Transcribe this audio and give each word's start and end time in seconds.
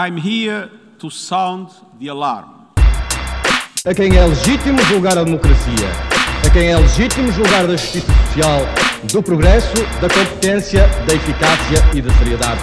I'm 0.00 0.16
here 0.16 0.70
to 1.00 1.10
sound 1.10 1.70
the 1.98 2.06
alarm. 2.06 2.46
A 3.84 3.92
quem 3.92 4.16
é 4.16 4.24
legítimo 4.24 4.80
julgar 4.84 5.18
a 5.18 5.24
democracia, 5.24 5.88
a 6.46 6.50
quem 6.50 6.68
é 6.70 6.78
legítimo 6.78 7.32
julgar 7.32 7.66
da 7.66 7.76
justiça 7.76 8.06
social, 8.06 8.60
do 9.12 9.20
progresso, 9.20 9.74
da 10.00 10.08
competência, 10.08 10.86
da 11.04 11.14
eficácia 11.14 11.84
e 11.92 12.00
da 12.00 12.14
seriedade. 12.14 12.60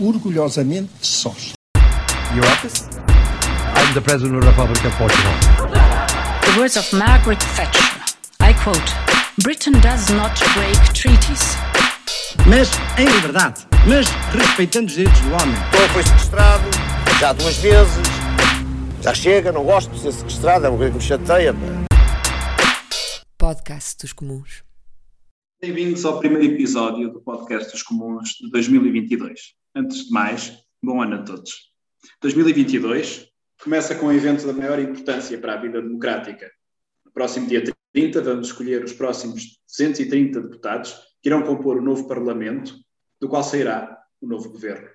Orgulhosamente 0.00 0.88
sós. 1.02 1.52
Your 2.34 2.46
office? 2.46 2.88
I'm 3.76 3.92
the 3.92 4.00
President 4.00 4.38
of 4.38 4.46
the 4.46 4.50
Republic 4.50 4.82
of 4.86 4.96
Portugal. 4.96 5.32
The 6.40 6.58
words 6.58 6.78
of 6.78 6.90
Margaret 6.96 7.44
Thatcher. 7.54 8.00
I 8.40 8.54
quote 8.54 8.94
Britain 9.42 9.78
does 9.82 10.08
not 10.08 10.40
break 10.54 10.94
treaties. 10.94 11.58
Mas 12.46 12.70
em 12.96 13.04
liberdade, 13.04 13.66
mas 13.86 14.06
respeitando 14.32 14.86
os 14.86 14.94
direitos 14.94 15.20
do 15.20 15.28
homem. 15.28 15.54
Então 15.68 15.88
foi 15.92 16.02
sequestrado, 16.02 16.64
já 17.20 17.32
duas 17.32 17.56
vezes. 17.58 18.02
Já 19.02 19.14
chega, 19.14 19.52
não 19.52 19.64
gosto 19.64 19.90
de 19.92 20.00
ser 20.00 20.12
sequestrado, 20.12 20.64
é 20.64 20.68
uma 20.70 20.78
coisa 20.78 20.92
que 20.92 20.98
me 20.98 21.04
chateia. 21.04 21.54
Podcast 23.36 23.98
dos 24.00 24.14
Comuns. 24.14 24.64
Bem-vindos 25.60 26.04
ao 26.06 26.18
primeiro 26.18 26.54
episódio 26.54 27.12
do 27.12 27.20
Podcast 27.20 27.70
dos 27.72 27.82
Comuns 27.82 28.30
de 28.40 28.50
2022. 28.50 29.54
Antes 29.74 30.06
de 30.06 30.10
mais, 30.10 30.52
bom 30.82 31.02
ano 31.02 31.16
a 31.16 31.22
todos. 31.22 31.70
2022 32.22 33.28
começa 33.62 33.94
com 33.94 34.06
um 34.06 34.12
evento 34.12 34.46
da 34.46 34.52
maior 34.54 34.78
importância 34.78 35.36
para 35.38 35.54
a 35.54 35.56
vida 35.60 35.82
democrática. 35.82 36.50
No 37.04 37.12
próximo 37.12 37.46
dia 37.46 37.62
30 37.92 38.22
vamos 38.22 38.46
escolher 38.46 38.82
os 38.82 38.94
próximos 38.94 39.58
230 39.68 40.40
deputados 40.40 40.94
que 41.22 41.28
irão 41.28 41.42
compor 41.42 41.76
o 41.76 41.82
novo 41.82 42.08
Parlamento, 42.08 42.74
do 43.24 43.28
qual 43.30 43.42
sairá 43.42 44.04
o 44.20 44.26
novo 44.26 44.50
governo. 44.50 44.86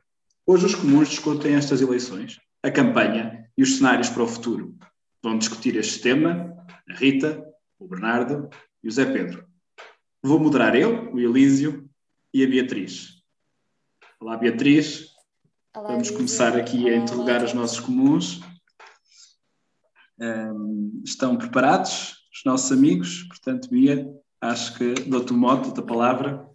Hoje 0.45 0.67
os 0.67 0.75
comuns 0.75 1.09
discutem 1.09 1.55
estas 1.55 1.81
eleições, 1.81 2.39
a 2.61 2.69
campanha 2.69 3.49
e 3.57 3.63
os 3.63 3.77
cenários 3.77 4.07
para 4.07 4.21
o 4.21 4.27
futuro. 4.27 4.77
Vão 5.23 5.35
discutir 5.35 5.75
este 5.75 5.99
tema 5.99 6.55
a 6.87 6.93
Rita, 6.93 7.43
o 7.79 7.87
Bernardo 7.87 8.47
e 8.83 8.87
o 8.87 8.91
Zé 8.91 9.05
Pedro. 9.11 9.47
Vou 10.21 10.39
moderar 10.39 10.75
eu, 10.75 11.11
o 11.11 11.19
Elísio 11.19 11.89
e 12.31 12.43
a 12.43 12.47
Beatriz. 12.47 13.23
Olá, 14.19 14.37
Beatriz. 14.37 15.07
Olá, 15.75 15.87
Vamos 15.93 16.11
começar 16.11 16.55
aqui 16.55 16.87
a 16.87 16.93
Olá, 16.93 17.03
interrogar 17.03 17.37
olá. 17.37 17.45
os 17.45 17.53
nossos 17.53 17.79
comuns. 17.79 18.41
Ahm, 20.21 21.01
estão 21.03 21.35
preparados 21.35 22.27
os 22.31 22.43
nossos 22.45 22.71
amigos? 22.71 23.23
Portanto, 23.23 23.67
Bia, 23.71 24.07
acho 24.39 24.77
que 24.77 24.93
dou-te 25.09 25.33
o 25.33 25.35
mote, 25.35 25.63
dou-te 25.63 25.79
a 25.79 25.83
palavra. 25.83 26.48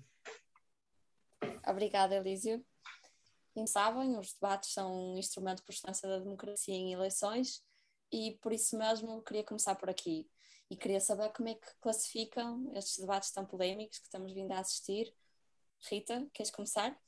Obrigada, 1.67 2.15
Elísio. 2.17 2.65
Como 3.55 3.67
sabem, 3.69 4.19
os 4.19 4.33
debates 4.35 4.73
são 4.73 5.15
um 5.15 5.19
instrumento 5.19 5.63
por 5.63 5.73
excelência 5.73 6.09
da 6.09 6.19
democracia 6.19 6.75
em 6.75 6.93
eleições 6.93 7.63
e 8.13 8.37
por 8.43 8.53
isso 8.53 8.77
mesmo 8.77 9.23
queria 9.23 9.45
começar 9.45 9.75
por 9.77 9.89
aqui. 9.89 10.29
E 10.71 10.77
queria 10.77 11.01
saber 11.01 11.31
como 11.33 11.49
é 11.49 11.55
que 11.55 11.67
classificam 11.81 12.71
estes 12.75 12.99
debates 12.99 13.31
tão 13.31 13.45
polémicos 13.47 13.99
que 13.99 14.07
estamos 14.07 14.33
vindo 14.33 14.51
a 14.53 14.59
assistir. 14.59 15.15
Rita, 15.89 16.27
queres 16.33 16.51
começar? 16.51 16.99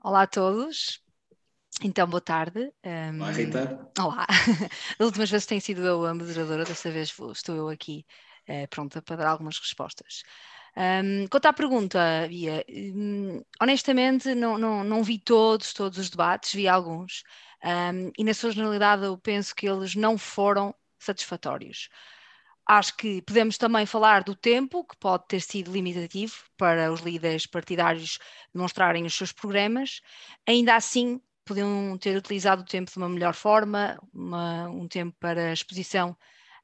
Olá 0.00 0.22
a 0.22 0.26
todos. 0.26 1.00
Então, 1.82 2.06
boa 2.06 2.20
tarde. 2.20 2.72
Um, 2.84 3.16
Olá, 3.22 3.30
Rita. 3.30 3.92
Olá. 3.98 4.26
Das 4.98 5.06
últimas 5.06 5.30
vezes 5.30 5.46
tem 5.46 5.60
sido 5.60 5.80
eu 5.86 6.04
a 6.04 6.12
moderadora, 6.14 6.64
desta 6.64 6.90
vez 6.90 7.10
vou- 7.12 7.32
estou 7.32 7.54
eu 7.56 7.68
aqui 7.68 8.04
eh, 8.46 8.66
pronta 8.66 9.00
para 9.00 9.16
dar 9.16 9.28
algumas 9.28 9.58
respostas. 9.58 10.22
Um, 10.76 11.26
quanto 11.28 11.46
à 11.46 11.52
pergunta, 11.52 12.26
Bia, 12.28 12.64
hum, 12.68 13.42
honestamente 13.60 14.34
não, 14.34 14.56
não, 14.56 14.82
não 14.82 15.02
vi 15.04 15.18
todos, 15.18 15.72
todos 15.74 15.98
os 15.98 16.08
debates, 16.08 16.54
vi 16.54 16.66
alguns, 16.66 17.22
um, 17.62 18.10
e 18.18 18.24
na 18.24 18.32
sua 18.32 18.50
generalidade 18.52 19.04
eu 19.04 19.18
penso 19.18 19.54
que 19.54 19.68
eles 19.68 19.94
não 19.94 20.16
foram 20.16 20.74
satisfatórios. 20.98 21.88
Acho 22.66 22.96
que 22.96 23.20
podemos 23.22 23.58
também 23.58 23.84
falar 23.86 24.22
do 24.22 24.34
tempo, 24.36 24.84
que 24.84 24.96
pode 24.96 25.26
ter 25.28 25.40
sido 25.40 25.72
limitativo 25.72 26.34
para 26.56 26.92
os 26.92 27.00
líderes 27.00 27.44
partidários 27.46 28.18
demonstrarem 28.54 29.04
os 29.04 29.14
seus 29.14 29.32
programas. 29.32 30.00
Ainda 30.46 30.76
assim, 30.76 31.20
podiam 31.44 31.98
ter 31.98 32.16
utilizado 32.16 32.62
o 32.62 32.64
tempo 32.64 32.90
de 32.90 32.96
uma 32.98 33.08
melhor 33.08 33.34
forma, 33.34 33.98
uma- 34.14 34.68
um 34.70 34.86
tempo 34.88 35.14
para 35.18 35.52
exposição 35.52 36.16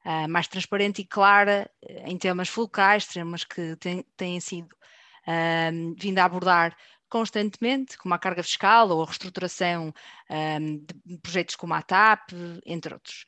ah, 0.09 0.27
mais 0.27 0.47
transparente 0.47 1.01
e 1.03 1.05
clara 1.05 1.69
eh, 1.83 2.03
em 2.07 2.17
temas 2.17 2.49
fulcrais, 2.49 3.05
temas 3.05 3.43
que 3.43 3.75
têm, 3.75 4.03
têm 4.17 4.39
sido 4.39 4.75
ah, 5.27 5.69
vindo 5.95 6.17
a 6.17 6.25
abordar 6.25 6.75
constantemente, 7.07 7.95
como 7.95 8.15
a 8.15 8.19
carga 8.19 8.41
fiscal 8.41 8.89
ou 8.89 9.03
a 9.03 9.05
reestruturação 9.05 9.93
ah, 10.27 10.57
de 11.05 11.17
projetos 11.19 11.55
como 11.55 11.75
a 11.75 11.83
TAP, 11.83 12.31
entre 12.65 12.95
outros. 12.95 13.25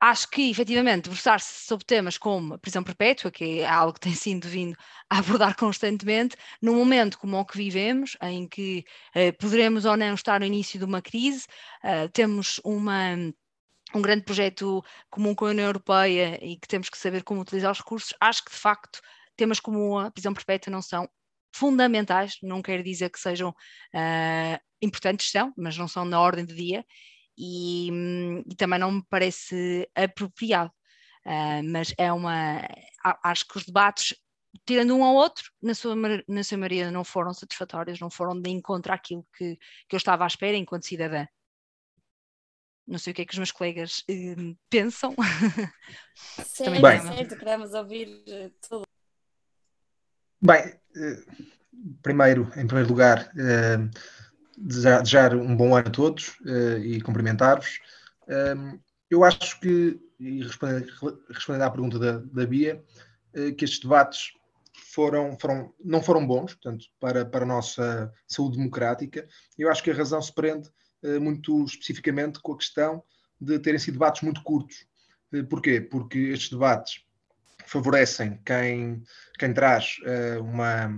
Acho 0.00 0.30
que 0.30 0.50
efetivamente 0.50 1.04
debruçar-se 1.04 1.66
sobre 1.66 1.84
temas 1.84 2.16
como 2.16 2.54
a 2.54 2.58
prisão 2.58 2.82
perpétua, 2.82 3.30
que 3.30 3.60
é 3.60 3.66
algo 3.68 3.92
que 3.92 4.00
tem 4.00 4.12
sido 4.16 4.48
vindo 4.48 4.74
a 5.10 5.18
abordar 5.18 5.54
constantemente, 5.54 6.34
num 6.62 6.76
momento 6.76 7.18
como 7.18 7.38
o 7.38 7.44
que 7.44 7.58
vivemos, 7.58 8.16
em 8.22 8.48
que 8.48 8.86
eh, 9.14 9.32
poderemos 9.32 9.84
ou 9.84 9.98
não 9.98 10.14
estar 10.14 10.40
no 10.40 10.46
início 10.46 10.78
de 10.78 10.84
uma 10.86 11.02
crise, 11.02 11.46
eh, 11.82 12.08
temos 12.08 12.58
uma, 12.64 13.16
um 13.96 14.02
grande 14.02 14.24
projeto 14.24 14.84
comum 15.10 15.34
com 15.34 15.46
a 15.46 15.50
União 15.50 15.66
Europeia 15.66 16.38
e 16.44 16.56
que 16.56 16.68
temos 16.68 16.88
que 16.88 16.98
saber 16.98 17.22
como 17.22 17.40
utilizar 17.40 17.72
os 17.72 17.78
recursos, 17.78 18.14
acho 18.20 18.44
que 18.44 18.50
de 18.50 18.58
facto 18.58 19.00
temas 19.36 19.60
como 19.60 19.98
a 19.98 20.10
prisão 20.10 20.34
perpétua 20.34 20.70
não 20.70 20.82
são 20.82 21.08
fundamentais, 21.54 22.36
não 22.42 22.62
quero 22.62 22.82
dizer 22.82 23.10
que 23.10 23.18
sejam 23.18 23.54
ah, 23.94 24.60
importantes, 24.82 25.30
são, 25.30 25.52
mas 25.56 25.76
não 25.76 25.88
são 25.88 26.04
na 26.04 26.20
ordem 26.20 26.44
do 26.44 26.54
dia, 26.54 26.84
e, 27.38 27.90
e 28.46 28.54
também 28.56 28.78
não 28.78 28.92
me 28.92 29.02
parece 29.08 29.88
apropriado. 29.94 30.70
Ah, 31.24 31.62
mas 31.64 31.92
é 31.98 32.12
uma. 32.12 32.62
Acho 33.22 33.46
que 33.48 33.58
os 33.58 33.64
debates, 33.66 34.14
tirando 34.66 34.94
um 34.96 35.04
ao 35.04 35.14
outro, 35.14 35.50
na 35.62 35.74
sua, 35.74 35.94
na 36.28 36.44
sua 36.44 36.58
maioria 36.58 36.90
não 36.90 37.04
foram 37.04 37.34
satisfatórios, 37.34 38.00
não 38.00 38.10
foram 38.10 38.40
de 38.40 38.50
encontro 38.50 38.92
àquilo 38.92 39.26
que, 39.36 39.56
que 39.88 39.96
eu 39.96 39.98
estava 39.98 40.24
à 40.24 40.26
espera 40.26 40.56
enquanto 40.56 40.86
cidadã. 40.86 41.26
Não 42.86 42.98
sei 42.98 43.12
o 43.12 43.14
que 43.14 43.22
é 43.22 43.24
que 43.24 43.32
os 43.32 43.38
meus 43.38 43.50
colegas 43.50 44.04
hum, 44.08 44.56
pensam. 44.70 45.14
Certo, 46.14 46.80
Bem. 46.80 47.00
certo, 47.00 47.36
queremos 47.36 47.74
ouvir 47.74 48.22
eh, 48.28 48.50
tudo. 48.66 48.84
Bem, 50.40 50.78
eh, 50.96 51.24
primeiro, 52.02 52.44
em 52.56 52.66
primeiro 52.66 52.88
lugar, 52.88 53.30
eh, 53.36 53.76
desejar, 54.56 54.98
desejar 55.02 55.34
um 55.34 55.56
bom 55.56 55.76
ano 55.76 55.88
a 55.88 55.90
todos 55.90 56.36
eh, 56.46 56.78
e 56.78 57.00
cumprimentar-vos. 57.00 57.80
Eh, 58.28 58.54
Eu 59.10 59.24
acho 59.24 59.60
que, 59.60 60.00
e 60.18 60.42
respondendo, 60.42 60.86
respondendo 61.28 61.62
à 61.62 61.70
pergunta 61.70 61.98
da, 61.98 62.18
da 62.18 62.46
Bia, 62.46 62.82
que 63.56 63.64
estes 63.64 63.80
debates 63.80 64.32
foram, 64.92 65.38
foram, 65.38 65.72
não 65.84 66.02
foram 66.02 66.26
bons, 66.26 66.54
portanto, 66.54 66.86
para, 66.98 67.24
para 67.24 67.44
a 67.44 67.46
nossa 67.46 68.12
saúde 68.26 68.56
democrática. 68.56 69.28
Eu 69.58 69.70
acho 69.70 69.82
que 69.82 69.90
a 69.90 69.94
razão 69.94 70.20
se 70.22 70.32
prende 70.32 70.68
muito 71.20 71.64
especificamente 71.64 72.40
com 72.40 72.52
a 72.52 72.58
questão 72.58 73.02
de 73.40 73.58
terem 73.58 73.78
sido 73.78 73.94
debates 73.94 74.22
muito 74.22 74.42
curtos. 74.42 74.86
Eh, 75.32 75.42
Porquê? 75.42 75.80
Porque 75.80 76.18
estes 76.18 76.50
debates 76.50 77.04
favorecem 77.66 78.40
quem, 78.44 79.02
quem 79.38 79.52
traz 79.52 79.96
eh, 80.04 80.38
uma, 80.38 80.88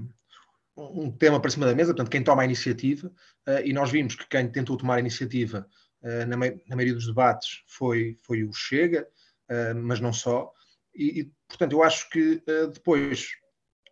um 0.77 1.11
tema 1.11 1.41
para 1.41 1.51
cima 1.51 1.67
da 1.67 1.75
mesa, 1.75 1.93
portanto, 1.93 2.11
quem 2.11 2.23
toma 2.23 2.43
a 2.43 2.45
iniciativa, 2.45 3.13
eh, 3.47 3.69
e 3.69 3.73
nós 3.73 3.91
vimos 3.91 4.15
que 4.15 4.29
quem 4.29 4.51
tentou 4.51 4.77
tomar 4.77 4.97
a 4.97 5.01
iniciativa 5.01 5.67
eh, 6.03 6.25
na, 6.27 6.37
na 6.37 6.77
maioria 6.77 6.95
dos 6.95 7.07
debates 7.07 7.63
foi, 7.67 8.19
foi 8.23 8.45
o 8.45 8.53
Chega, 8.53 9.09
eh, 9.49 9.75
mas 9.75 10.01
não 10.01 10.13
só. 10.13 10.53
E, 10.95 11.21
e, 11.21 11.33
portanto, 11.49 11.73
eu 11.73 11.83
acho 11.83 12.09
que 12.11 12.43
eh, 12.47 12.67
depois, 12.69 13.31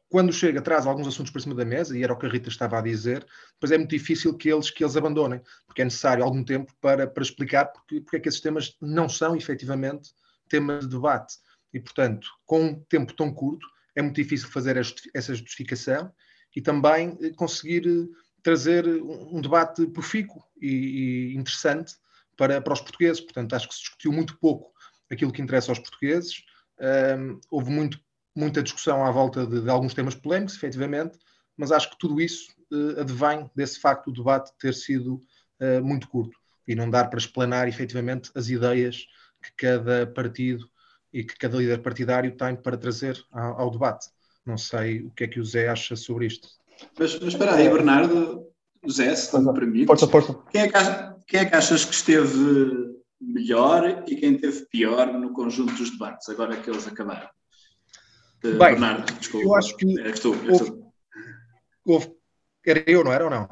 quando 0.08 0.30
o 0.30 0.32
Chega 0.32 0.60
traz 0.60 0.86
alguns 0.86 1.08
assuntos 1.08 1.32
para 1.32 1.40
cima 1.40 1.54
da 1.54 1.64
mesa, 1.64 1.96
e 1.96 2.04
era 2.04 2.12
o 2.12 2.18
que 2.18 2.26
a 2.26 2.28
Rita 2.28 2.48
estava 2.48 2.78
a 2.78 2.82
dizer, 2.82 3.26
depois 3.56 3.72
é 3.72 3.78
muito 3.78 3.90
difícil 3.90 4.36
que 4.36 4.50
eles, 4.50 4.70
que 4.70 4.84
eles 4.84 4.96
abandonem, 4.96 5.40
porque 5.66 5.80
é 5.80 5.84
necessário 5.84 6.22
algum 6.22 6.44
tempo 6.44 6.72
para, 6.80 7.06
para 7.06 7.22
explicar 7.22 7.66
porque, 7.66 8.00
porque 8.00 8.16
é 8.16 8.20
que 8.20 8.28
esses 8.28 8.40
temas 8.40 8.76
não 8.80 9.08
são 9.08 9.34
efetivamente 9.34 10.10
temas 10.48 10.84
de 10.84 10.90
debate. 10.94 11.34
E, 11.72 11.80
portanto, 11.80 12.28
com 12.44 12.64
um 12.64 12.80
tempo 12.84 13.14
tão 13.14 13.32
curto, 13.32 13.66
é 13.94 14.02
muito 14.02 14.16
difícil 14.16 14.48
fazer 14.48 14.76
essa 15.14 15.34
justificação 15.34 16.12
e 16.54 16.60
também 16.60 17.16
eh, 17.20 17.30
conseguir 17.30 17.86
eh, 17.86 18.06
trazer 18.42 18.86
um 18.86 19.36
um 19.36 19.40
debate 19.40 19.86
profícuo 19.88 20.42
e, 20.60 21.32
e 21.32 21.36
interessante 21.36 21.94
para, 22.36 22.60
para 22.60 22.72
os 22.72 22.80
portugueses. 22.80 23.20
Portanto, 23.20 23.54
acho 23.54 23.68
que 23.68 23.74
se 23.74 23.80
discutiu 23.80 24.12
muito 24.12 24.38
pouco 24.38 24.70
aquilo 25.10 25.32
que 25.32 25.42
interessa 25.42 25.70
aos 25.70 25.78
portugueses. 25.78 26.44
Ahm, 26.78 27.40
houve 27.50 27.70
muito, 27.70 27.98
muita 28.34 28.62
discussão 28.62 29.04
à 29.04 29.10
volta 29.10 29.46
de, 29.46 29.62
de 29.62 29.70
alguns 29.70 29.94
temas 29.94 30.14
polémicos, 30.14 30.56
efetivamente, 30.56 31.18
mas 31.56 31.72
acho 31.72 31.90
que 31.90 31.98
tudo 31.98 32.20
isso 32.20 32.55
advém 32.98 33.50
desse 33.54 33.78
facto 33.80 34.10
do 34.10 34.22
debate 34.22 34.52
ter 34.58 34.74
sido 34.74 35.22
eh, 35.60 35.80
muito 35.80 36.08
curto 36.08 36.36
e 36.66 36.74
não 36.74 36.90
dar 36.90 37.08
para 37.08 37.18
explanar 37.18 37.68
efetivamente 37.68 38.30
as 38.34 38.48
ideias 38.48 39.06
que 39.42 39.52
cada 39.56 40.06
partido 40.06 40.68
e 41.12 41.22
que 41.24 41.36
cada 41.36 41.56
líder 41.56 41.78
partidário 41.82 42.36
tem 42.36 42.56
para 42.56 42.76
trazer 42.76 43.22
ao, 43.30 43.60
ao 43.60 43.70
debate. 43.70 44.08
Não 44.44 44.58
sei 44.58 45.02
o 45.02 45.10
que 45.10 45.24
é 45.24 45.28
que 45.28 45.40
o 45.40 45.44
Zé 45.44 45.68
acha 45.68 45.96
sobre 45.96 46.26
isto. 46.26 46.48
Mas, 46.98 47.18
mas 47.18 47.28
espera 47.32 47.54
aí, 47.54 47.68
Bernardo, 47.68 48.46
Zé, 48.90 49.14
se 49.14 49.30
tu 49.30 49.40
me 49.40 49.52
permites. 49.54 49.86
Força, 49.86 50.06
força. 50.08 50.34
Quem 50.50 50.62
é, 50.62 50.68
que, 50.68 50.78
quem 51.26 51.40
é 51.40 51.44
que 51.46 51.56
achas 51.56 51.84
que 51.84 51.94
esteve 51.94 52.94
melhor 53.20 54.04
e 54.06 54.16
quem 54.16 54.36
teve 54.36 54.66
pior 54.66 55.12
no 55.12 55.32
conjunto 55.32 55.74
dos 55.74 55.90
debates, 55.90 56.28
agora 56.28 56.56
que 56.56 56.68
eles 56.68 56.86
acabaram? 56.86 57.28
Uh, 58.44 58.50
Bem, 58.50 58.58
Bernardo, 58.58 59.12
desculpa. 59.14 59.46
eu 59.46 59.54
acho 59.56 59.76
que 59.76 60.00
és 60.00 60.24
houve, 60.24 60.46
tu. 60.46 60.92
houve- 61.86 62.15
Era 62.66 62.82
eu, 62.86 63.04
não 63.04 63.12
era 63.12 63.24
ou 63.24 63.30
não? 63.30 63.48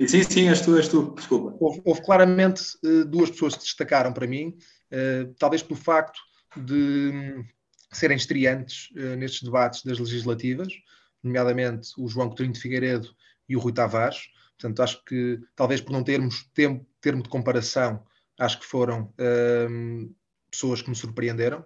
Sim, 0.00 0.22
sim, 0.22 0.48
és 0.48 0.60
tu, 0.60 0.76
és 0.76 0.88
tu, 0.88 1.14
desculpa. 1.14 1.56
Houve, 1.60 1.82
houve 1.84 2.02
claramente 2.02 2.62
eh, 2.84 3.04
duas 3.04 3.30
pessoas 3.30 3.54
que 3.54 3.60
se 3.60 3.68
destacaram 3.68 4.12
para 4.12 4.26
mim, 4.26 4.56
eh, 4.90 5.28
talvez 5.38 5.62
pelo 5.62 5.78
facto 5.78 6.18
de 6.56 7.10
hum, 7.12 7.44
serem 7.92 8.16
estreantes 8.16 8.90
eh, 8.96 9.16
nestes 9.16 9.42
debates 9.42 9.82
das 9.84 9.98
legislativas, 9.98 10.68
nomeadamente 11.22 11.90
o 11.98 12.08
João 12.08 12.28
Coutinho 12.28 12.52
de 12.52 12.60
Figueiredo 12.60 13.08
e 13.48 13.56
o 13.56 13.60
Rui 13.60 13.72
Tavares. 13.72 14.28
Portanto, 14.58 14.82
acho 14.82 15.04
que 15.04 15.38
talvez 15.54 15.80
por 15.80 15.92
não 15.92 16.02
termos 16.02 16.44
tempo, 16.54 16.86
termo 17.00 17.22
de 17.22 17.28
comparação, 17.28 18.02
acho 18.38 18.60
que 18.60 18.66
foram 18.66 19.12
hum, 19.70 20.14
pessoas 20.50 20.80
que 20.80 20.90
me 20.90 20.96
surpreenderam. 20.96 21.64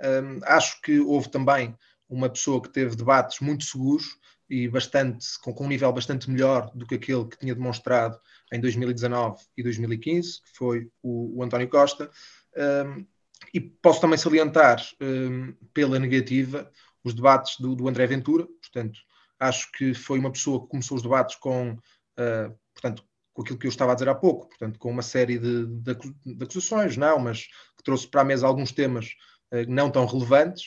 Hum, 0.00 0.40
acho 0.44 0.80
que 0.82 0.98
houve 1.00 1.30
também 1.30 1.74
uma 2.08 2.28
pessoa 2.28 2.60
que 2.60 2.68
teve 2.68 2.96
debates 2.96 3.40
muito 3.40 3.64
seguros 3.64 4.18
e 4.52 4.68
bastante, 4.68 5.26
com, 5.40 5.54
com 5.54 5.64
um 5.64 5.68
nível 5.68 5.90
bastante 5.90 6.30
melhor 6.30 6.70
do 6.74 6.86
que 6.86 6.96
aquele 6.96 7.24
que 7.24 7.38
tinha 7.38 7.54
demonstrado 7.54 8.20
em 8.52 8.60
2019 8.60 9.42
e 9.56 9.62
2015, 9.62 10.42
que 10.42 10.50
foi 10.54 10.90
o, 11.02 11.38
o 11.38 11.42
António 11.42 11.70
Costa. 11.70 12.10
Um, 12.54 13.06
e 13.54 13.58
posso 13.58 14.02
também 14.02 14.18
salientar, 14.18 14.84
um, 15.00 15.54
pela 15.72 15.98
negativa, 15.98 16.70
os 17.02 17.14
debates 17.14 17.58
do, 17.58 17.74
do, 17.74 17.88
André 17.88 18.06
Ventura. 18.06 18.46
Portanto, 18.60 19.00
acho 19.40 19.72
que 19.72 19.94
foi 19.94 20.18
uma 20.18 20.30
pessoa 20.30 20.60
que 20.60 20.68
começou 20.68 20.98
os 20.98 21.02
debates 21.02 21.36
com, 21.36 21.70
uh, 21.72 22.58
portanto, 22.74 23.02
com 23.32 23.40
aquilo 23.40 23.58
que 23.58 23.66
eu 23.66 23.70
estava 23.70 23.92
a 23.92 23.94
dizer 23.94 24.10
há 24.10 24.14
pouco, 24.14 24.48
portanto, 24.48 24.78
com 24.78 24.90
uma 24.90 25.02
série 25.02 25.38
de, 25.38 25.64
de, 25.64 25.94
de 26.26 26.44
acusações, 26.44 26.94
não, 26.98 27.18
mas 27.18 27.46
que 27.74 27.82
trouxe 27.82 28.06
para 28.06 28.20
a 28.20 28.24
mesa 28.24 28.46
alguns 28.46 28.70
temas 28.70 29.06
uh, 29.50 29.64
não 29.66 29.90
tão 29.90 30.04
relevantes. 30.04 30.66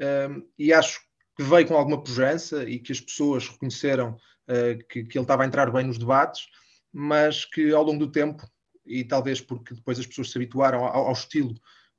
Um, 0.00 0.42
e 0.58 0.72
acho 0.72 1.05
que 1.36 1.42
veio 1.42 1.66
com 1.66 1.76
alguma 1.76 2.02
pujança 2.02 2.64
e 2.64 2.78
que 2.78 2.92
as 2.92 3.00
pessoas 3.00 3.48
reconheceram 3.48 4.12
uh, 4.48 4.78
que, 4.88 5.04
que, 5.04 5.18
ele 5.18 5.24
estava 5.24 5.42
a 5.42 5.46
entrar 5.46 5.70
bem 5.70 5.86
nos 5.86 5.98
debates, 5.98 6.48
mas 6.92 7.44
que 7.44 7.72
ao 7.72 7.82
longo 7.82 7.98
do 7.98 8.10
tempo, 8.10 8.42
e 8.86 9.04
talvez 9.04 9.40
porque 9.40 9.74
depois 9.74 9.98
as 9.98 10.06
pessoas 10.06 10.30
se 10.30 10.38
habituaram 10.38 10.84
ao, 10.84 11.08
ao 11.08 11.12
estilo 11.12 11.54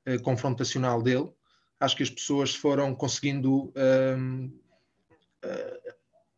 uh, 0.08 0.20
confrontacional 0.22 1.00
dele, 1.00 1.30
acho 1.78 1.96
que 1.96 2.02
as 2.02 2.10
pessoas 2.10 2.54
foram 2.54 2.92
conseguindo 2.94 3.66
uh, 3.66 4.52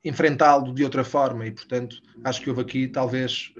enfrentá-lo 0.05 0.75
de 0.75 0.85
outra 0.85 1.03
forma 1.03 1.47
e, 1.47 1.51
portanto, 1.51 1.97
acho 2.23 2.43
que 2.43 2.51
houve 2.51 2.61
aqui 2.61 2.87
talvez 2.87 3.53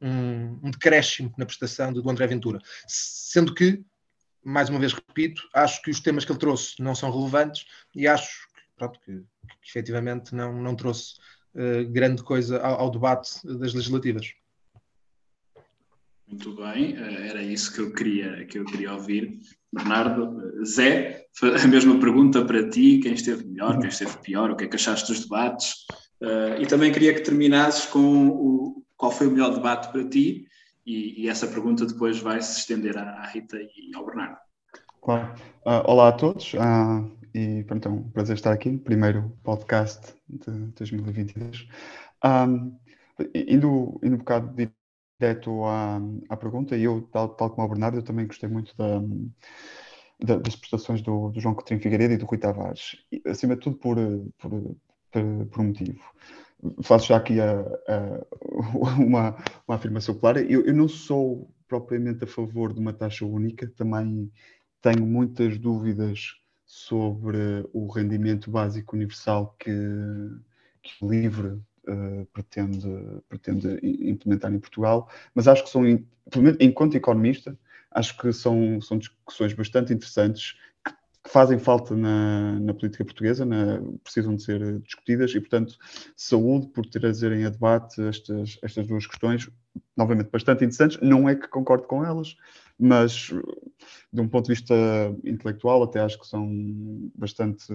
um, 0.00 0.58
um 0.62 0.70
decréscimo 0.70 1.32
na 1.36 1.46
prestação 1.46 1.92
do 1.92 2.08
André 2.08 2.26
Ventura. 2.26 2.60
Sendo 2.86 3.54
que, 3.54 3.82
mais 4.44 4.68
uma 4.68 4.78
vez 4.78 4.92
repito, 4.92 5.42
acho 5.52 5.82
que 5.82 5.90
os 5.90 6.00
temas 6.00 6.24
que 6.24 6.32
ele 6.32 6.38
trouxe 6.38 6.80
não 6.80 6.94
são 6.94 7.10
relevantes 7.10 7.64
e 7.94 8.06
acho 8.06 8.48
pronto, 8.76 8.98
que, 9.00 9.12
que 9.12 9.68
efetivamente 9.68 10.34
não, 10.34 10.52
não 10.60 10.74
trouxe 10.74 11.14
uh, 11.54 11.88
grande 11.90 12.22
coisa 12.22 12.60
ao, 12.60 12.80
ao, 12.80 12.90
debate 12.90 13.30
das 13.44 13.74
legislativas. 13.74 14.32
Muito 16.26 16.56
bem, 16.56 16.96
era 16.96 17.42
isso 17.42 17.74
que 17.74 17.80
eu 17.80 17.92
queria, 17.92 18.46
que 18.46 18.58
eu 18.58 18.64
queria 18.64 18.94
ouvir. 18.94 19.38
Bernardo, 19.72 20.64
Zé, 20.64 21.26
a 21.42 21.66
mesma 21.66 21.98
pergunta 21.98 22.44
para 22.44 22.68
ti: 22.68 23.00
quem 23.02 23.14
esteve 23.14 23.44
melhor, 23.44 23.78
quem 23.78 23.88
esteve 23.88 24.16
pior, 24.18 24.50
o 24.50 24.56
que 24.56 24.64
é 24.64 24.68
que 24.68 24.76
achaste 24.76 25.12
dos 25.12 25.22
debates? 25.22 25.86
Uh, 26.20 26.60
e 26.60 26.66
também 26.66 26.92
queria 26.92 27.14
que 27.14 27.20
terminasses 27.20 27.86
com 27.86 28.28
o, 28.28 28.84
qual 28.96 29.10
foi 29.10 29.26
o 29.26 29.30
melhor 29.30 29.54
debate 29.54 29.90
para 29.90 30.08
ti, 30.08 30.46
e, 30.86 31.22
e 31.22 31.28
essa 31.28 31.46
pergunta 31.46 31.86
depois 31.86 32.20
vai 32.20 32.40
se 32.40 32.60
estender 32.60 32.96
à, 32.96 33.02
à 33.02 33.26
Rita 33.26 33.56
e 33.58 33.94
ao 33.94 34.04
Bernardo. 34.06 34.36
Claro. 35.02 35.34
Uh, 35.66 35.82
olá 35.90 36.08
a 36.08 36.12
todos. 36.12 36.54
Uh, 36.54 37.10
e 37.34 37.64
pronto, 37.64 37.88
é 37.88 37.90
um 37.90 38.10
prazer 38.10 38.36
estar 38.36 38.52
aqui 38.52 38.76
primeiro 38.76 39.36
podcast 39.42 40.14
de 40.28 40.50
2022. 40.76 41.66
Um, 42.24 42.78
indo, 43.34 44.00
indo 44.02 44.14
um 44.14 44.18
bocado 44.18 44.54
direto 45.18 45.64
à, 45.64 46.00
à 46.28 46.36
pergunta, 46.36 46.76
e 46.76 46.84
eu, 46.84 47.02
tal, 47.10 47.30
tal 47.30 47.50
como 47.50 47.66
o 47.66 47.70
Bernardo, 47.70 47.98
eu 47.98 48.02
também 48.02 48.26
gostei 48.26 48.48
muito 48.48 48.76
da, 48.76 49.00
da, 50.22 50.36
das 50.36 50.56
prestações 50.56 51.00
do, 51.00 51.30
do 51.30 51.40
João 51.40 51.54
Coutinho 51.54 51.80
Figueiredo 51.80 52.14
e 52.14 52.16
do 52.16 52.26
Rui 52.26 52.38
Tavares, 52.38 52.96
acima 53.26 53.54
de 53.54 53.62
tudo 53.62 53.76
por, 53.76 53.96
por, 54.38 54.50
por, 55.10 55.46
por 55.46 55.60
um 55.60 55.68
motivo. 55.68 56.00
Faço 56.82 57.08
já 57.08 57.16
aqui 57.16 57.40
a, 57.40 57.60
a, 57.60 58.26
uma, 59.00 59.36
uma 59.66 59.76
afirmação 59.76 60.14
clara. 60.14 60.42
Eu, 60.42 60.64
eu 60.64 60.74
não 60.74 60.86
sou 60.86 61.50
propriamente 61.66 62.24
a 62.24 62.26
favor 62.26 62.72
de 62.72 62.78
uma 62.78 62.92
taxa 62.92 63.24
única, 63.24 63.66
também 63.76 64.30
tenho 64.82 65.06
muitas 65.06 65.58
dúvidas 65.58 66.41
sobre 66.72 67.68
o 67.70 67.86
rendimento 67.86 68.50
básico 68.50 68.96
universal 68.96 69.54
que, 69.58 69.70
que 70.82 71.04
o 71.04 71.10
LIVRE 71.10 71.48
uh, 71.48 72.26
pretende, 72.32 72.88
pretende 73.28 73.78
implementar 73.82 74.50
em 74.50 74.58
Portugal, 74.58 75.06
mas 75.34 75.46
acho 75.46 75.64
que 75.64 75.68
são, 75.68 75.84
enquanto 76.58 76.96
economista, 76.96 77.58
acho 77.90 78.16
que 78.16 78.32
são, 78.32 78.80
são 78.80 78.96
discussões 78.96 79.52
bastante 79.52 79.92
interessantes 79.92 80.56
que, 80.82 80.92
que 81.24 81.30
fazem 81.30 81.58
falta 81.58 81.94
na, 81.94 82.58
na 82.58 82.72
política 82.72 83.04
portuguesa, 83.04 83.44
na, 83.44 83.78
precisam 84.02 84.34
de 84.34 84.42
ser 84.42 84.78
discutidas 84.78 85.30
e, 85.32 85.40
portanto, 85.40 85.76
saúde 86.16 86.68
por 86.68 86.86
trazerem 86.86 87.44
a 87.44 87.50
debate 87.50 88.00
estas, 88.00 88.58
estas 88.62 88.86
duas 88.86 89.06
questões, 89.06 89.46
novamente 89.94 90.30
bastante 90.30 90.64
interessantes. 90.64 90.98
Não 91.02 91.28
é 91.28 91.34
que 91.34 91.48
concordo 91.48 91.86
com 91.86 92.02
elas, 92.02 92.34
mas 92.78 93.30
de 94.12 94.20
um 94.20 94.28
ponto 94.28 94.46
de 94.46 94.54
vista 94.54 94.74
intelectual 95.24 95.82
até 95.82 96.00
acho 96.00 96.18
que 96.18 96.26
são 96.26 96.48
bastante 97.14 97.72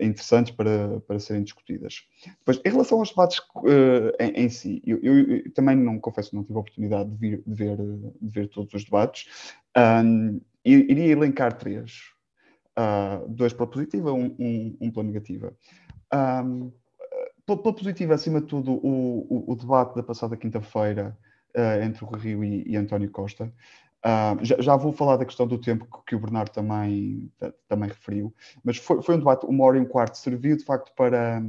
interessantes 0.00 0.52
para, 0.52 1.00
para 1.00 1.18
serem 1.18 1.42
discutidas. 1.42 2.06
Depois, 2.38 2.60
em 2.64 2.70
relação 2.70 2.98
aos 2.98 3.10
debates 3.10 3.38
uh, 3.38 4.10
em, 4.18 4.44
em, 4.44 4.48
si, 4.48 4.82
eu, 4.84 4.98
eu, 5.02 5.52
também 5.52 5.76
não 5.76 5.98
confesso 5.98 6.34
não 6.34 6.42
tive 6.42 6.56
a 6.56 6.60
oportunidade 6.60 7.10
de, 7.10 7.16
vir, 7.16 7.42
de, 7.46 7.54
ver, 7.54 7.76
de 7.76 8.30
ver 8.30 8.48
todos 8.48 8.74
os 8.74 8.84
debates. 8.84 9.26
Um, 9.76 10.40
iria 10.64 11.12
elencar 11.12 11.56
três. 11.56 12.12
Uh, 12.76 13.28
dois 13.28 13.52
pela 13.52 13.68
positiva, 13.68 14.12
um, 14.12 14.34
um, 14.38 14.76
um 14.80 14.90
pela 14.90 15.04
negativa. 15.04 15.54
Um, 16.12 16.72
pela, 17.46 17.62
pela 17.62 17.74
positiva, 17.74 18.14
acima 18.14 18.40
de 18.40 18.48
tudo, 18.48 18.72
o, 18.72 19.26
o, 19.30 19.52
o 19.52 19.54
debate 19.54 19.94
da 19.94 20.02
passada 20.02 20.36
quinta-feira 20.36 21.16
uh, 21.56 21.84
entre 21.84 22.04
o 22.04 22.08
Rio 22.08 22.42
e, 22.42 22.64
e 22.66 22.76
António 22.76 23.10
Costa. 23.10 23.52
Uh, 24.04 24.44
já, 24.44 24.60
já, 24.60 24.76
vou 24.76 24.92
falar 24.92 25.16
da 25.16 25.24
questão 25.24 25.46
do 25.46 25.58
tempo 25.58 25.86
que, 25.86 26.04
que 26.08 26.14
o 26.14 26.18
Bernardo 26.18 26.50
também, 26.50 27.32
também 27.66 27.88
referiu, 27.88 28.34
mas 28.62 28.76
foi, 28.76 29.00
foi, 29.00 29.14
um 29.14 29.18
debate, 29.18 29.46
uma 29.46 29.64
hora 29.64 29.78
e 29.78 29.80
um 29.80 29.86
quarto, 29.86 30.18
serviu 30.18 30.56
de 30.56 30.62
facto 30.62 30.92
para, 30.94 31.42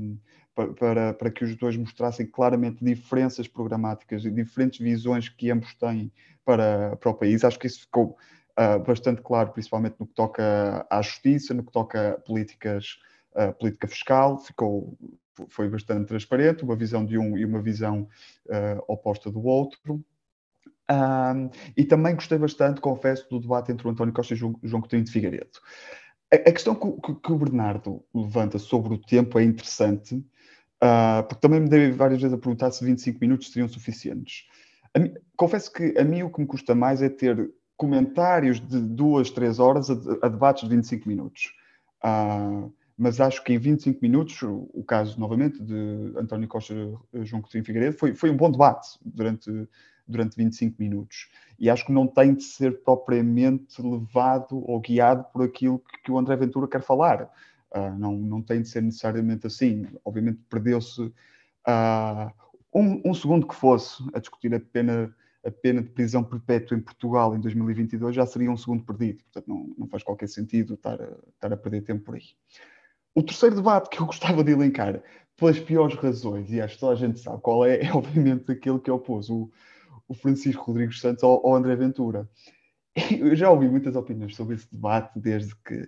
para, 0.80 1.14
para 1.14 1.32
que 1.32 1.44
os 1.44 1.56
dois 1.58 1.76
mostrassem 1.76 2.26
claramente 2.26 2.84
diferenças 2.84 3.48
programáticas 3.48 4.24
e 4.24 4.32
diferentes 4.32 4.80
visões 4.80 5.28
que 5.28 5.52
ambos 5.52 5.74
têm 5.76 6.12
para, 6.46 6.96
para 6.96 7.10
o 7.10 7.14
país. 7.14 7.44
Acho 7.44 7.60
que 7.60 7.68
isso 7.68 7.82
ficou 7.82 8.16
uh, 8.58 8.80
bastante 8.80 9.22
claro, 9.22 9.52
principalmente 9.52 9.96
no 10.00 10.08
que 10.08 10.14
toca 10.14 10.86
à 10.90 11.02
justiça, 11.02 11.54
no 11.54 11.64
que 11.64 11.72
toca 11.72 12.12
a 12.12 12.20
políticas, 12.20 13.00
uh, 13.34 13.54
política 13.54 13.88
fiscal, 13.88 14.38
ficou, 14.38 14.98
foi 15.50 15.68
bastante 15.68 16.08
transparente, 16.08 16.64
uma 16.64 16.76
visão 16.76 17.06
de 17.06 17.18
um 17.18 17.38
e 17.38 17.44
uma 17.44 17.62
visão 17.62 18.08
uh, 18.46 18.84
oposta 18.88 19.30
do 19.30 19.44
outro. 19.44 20.04
Um, 20.92 21.50
e 21.76 21.84
também 21.84 22.14
gostei 22.14 22.38
bastante, 22.38 22.80
confesso, 22.80 23.28
do 23.30 23.40
debate 23.40 23.72
entre 23.72 23.88
o 23.88 23.92
António 23.92 24.14
Costa 24.14 24.34
e 24.34 24.38
o 24.38 24.60
João 24.64 24.82
Coutinho 24.82 25.04
de 25.04 25.12
Figueiredo. 25.12 25.60
A, 26.32 26.36
a 26.36 26.52
questão 26.52 26.76
que, 26.76 27.16
que, 27.16 27.32
o 27.32 27.38
Bernardo 27.38 28.04
levanta 28.14 28.60
sobre 28.60 28.94
o 28.94 28.98
tempo 28.98 29.40
é 29.40 29.44
interessante, 29.44 30.16
uh, 30.16 31.24
porque 31.28 31.42
também 31.42 31.60
me 31.60 31.70
dei 31.70 31.92
várias 31.92 32.22
vezes 32.22 32.36
a 32.36 32.40
perguntar 32.40 32.72
se 32.72 32.86
25 32.86 33.20
minutos 33.20 33.52
seriam 33.52 33.68
suficientes. 33.68 34.46
Confesso 35.36 35.74
que 35.74 35.98
a 35.98 36.04
mim 36.04 36.24
o 36.24 36.30
que 36.30 36.40
me 36.40 36.48
custa 36.48 36.74
mais 36.74 37.02
é 37.02 37.10
ter 37.10 37.52
comentários 37.76 38.60
de 38.60 38.80
duas, 38.80 39.30
três 39.30 39.60
horas 39.60 39.90
a, 39.90 39.94
a 40.22 40.30
debates 40.30 40.64
de 40.64 40.76
25 40.76 41.10
minutos. 41.10 41.54
Uh, 42.04 42.72
mas 42.98 43.20
acho 43.20 43.44
que 43.44 43.52
em 43.52 43.58
25 43.58 44.00
minutos, 44.02 44.42
o, 44.42 44.70
o, 44.74 44.84
caso 44.84 45.20
novamente 45.20 45.62
de 45.62 46.14
António 46.18 46.48
Costa 46.48 46.74
e 47.14 47.26
João 47.26 47.42
Coutinho 47.42 47.66
Figueiredo 47.66 47.98
foi, 47.98 48.14
foi 48.14 48.30
um 48.30 48.38
bom 48.38 48.50
debate 48.50 48.88
durante 49.04 49.68
durante 50.08 50.36
25 50.36 50.76
minutos. 50.80 51.30
E 51.60 51.70
acho 51.70 51.86
que 51.86 51.92
não 51.92 52.08
tem 52.08 52.34
de 52.34 52.44
ser 52.44 52.84
propriamente 52.84 53.82
levado 53.82 54.64
ou 54.70 54.80
guiado 54.80 55.26
por 55.32 55.44
aquilo 55.44 55.80
que, 55.80 56.04
que 56.04 56.12
o 56.12 56.18
André 56.18 56.36
Ventura 56.36 56.68
quer 56.68 56.82
falar. 56.82 57.32
Uh, 57.74 57.98
não, 57.98 58.14
não 58.14 58.42
tem 58.42 58.62
de 58.62 58.68
ser 58.68 58.82
necessariamente 58.82 59.48
assim. 59.48 59.88
Obviamente 60.04 60.40
perdeu-se 60.50 61.02
uh, 61.02 62.32
um, 62.74 63.02
um, 63.06 63.14
segundo 63.14 63.48
que 63.48 63.56
fosse 63.56 64.04
a 64.14 64.20
discutir 64.20 64.54
a 64.54 64.60
pena, 64.60 65.16
a 65.44 65.52
pena 65.52 65.82
de 65.82 65.90
prisão 65.90 66.24
perpétua 66.24 66.78
em 66.78 66.82
Portugal 66.82 67.36
em 67.36 67.40
2022, 67.40 68.16
já 68.16 68.26
seria 68.26 68.52
um 68.52 68.58
segundo 68.58 68.84
perdido. 68.84 69.24
Portanto, 69.24 69.48
não, 69.48 69.76
não 69.78 69.88
faz 69.88 70.04
qualquer 70.04 70.28
sentido 70.28 70.76
estar 70.76 71.02
a, 71.02 71.18
estar 71.34 71.54
a 71.54 71.58
perder 71.58 71.82
tempo 71.82 72.04
por 72.04 72.16
aí. 72.16 72.24
O 73.14 73.24
terceiro 73.24 73.56
debate 73.56 73.90
que 73.90 74.02
eu 74.02 74.06
gostava 74.08 74.44
de 74.44 74.52
elencar, 74.52 75.02
pelas 75.38 75.60
piores 75.60 75.96
razões, 75.96 76.52
e 76.52 76.62
acho 76.62 76.76
que 76.76 76.80
toda 76.80 76.94
a 76.94 76.96
gente 76.96 77.20
sabe 77.20 77.42
qual 77.42 77.66
é, 77.66 77.82
é 77.82 77.94
obviamente 77.94 78.52
aquele 78.52 78.80
que 78.80 78.92
opôs 78.92 79.30
o, 79.30 79.50
o 80.08 80.14
Francisco 80.14 80.64
Rodrigues 80.64 81.00
Santos 81.00 81.24
ao, 81.24 81.46
ao 81.46 81.56
André 81.56 81.76
Ventura. 81.76 82.30
Eu 83.12 83.36
já 83.36 83.50
ouvi 83.50 83.68
muitas 83.68 83.96
opiniões 83.96 84.36
sobre 84.36 84.56
esse 84.56 84.72
debate, 84.72 85.20
desde 85.20 85.56
que 85.58 85.88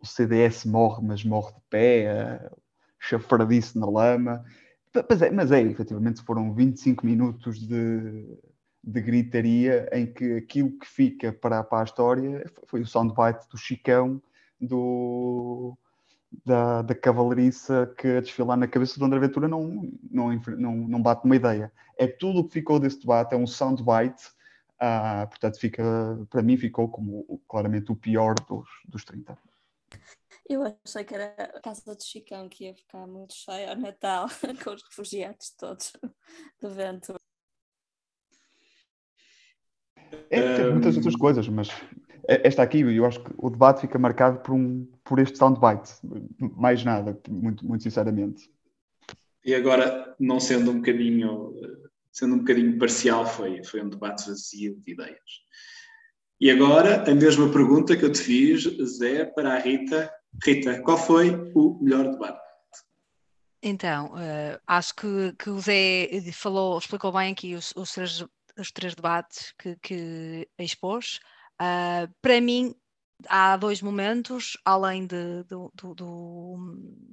o 0.00 0.06
CDS 0.06 0.64
morre, 0.64 1.06
mas 1.06 1.24
morre 1.24 1.52
de 1.52 1.60
pé, 1.70 2.50
chafardisse 2.98 3.78
na 3.78 3.86
lama. 3.86 4.44
Mas 5.08 5.22
é, 5.22 5.30
mas 5.30 5.52
é, 5.52 5.62
efetivamente, 5.62 6.22
foram 6.22 6.52
25 6.52 7.06
minutos 7.06 7.60
de, 7.60 8.38
de 8.82 9.00
gritaria 9.00 9.88
em 9.92 10.12
que 10.12 10.36
aquilo 10.36 10.78
que 10.78 10.86
fica 10.86 11.32
para, 11.32 11.62
para 11.62 11.80
a 11.80 11.84
história 11.84 12.44
foi 12.66 12.82
o 12.82 12.86
soundbite 12.86 13.48
do 13.48 13.56
Chicão, 13.56 14.20
do, 14.60 15.76
da, 16.44 16.82
da 16.82 16.94
cavalariça 16.94 17.92
que 17.98 18.08
a 18.08 18.20
desfilar 18.20 18.56
na 18.56 18.66
cabeça 18.66 18.98
do 18.98 19.04
André 19.04 19.20
Ventura 19.20 19.48
não, 19.48 19.90
não, 20.10 20.32
não, 20.58 20.76
não 20.76 21.02
bate 21.02 21.24
uma 21.24 21.36
ideia. 21.36 21.72
É 21.96 22.06
tudo 22.06 22.40
o 22.40 22.44
que 22.44 22.54
ficou 22.54 22.80
desse 22.80 23.00
debate, 23.00 23.34
é 23.34 23.36
um 23.36 23.46
soundbite, 23.46 24.24
uh, 24.80 25.28
portanto, 25.28 25.58
fica, 25.58 25.82
para 26.30 26.42
mim 26.42 26.56
ficou 26.56 26.88
como 26.88 27.40
claramente 27.48 27.92
o 27.92 27.96
pior 27.96 28.34
dos, 28.48 28.68
dos 28.88 29.04
30. 29.04 29.36
Eu 30.48 30.62
achei 30.84 31.04
que 31.04 31.14
era 31.14 31.34
a 31.54 31.60
casa 31.60 31.82
do 31.94 32.02
Chicão 32.02 32.48
que 32.48 32.64
ia 32.64 32.74
ficar 32.74 33.06
muito 33.06 33.34
cheia 33.34 33.70
ao 33.70 33.76
Natal, 33.76 34.26
com 34.64 34.70
os 34.70 34.82
refugiados 34.82 35.50
todos 35.50 35.92
do 36.60 36.70
vento. 36.70 37.14
É, 40.28 40.56
tem 40.56 40.72
muitas 40.72 40.96
outras 40.96 41.16
coisas, 41.16 41.48
mas 41.48 41.68
esta 42.26 42.62
aqui, 42.62 42.80
eu 42.80 43.04
acho 43.04 43.22
que 43.22 43.30
o 43.36 43.50
debate 43.50 43.80
fica 43.82 43.98
marcado 43.98 44.40
por, 44.40 44.54
um, 44.54 44.86
por 45.04 45.18
este 45.18 45.36
soundbite, 45.36 45.90
mais 46.38 46.84
nada, 46.84 47.18
muito, 47.28 47.66
muito 47.66 47.82
sinceramente. 47.82 48.50
E 49.44 49.54
agora, 49.54 50.14
não 50.20 50.38
sendo 50.38 50.70
um 50.70 50.76
bocadinho, 50.76 51.54
sendo 52.12 52.36
um 52.36 52.38
bocadinho 52.38 52.78
parcial, 52.78 53.26
foi, 53.26 53.64
foi 53.64 53.82
um 53.82 53.88
debate 53.88 54.26
vazio 54.26 54.80
de 54.84 54.92
ideias. 54.92 55.42
E 56.40 56.50
agora, 56.50 57.08
a 57.08 57.14
mesma 57.14 57.50
pergunta 57.52 57.96
que 57.96 58.04
eu 58.04 58.12
te 58.12 58.20
fiz, 58.20 58.62
Zé, 58.98 59.24
para 59.24 59.54
a 59.54 59.58
Rita. 59.58 60.12
Rita, 60.44 60.80
qual 60.82 60.98
foi 60.98 61.30
o 61.54 61.78
melhor 61.80 62.10
debate? 62.10 62.40
Então, 63.62 64.06
uh, 64.06 64.60
acho 64.66 64.94
que, 64.96 65.32
que 65.38 65.50
o 65.50 65.60
Zé 65.60 66.08
falou, 66.32 66.78
explicou 66.78 67.12
bem 67.12 67.32
aqui 67.32 67.54
os, 67.54 67.72
os, 67.76 67.92
três, 67.92 68.24
os 68.58 68.72
três 68.72 68.94
debates 68.94 69.54
que, 69.56 69.76
que 69.76 70.48
expôs. 70.58 71.20
Uh, 71.62 72.12
para 72.20 72.40
mim, 72.40 72.74
há 73.28 73.56
dois 73.56 73.80
momentos, 73.80 74.56
além 74.64 75.06
de, 75.06 75.44
do, 75.44 75.70
do, 75.74 75.94
do, 75.94 76.56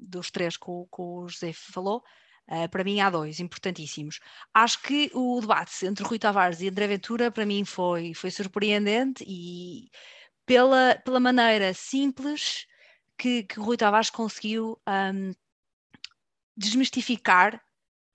dos 0.01 0.31
três 0.31 0.57
que 0.57 0.65
o, 0.67 0.85
que 0.85 1.01
o 1.01 1.27
José 1.27 1.53
falou, 1.53 2.03
uh, 2.49 2.67
para 2.69 2.83
mim 2.83 2.99
há 2.99 3.11
dois 3.11 3.39
importantíssimos. 3.39 4.19
Acho 4.51 4.81
que 4.81 5.11
o 5.13 5.39
debate 5.39 5.85
entre 5.85 6.03
Rui 6.03 6.17
Tavares 6.17 6.61
e 6.61 6.69
André 6.69 6.87
Ventura, 6.87 7.29
para 7.29 7.45
mim, 7.45 7.63
foi, 7.63 8.15
foi 8.15 8.31
surpreendente 8.31 9.23
e 9.27 9.91
pela, 10.47 10.99
pela 11.05 11.19
maneira 11.19 11.71
simples 11.75 12.65
que, 13.15 13.43
que 13.43 13.59
Rui 13.59 13.77
Tavares 13.77 14.09
conseguiu 14.09 14.81
um, 14.87 15.31
desmistificar 16.57 17.61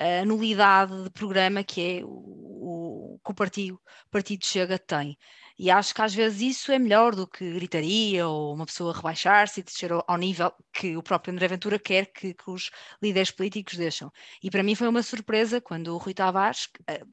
a 0.00 0.24
nulidade 0.24 1.04
de 1.04 1.10
programa 1.10 1.62
que 1.62 1.98
é 1.98 2.04
o, 2.04 2.08
o, 2.08 3.20
que 3.24 3.30
o 3.30 3.34
partido, 3.34 3.74
o 4.06 4.10
partido 4.10 4.44
Chega 4.44 4.78
tem. 4.78 5.16
E 5.58 5.70
acho 5.70 5.94
que 5.94 6.02
às 6.02 6.12
vezes 6.14 6.40
isso 6.40 6.73
é 6.73 6.78
melhor 6.78 7.14
do 7.14 7.26
que 7.26 7.52
gritaria 7.52 8.26
ou 8.26 8.54
uma 8.54 8.66
pessoa 8.66 8.92
rebaixar-se 8.92 9.61
e 9.61 9.62
descer 9.62 9.90
ao, 9.92 10.18
nível 10.18 10.52
que 10.73 10.96
o 10.96 11.02
próprio 11.02 11.32
André 11.32 11.46
Ventura 11.46 11.78
quer 11.78 12.06
que, 12.06 12.34
que, 12.34 12.50
os 12.50 12.70
líderes 13.00 13.30
políticos 13.30 13.76
deixam. 13.76 14.12
E 14.42 14.50
para 14.50 14.62
mim 14.64 14.75
foi 14.75 14.88
uma 14.88 15.02
surpresa 15.02 15.61
quando 15.61 15.94
o 15.94 15.99
Rui 15.99 16.12
Tavares, 16.12 16.68
eh, 16.88 17.04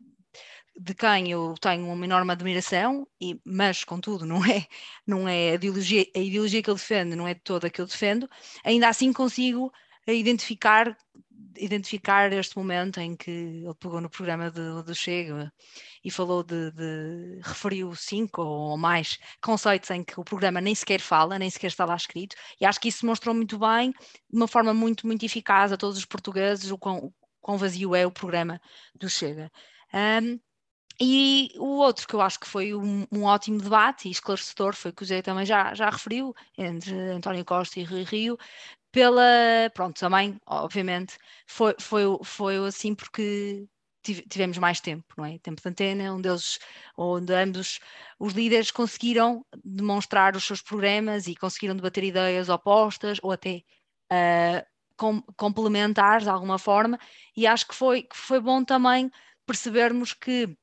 de 0.76 0.96
quem 0.96 1.32
eu 1.32 1.54
tenho 1.60 1.86
uma 1.88 2.06
enorme 2.06 2.32
admiração, 2.32 3.08
e, 3.22 3.40
mas 3.46 3.84
contudo 3.84 4.26
não 4.26 4.44
é, 4.44 4.66
não 5.06 5.28
é 5.28 5.52
a, 5.52 5.56
ideologia, 5.56 6.06
a 6.16 6.20
ideologia 6.20 6.64
que 6.64 6.70
ele 6.70 6.78
defende, 6.78 7.16
não 7.16 7.28
é 7.28 7.36
toda 7.36 7.70
que 7.70 7.80
eu 7.82 7.86
defendo, 7.86 8.28
ainda 8.64 8.90
assim 8.90 9.14
consigo 9.14 9.72
identificar 10.08 10.98
identificar 11.58 12.32
este 12.34 12.58
momento 12.58 13.00
em 13.00 13.16
que 13.16 13.32
ele 13.32 13.76
pegou 13.80 14.02
no 14.02 14.10
programa 14.10 14.50
do, 14.52 14.94
Chega 14.96 15.52
e 16.04 16.12
falou 16.12 16.44
de, 16.44 16.72
de, 16.72 17.40
referiu 17.44 17.96
cinco 17.96 18.42
ou 18.42 18.78
mais 18.78 19.18
conceitos 19.42 19.90
em 19.92 20.04
que 20.04 20.20
o 20.20 20.24
programa 20.24 20.62
nem 20.62 20.76
sequer 20.76 21.00
fala, 21.00 21.40
nem 21.40 21.50
sequer 21.50 21.68
está 21.68 21.86
lá 21.86 21.96
escrito, 21.96 22.36
e 22.60 22.66
acho 22.66 22.80
que 22.80 22.90
isso 22.90 23.06
mostrou 23.06 23.34
muito 23.34 23.58
bem, 23.58 23.92
de 23.92 24.38
uma 24.38 24.48
forma 24.48 24.74
muito, 24.74 25.08
muito 25.08 25.26
eficaz 25.26 25.72
a 25.72 25.78
todos 25.78 25.98
os 25.98 26.06
portugueses, 26.06 26.72
o 26.72 26.78
quão, 26.78 27.14
quão 27.40 27.58
vazio 27.58 27.96
é 27.96 28.06
o 28.06 28.12
programa 28.12 28.60
do 28.96 29.10
Chega. 29.10 29.52
Um, 29.94 30.40
e 31.04 31.52
o 31.58 31.78
outro 31.78 32.08
que 32.08 32.14
eu 32.14 32.22
acho 32.22 32.40
que 32.40 32.48
foi 32.48 32.76
um, 32.76 33.08
um, 33.12 33.24
ótimo 33.24 33.60
debate 33.60 34.08
e 34.08 34.12
esclarecedor 34.12 34.76
foi 34.76 34.92
que 34.92 35.02
o 35.02 35.06
Zé 35.06 35.24
também 35.24 35.46
já, 35.46 35.74
já 35.74 35.90
referiu, 35.90 36.32
entre 36.56 36.94
António 36.94 37.44
Costa 37.44 37.80
e 37.80 37.84
Rui 37.84 38.04
Rio, 38.04 38.38
pela, 38.92 39.70
pronto, 39.74 40.00
também, 40.00 40.40
obviamente, 40.46 41.18
foi, 41.48 41.76
foi, 41.80 42.04
foi 42.24 42.58
assim 42.68 42.94
porque 42.96 43.66
tivemos 44.04 44.58
mais 44.58 44.82
tempo, 44.82 45.14
não 45.18 45.26
é? 45.26 45.38
Tempo 45.40 45.62
de 45.62 45.70
antena, 45.70 46.14
onde 46.14 46.28
eles, 46.28 46.60
onde 46.98 47.34
ambos 47.34 47.80
os 48.20 48.34
líderes 48.34 48.72
conseguiram 48.72 49.46
demonstrar 49.64 50.36
os 50.36 50.44
seus 50.44 50.62
programas 50.62 51.28
e 51.28 51.36
conseguiram 51.36 51.76
debater 51.76 52.04
ideias 52.04 52.50
opostas 52.50 53.20
ou 53.22 53.32
até 53.32 53.64
uh, 54.12 54.66
com, 54.98 55.22
complementares 55.38 56.24
de 56.24 56.30
alguma 56.30 56.58
forma, 56.58 57.00
e 57.36 57.46
acho 57.48 57.68
que 57.68 57.76
foi, 57.76 58.04
que 58.04 58.18
foi 58.18 58.40
bom 58.40 58.64
também 58.64 59.10
percebermos 59.46 60.14
que 60.14 60.56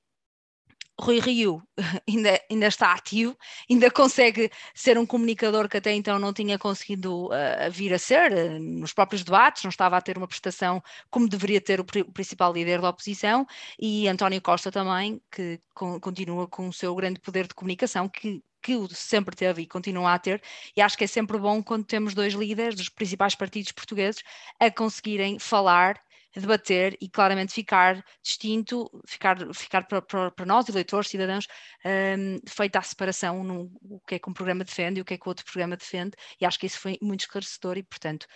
Rui 1.00 1.20
Rio 1.20 1.62
ainda, 2.08 2.40
ainda 2.50 2.66
está 2.66 2.92
ativo, 2.92 3.36
ainda 3.70 3.90
consegue 3.90 4.50
ser 4.74 4.98
um 4.98 5.06
comunicador 5.06 5.68
que 5.68 5.76
até 5.76 5.92
então 5.92 6.18
não 6.18 6.32
tinha 6.32 6.58
conseguido 6.58 7.26
uh, 7.26 7.70
vir 7.70 7.94
a 7.94 7.98
ser 7.98 8.32
uh, 8.32 8.58
nos 8.58 8.92
próprios 8.92 9.22
debates, 9.22 9.62
não 9.62 9.70
estava 9.70 9.96
a 9.96 10.00
ter 10.00 10.18
uma 10.18 10.26
prestação 10.26 10.82
como 11.08 11.28
deveria 11.28 11.60
ter 11.60 11.80
o, 11.80 11.82
o 11.84 12.12
principal 12.12 12.52
líder 12.52 12.80
da 12.80 12.90
oposição, 12.90 13.46
e 13.78 14.08
António 14.08 14.42
Costa 14.42 14.72
também, 14.72 15.20
que 15.30 15.60
com, 15.74 16.00
continua 16.00 16.48
com 16.48 16.68
o 16.68 16.72
seu 16.72 16.94
grande 16.94 17.20
poder 17.20 17.46
de 17.46 17.54
comunicação, 17.54 18.08
que 18.08 18.42
que 18.60 18.74
o 18.74 18.88
sempre 18.92 19.36
teve 19.36 19.62
e 19.62 19.66
continua 19.66 20.14
a 20.14 20.18
ter, 20.18 20.42
e 20.76 20.82
acho 20.82 20.98
que 20.98 21.04
é 21.04 21.06
sempre 21.06 21.38
bom 21.38 21.62
quando 21.62 21.84
temos 21.84 22.12
dois 22.12 22.34
líderes 22.34 22.74
dos 22.74 22.88
principais 22.88 23.34
partidos 23.34 23.72
portugueses 23.72 24.22
a 24.58 24.70
conseguirem 24.70 25.38
falar 25.38 26.00
debater 26.34 26.96
e 27.00 27.08
claramente 27.08 27.52
ficar 27.52 28.02
distinto, 28.22 28.90
ficar, 29.06 29.36
ficar 29.54 29.86
para, 29.86 30.46
nós, 30.46 30.68
eleitores, 30.68 31.08
cidadãos, 31.08 31.46
um, 31.84 32.38
feita 32.48 32.78
a 32.78 32.82
separação 32.82 33.42
no 33.42 33.70
o 33.82 34.00
que 34.00 34.16
é 34.16 34.18
que 34.18 34.28
um 34.28 34.32
programa 34.32 34.64
defende 34.64 35.00
e 35.00 35.02
o 35.02 35.04
que 35.04 35.14
é 35.14 35.18
que 35.18 35.26
o 35.26 35.30
outro 35.30 35.44
programa 35.44 35.76
defende, 35.76 36.16
e 36.40 36.44
acho 36.44 36.58
que 36.58 36.66
isso 36.66 36.78
foi 36.78 36.98
muito 37.02 37.20
esclarecedor 37.20 37.78
e, 37.78 37.82
portanto, 37.82 38.26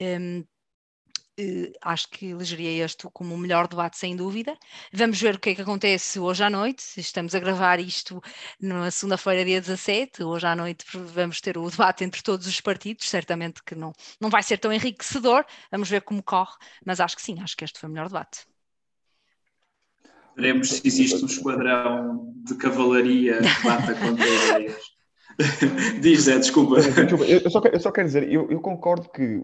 um, 0.00 0.44
acho 1.82 2.08
que 2.08 2.26
elegeria 2.26 2.84
este 2.84 3.08
como 3.12 3.34
o 3.34 3.38
melhor 3.38 3.66
debate, 3.66 3.98
sem 3.98 4.14
dúvida. 4.14 4.56
Vamos 4.92 5.20
ver 5.20 5.34
o 5.34 5.38
que 5.38 5.50
é 5.50 5.54
que 5.54 5.62
acontece 5.62 6.18
hoje 6.18 6.44
à 6.44 6.50
noite. 6.50 6.82
Estamos 6.96 7.34
a 7.34 7.40
gravar 7.40 7.80
isto 7.80 8.22
na 8.60 8.90
segunda-feira, 8.90 9.44
dia 9.44 9.60
17. 9.60 10.22
Hoje 10.22 10.46
à 10.46 10.54
noite 10.54 10.84
vamos 10.92 11.40
ter 11.40 11.58
o 11.58 11.68
debate 11.68 12.04
entre 12.04 12.22
todos 12.22 12.46
os 12.46 12.60
partidos. 12.60 13.08
Certamente 13.08 13.62
que 13.64 13.74
não, 13.74 13.92
não 14.20 14.30
vai 14.30 14.42
ser 14.42 14.58
tão 14.58 14.72
enriquecedor. 14.72 15.44
Vamos 15.70 15.88
ver 15.88 16.02
como 16.02 16.22
corre, 16.22 16.56
mas 16.84 17.00
acho 17.00 17.16
que 17.16 17.22
sim, 17.22 17.40
acho 17.40 17.56
que 17.56 17.64
este 17.64 17.78
foi 17.78 17.88
o 17.88 17.92
melhor 17.92 18.08
debate. 18.08 18.46
Veremos 20.36 20.68
se 20.68 20.86
existe 20.86 21.22
um 21.22 21.26
esquadrão 21.26 22.32
de 22.44 22.56
cavalaria 22.56 23.38
que 23.38 23.64
bata 23.64 23.94
contra 23.94 24.26
ideias. 24.28 24.93
Diz, 26.00 26.22
Zé, 26.22 26.38
desculpa. 26.38 26.76
Eu 26.76 27.50
só, 27.50 27.60
eu 27.60 27.80
só 27.80 27.90
quero 27.90 28.06
dizer, 28.06 28.30
eu, 28.30 28.50
eu, 28.50 28.60
concordo 28.60 29.08
que, 29.08 29.42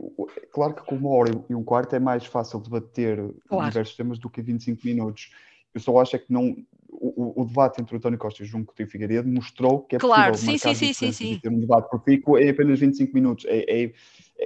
claro 0.52 0.74
que 0.74 0.82
com 0.82 0.94
uma 0.94 1.10
hora 1.10 1.30
e 1.48 1.54
um 1.54 1.64
quarto 1.64 1.96
é 1.96 1.98
mais 1.98 2.24
fácil 2.26 2.60
debater 2.60 3.18
claro. 3.48 3.68
diversos 3.68 3.96
temas 3.96 4.18
do 4.18 4.30
que 4.30 4.40
25 4.40 4.86
minutos. 4.86 5.30
Eu 5.74 5.80
só 5.80 5.98
acho 5.98 6.16
é 6.16 6.18
que 6.18 6.32
não, 6.32 6.56
o, 6.88 7.42
o, 7.42 7.44
debate 7.44 7.80
entre 7.80 7.94
o 7.94 7.98
António 7.98 8.18
Costa 8.18 8.42
e 8.42 8.44
o 8.44 8.48
João 8.48 8.64
Coutinho 8.64 8.88
Figueiredo 8.88 9.28
mostrou 9.28 9.82
que 9.82 9.96
é 9.96 9.98
claro, 9.98 10.32
possível 10.32 10.74
sim, 10.74 10.92
sim, 10.92 10.92
sim, 10.92 11.12
sim, 11.12 11.38
ter 11.38 11.48
um 11.48 11.60
debate 11.60 11.88
por 11.88 12.00
pico 12.00 12.36
em 12.36 12.50
apenas 12.50 12.78
25 12.78 13.14
minutos. 13.14 13.44
É, 13.46 13.84
é, 13.84 13.92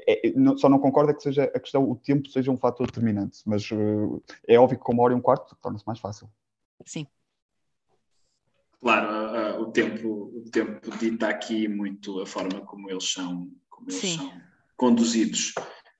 é, 0.06 0.32
não, 0.36 0.56
só 0.56 0.68
não 0.68 0.78
concordo 0.78 1.10
é 1.10 1.14
que 1.14 1.22
seja 1.22 1.44
a 1.44 1.58
questão, 1.58 1.90
o 1.90 1.96
tempo 1.96 2.28
seja 2.28 2.50
um 2.50 2.56
fator 2.56 2.86
determinante, 2.86 3.40
mas 3.46 3.70
uh, 3.70 4.22
é 4.46 4.58
óbvio 4.58 4.78
que 4.78 4.84
com 4.84 4.92
uma 4.92 5.02
hora 5.02 5.14
e 5.14 5.16
um 5.16 5.20
quarto 5.20 5.56
torna-se 5.62 5.86
mais 5.86 5.98
fácil. 5.98 6.28
Sim. 6.84 7.06
Claro, 8.80 9.08
uh, 9.56 9.62
o, 9.62 9.72
tempo, 9.72 10.32
o 10.34 10.50
tempo 10.50 10.96
dita 10.98 11.28
aqui 11.28 11.68
muito 11.68 12.20
a 12.20 12.26
forma 12.26 12.60
como 12.62 12.90
eles 12.90 13.12
são, 13.12 13.50
como 13.68 13.90
eles 13.90 14.14
são 14.14 14.32
conduzidos. 14.76 15.54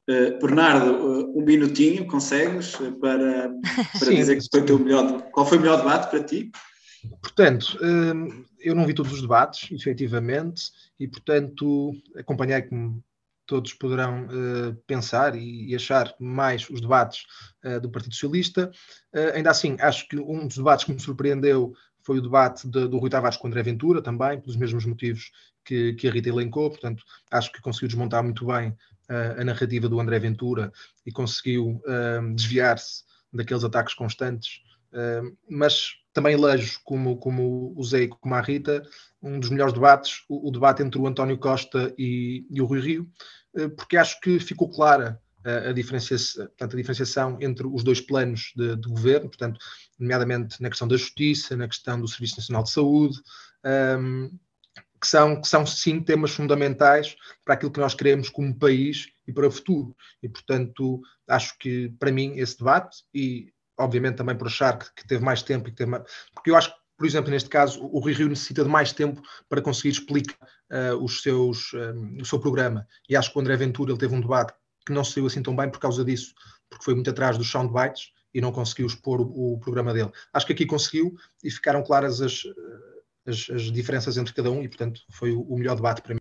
Uh, 0.08 0.38
Bernardo, 0.40 0.92
uh, 0.92 1.38
um 1.38 1.44
minutinho, 1.44 2.06
consegues 2.06 2.76
para, 3.00 3.50
para 3.98 4.14
dizer 4.14 4.38
que 4.38 4.48
foi 4.50 4.74
o 4.74 4.78
melhor, 4.78 5.22
qual 5.30 5.46
foi 5.46 5.58
o 5.58 5.60
melhor 5.60 5.78
debate 5.78 6.10
para 6.10 6.22
ti? 6.22 6.50
Portanto, 7.20 7.78
eu 8.58 8.74
não 8.74 8.86
vi 8.86 8.94
todos 8.94 9.12
os 9.12 9.20
debates, 9.20 9.70
efetivamente, 9.70 10.70
e 10.98 11.06
portanto 11.06 11.92
acompanhei, 12.16 12.62
como 12.62 13.04
todos 13.46 13.74
poderão 13.74 14.26
uh, 14.26 14.74
pensar 14.86 15.36
e, 15.36 15.70
e, 15.70 15.74
achar 15.74 16.14
mais 16.18 16.68
os 16.70 16.80
debates 16.80 17.24
uh, 17.64 17.80
do 17.80 17.90
Partido 17.90 18.14
Socialista. 18.14 18.70
Uh, 19.14 19.34
ainda 19.34 19.50
assim, 19.50 19.76
acho 19.80 20.08
que 20.08 20.18
um 20.18 20.46
dos 20.46 20.56
debates 20.56 20.84
que 20.84 20.92
me 20.92 21.00
surpreendeu 21.00 21.74
foi 22.04 22.18
o 22.18 22.22
debate 22.22 22.68
de, 22.68 22.86
do 22.86 22.98
Rui 22.98 23.10
Tavares 23.10 23.36
com 23.36 23.48
André 23.48 23.62
Ventura, 23.62 24.02
também, 24.02 24.40
pelos 24.40 24.56
mesmos 24.56 24.84
motivos 24.84 25.32
que, 25.64 25.94
que 25.94 26.06
a 26.06 26.12
Rita 26.12 26.28
elencou. 26.28 26.70
Portanto, 26.70 27.02
acho 27.30 27.50
que 27.50 27.60
conseguiu 27.60 27.88
desmontar 27.88 28.22
muito 28.22 28.46
bem 28.46 28.76
a 29.08 29.44
narrativa 29.44 29.88
do 29.88 30.00
André 30.00 30.18
Ventura 30.18 30.72
e 31.04 31.12
conseguiu 31.12 31.82
desviar-se 32.34 33.04
daqueles 33.32 33.64
ataques 33.64 33.94
constantes. 33.94 34.62
mas 35.48 35.96
também 36.12 36.34
elejo, 36.34 36.80
como, 36.84 37.16
como 37.18 37.74
usei 37.76 38.08
como 38.08 38.34
a 38.34 38.40
Rita, 38.40 38.82
um 39.20 39.40
dos 39.40 39.50
melhores 39.50 39.74
debates, 39.74 40.24
o, 40.28 40.48
o 40.48 40.50
debate 40.50 40.82
entre 40.82 41.00
o 41.00 41.06
António 41.06 41.36
Costa 41.36 41.92
e, 41.98 42.46
e, 42.50 42.62
o 42.62 42.66
Rui 42.66 42.80
Rio, 42.80 43.10
porque 43.76 43.96
acho 43.96 44.20
que 44.20 44.38
ficou 44.38 44.70
clara 44.70 45.20
a, 45.44 45.72
diferenciação, 45.72 46.46
portanto, 46.46 46.74
a 46.74 46.76
diferenciação 46.76 47.38
entre 47.40 47.66
os 47.66 47.84
dois 47.84 48.00
planos 48.00 48.52
de, 48.56 48.76
de, 48.76 48.88
governo, 48.88 49.28
portanto, 49.28 49.58
nomeadamente 49.98 50.60
na 50.62 50.68
questão 50.68 50.88
da 50.88 50.96
justiça, 50.96 51.56
na 51.56 51.68
questão 51.68 52.00
do 52.00 52.08
Serviço 52.08 52.38
Nacional 52.38 52.62
de 52.62 52.70
Saúde, 52.70 53.18
um, 53.98 54.30
que, 55.00 55.06
são, 55.06 55.40
que 55.40 55.46
são 55.46 55.66
sim 55.66 56.00
temas 56.00 56.30
fundamentais 56.30 57.14
para 57.44 57.54
aquilo 57.54 57.70
que 57.70 57.80
nós 57.80 57.94
queremos 57.94 58.30
como 58.30 58.58
país 58.58 59.08
e 59.26 59.32
para 59.32 59.46
o 59.46 59.50
futuro. 59.50 59.94
E, 60.22 60.28
portanto, 60.28 61.02
acho 61.28 61.58
que 61.58 61.90
para 61.98 62.10
mim 62.10 62.38
esse 62.38 62.58
debate, 62.58 63.04
e 63.12 63.52
obviamente 63.78 64.16
também 64.16 64.36
por 64.36 64.46
achar 64.46 64.78
que, 64.78 64.86
que 64.94 65.06
teve 65.06 65.22
mais 65.22 65.42
tempo 65.42 65.68
e 65.68 65.72
que 65.72 65.76
teve 65.76 65.90
mais... 65.90 66.04
Porque 66.32 66.50
eu 66.50 66.56
acho 66.56 66.70
que, 66.70 66.76
por 66.96 67.06
exemplo, 67.06 67.30
neste 67.30 67.50
caso, 67.50 67.84
o 67.84 67.98
Rui 67.98 68.12
Rio 68.12 68.28
necessita 68.28 68.62
de 68.62 68.70
mais 68.70 68.92
tempo 68.92 69.20
para 69.48 69.60
conseguir 69.60 69.90
explicar 69.90 70.48
uh, 70.70 70.96
os 71.02 71.22
seus, 71.22 71.72
um, 71.74 72.18
o 72.20 72.24
seu 72.24 72.38
programa. 72.38 72.86
E 73.08 73.16
acho 73.16 73.30
que 73.30 73.38
o 73.38 73.40
André 73.40 73.56
Ventura 73.56 73.90
ele 73.90 73.98
teve 73.98 74.14
um 74.14 74.20
debate 74.20 74.54
que 74.84 74.92
não 74.92 75.04
saiu 75.04 75.26
assim 75.26 75.42
tão 75.42 75.54
bem 75.54 75.70
por 75.70 75.78
causa 75.78 76.04
disso, 76.04 76.34
porque 76.68 76.84
foi 76.84 76.94
muito 76.94 77.10
atrás 77.10 77.38
dos 77.38 77.50
soundbites 77.50 78.12
e 78.32 78.40
não 78.40 78.52
conseguiu 78.52 78.86
expor 78.86 79.20
o, 79.20 79.54
o 79.54 79.58
programa 79.58 79.94
dele. 79.94 80.10
Acho 80.32 80.46
que 80.46 80.52
aqui 80.52 80.66
conseguiu 80.66 81.14
e 81.42 81.50
ficaram 81.50 81.82
claras 81.82 82.20
as, 82.20 82.42
as, 83.26 83.48
as 83.50 83.62
diferenças 83.72 84.16
entre 84.16 84.34
cada 84.34 84.50
um 84.50 84.62
e, 84.62 84.68
portanto, 84.68 85.00
foi 85.10 85.32
o, 85.32 85.42
o 85.42 85.56
melhor 85.56 85.76
debate 85.76 86.02
para 86.02 86.14
mim. 86.14 86.20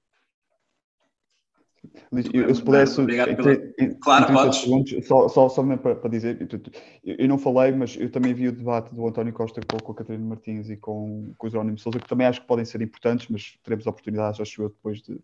Eu, 2.33 2.43
eu, 2.47 2.55
se 2.55 2.61
pudesse. 2.61 3.01
Obrigado 3.01 3.35
pela... 3.35 3.55
Claro, 4.01 4.33
podes. 4.33 5.05
Só, 5.05 5.27
só, 5.27 5.49
só 5.49 5.77
para, 5.77 5.95
para 5.95 6.09
dizer, 6.09 6.37
eu, 7.03 7.15
eu, 7.17 7.27
não 7.27 7.37
falei, 7.37 7.71
mas 7.71 7.97
eu 7.97 8.09
também 8.09 8.33
vi 8.33 8.47
o 8.47 8.51
debate 8.51 8.93
do 8.93 9.07
António 9.07 9.33
Costa 9.33 9.61
com, 9.67 9.77
com 9.77 9.91
a 9.91 9.95
Catarina 9.95 10.25
Martins 10.25 10.69
e 10.69 10.77
com, 10.77 11.33
com 11.37 11.47
o 11.47 11.49
Jerónimo 11.49 11.77
Souza, 11.77 11.99
que 11.99 12.07
também 12.07 12.25
acho 12.25 12.41
que 12.41 12.47
podem 12.47 12.65
ser 12.65 12.81
importantes, 12.81 13.27
mas 13.29 13.57
teremos 13.63 13.85
oportunidades, 13.85 14.39
acho 14.39 14.61
eu, 14.61 14.69
depois 14.69 15.01
de 15.01 15.19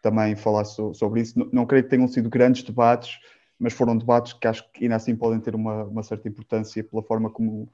também 0.00 0.36
falar 0.36 0.64
so, 0.64 0.94
sobre 0.94 1.20
isso. 1.20 1.38
Não, 1.38 1.48
não, 1.52 1.66
creio 1.66 1.84
que 1.84 1.90
tenham 1.90 2.08
sido 2.08 2.28
grandes 2.28 2.62
debates, 2.62 3.18
mas 3.58 3.72
foram 3.72 3.96
debates 3.96 4.32
que 4.32 4.46
acho 4.46 4.70
que 4.72 4.84
ainda 4.84 4.96
assim 4.96 5.14
podem 5.14 5.40
ter 5.40 5.54
uma, 5.54 5.84
uma 5.84 6.02
certa 6.02 6.28
importância 6.28 6.82
pela 6.82 7.02
forma 7.02 7.30
como. 7.30 7.70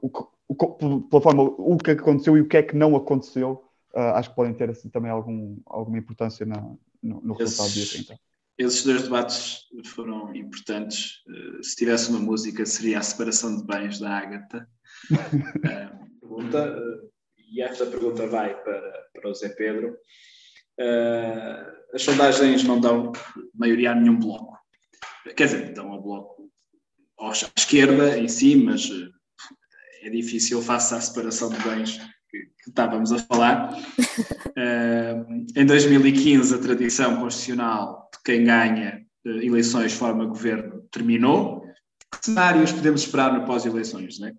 O, 0.00 0.28
o, 0.48 1.00
pela 1.02 1.22
forma 1.22 1.42
o 1.42 1.76
que 1.76 1.90
aconteceu 1.90 2.36
e 2.36 2.40
o 2.40 2.48
que 2.48 2.56
é 2.56 2.62
que 2.62 2.76
não 2.76 2.94
aconteceu, 2.94 3.64
uh, 3.94 4.14
acho 4.14 4.30
que 4.30 4.36
podem 4.36 4.54
ter 4.54 4.70
assim, 4.70 4.88
também 4.88 5.10
algum, 5.10 5.56
alguma 5.66 5.98
importância 5.98 6.46
na, 6.46 6.60
no, 7.02 7.20
no 7.20 7.34
resultado 7.34 7.68
esses, 7.68 7.90
dia 7.90 8.04
30. 8.04 8.20
Esses 8.56 8.84
dois 8.84 9.02
debates 9.02 9.64
foram 9.86 10.34
importantes. 10.34 11.22
Uh, 11.26 11.62
se 11.62 11.76
tivesse 11.76 12.10
uma 12.10 12.20
música, 12.20 12.64
seria 12.64 12.98
a 12.98 13.02
separação 13.02 13.56
de 13.56 13.64
bens 13.64 13.98
da 13.98 14.10
Ágata. 14.10 14.68
uh, 15.10 16.20
pergunta, 16.20 16.78
uh, 16.78 17.10
e 17.50 17.60
esta 17.60 17.84
pergunta 17.86 18.26
vai 18.26 18.54
para, 18.62 19.08
para 19.12 19.30
o 19.30 19.34
Zé 19.34 19.48
Pedro. 19.50 19.96
As 21.92 22.02
sondagens 22.02 22.64
não 22.64 22.80
dão 22.80 23.12
maioria 23.54 23.92
a 23.92 23.94
nenhum 23.94 24.18
bloco. 24.18 24.58
Quer 25.36 25.46
dizer, 25.46 25.72
dão 25.72 25.92
ao 25.92 26.02
bloco 26.02 26.50
à 27.20 27.30
esquerda 27.30 28.18
em 28.18 28.28
si, 28.28 28.56
mas 28.56 28.90
é 30.02 30.10
difícil 30.10 30.60
face 30.60 30.94
à 30.94 31.00
separação 31.00 31.48
de 31.48 31.58
bens 31.62 31.98
que 32.30 32.70
estávamos 32.70 33.12
a 33.12 33.18
falar. 33.18 33.74
Uh, 34.56 35.44
em 35.56 35.66
2015, 35.66 36.54
a 36.54 36.58
tradição 36.58 37.16
constitucional 37.20 38.10
de 38.12 38.18
quem 38.24 38.44
ganha 38.44 39.04
uh, 39.26 39.28
eleições 39.42 39.92
forma 39.92 40.26
governo 40.26 40.82
terminou. 40.90 41.64
Que 42.10 42.26
cenários 42.26 42.72
podemos 42.72 43.02
esperar 43.02 43.32
no 43.32 43.44
pós-eleições, 43.44 44.18
não 44.18 44.28
é? 44.28 44.32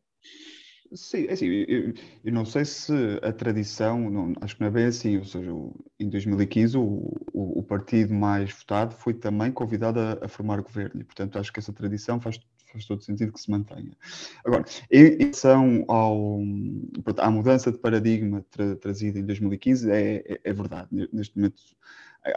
Sim, 0.95 1.25
é 1.27 1.34
assim, 1.34 1.47
eu, 1.47 1.93
eu, 2.23 2.34
não 2.34 2.45
sei 2.45 2.63
se 2.63 2.93
a 3.21 3.31
tradição, 3.34 4.10
não, 4.10 4.34
acho 4.39 4.55
que 4.55 4.62
não 4.62 4.67
é 4.67 4.71
bem 4.71 4.86
assim, 4.86 5.17
ou 5.17 5.25
seja, 5.25 5.51
em 5.99 6.10
2015 6.10 6.77
o, 6.77 6.81
o, 7.34 7.60
o 7.60 7.63
partido 7.63 8.13
mais 8.13 8.51
votado 8.51 8.95
foi 8.95 9.13
também 9.13 9.51
convidado 9.51 9.99
a, 9.99 10.25
a, 10.25 10.27
formar 10.27 10.62
governo 10.62 11.01
e, 11.01 11.03
portanto, 11.03 11.38
acho 11.38 11.51
que 11.51 11.60
essa 11.60 11.73
tradição 11.73 12.19
faz 12.19 12.39
faz 12.71 12.86
todo 12.86 13.03
sentido 13.03 13.31
que 13.31 13.39
se 13.39 13.49
mantenha. 13.49 13.91
Agora, 14.43 14.65
em 14.91 15.17
relação 15.17 15.86
ao, 15.88 16.39
à 17.17 17.31
mudança 17.31 17.71
de 17.71 17.77
paradigma 17.77 18.45
tra, 18.51 18.75
trazida 18.75 19.19
em 19.19 19.25
2015, 19.25 19.89
é, 19.89 20.15
é, 20.17 20.39
é 20.43 20.53
verdade. 20.53 20.89
Neste 20.91 21.38
momento 21.38 21.62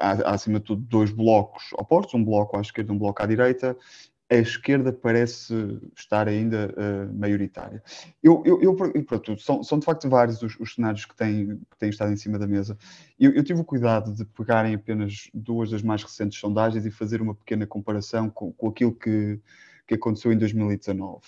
há, 0.00 0.12
há, 0.12 0.34
acima 0.34 0.60
de 0.60 0.66
tudo, 0.66 0.82
dois 0.82 1.10
blocos 1.10 1.64
opostos, 1.72 2.14
um 2.14 2.24
bloco 2.24 2.56
à 2.56 2.60
esquerda 2.60 2.92
e 2.92 2.94
um 2.94 2.98
bloco 2.98 3.22
à 3.22 3.26
direita. 3.26 3.76
A 4.30 4.36
esquerda 4.36 4.92
parece 4.92 5.80
estar 5.96 6.28
ainda 6.28 6.74
uh, 6.76 7.18
maioritária. 7.18 7.82
Eu, 8.22 8.42
eu, 8.44 8.60
eu, 8.60 9.04
pronto, 9.04 9.38
são, 9.38 9.62
são 9.62 9.78
de 9.78 9.86
facto 9.86 10.08
vários 10.08 10.42
os, 10.42 10.58
os 10.60 10.74
cenários 10.74 11.06
que 11.06 11.16
têm, 11.16 11.56
que 11.70 11.78
têm 11.78 11.88
estado 11.88 12.12
em 12.12 12.16
cima 12.16 12.38
da 12.38 12.46
mesa. 12.46 12.76
Eu, 13.18 13.32
eu 13.32 13.42
tive 13.42 13.60
o 13.60 13.64
cuidado 13.64 14.12
de 14.12 14.26
pegarem 14.26 14.74
apenas 14.74 15.30
duas 15.32 15.70
das 15.70 15.82
mais 15.82 16.02
recentes 16.02 16.38
sondagens 16.38 16.84
e 16.84 16.90
fazer 16.90 17.22
uma 17.22 17.34
pequena 17.34 17.66
comparação 17.66 18.28
com, 18.28 18.52
com 18.52 18.68
aquilo 18.68 18.92
que, 18.92 19.40
que 19.86 19.94
aconteceu 19.94 20.30
em 20.30 20.36
2019. 20.36 21.22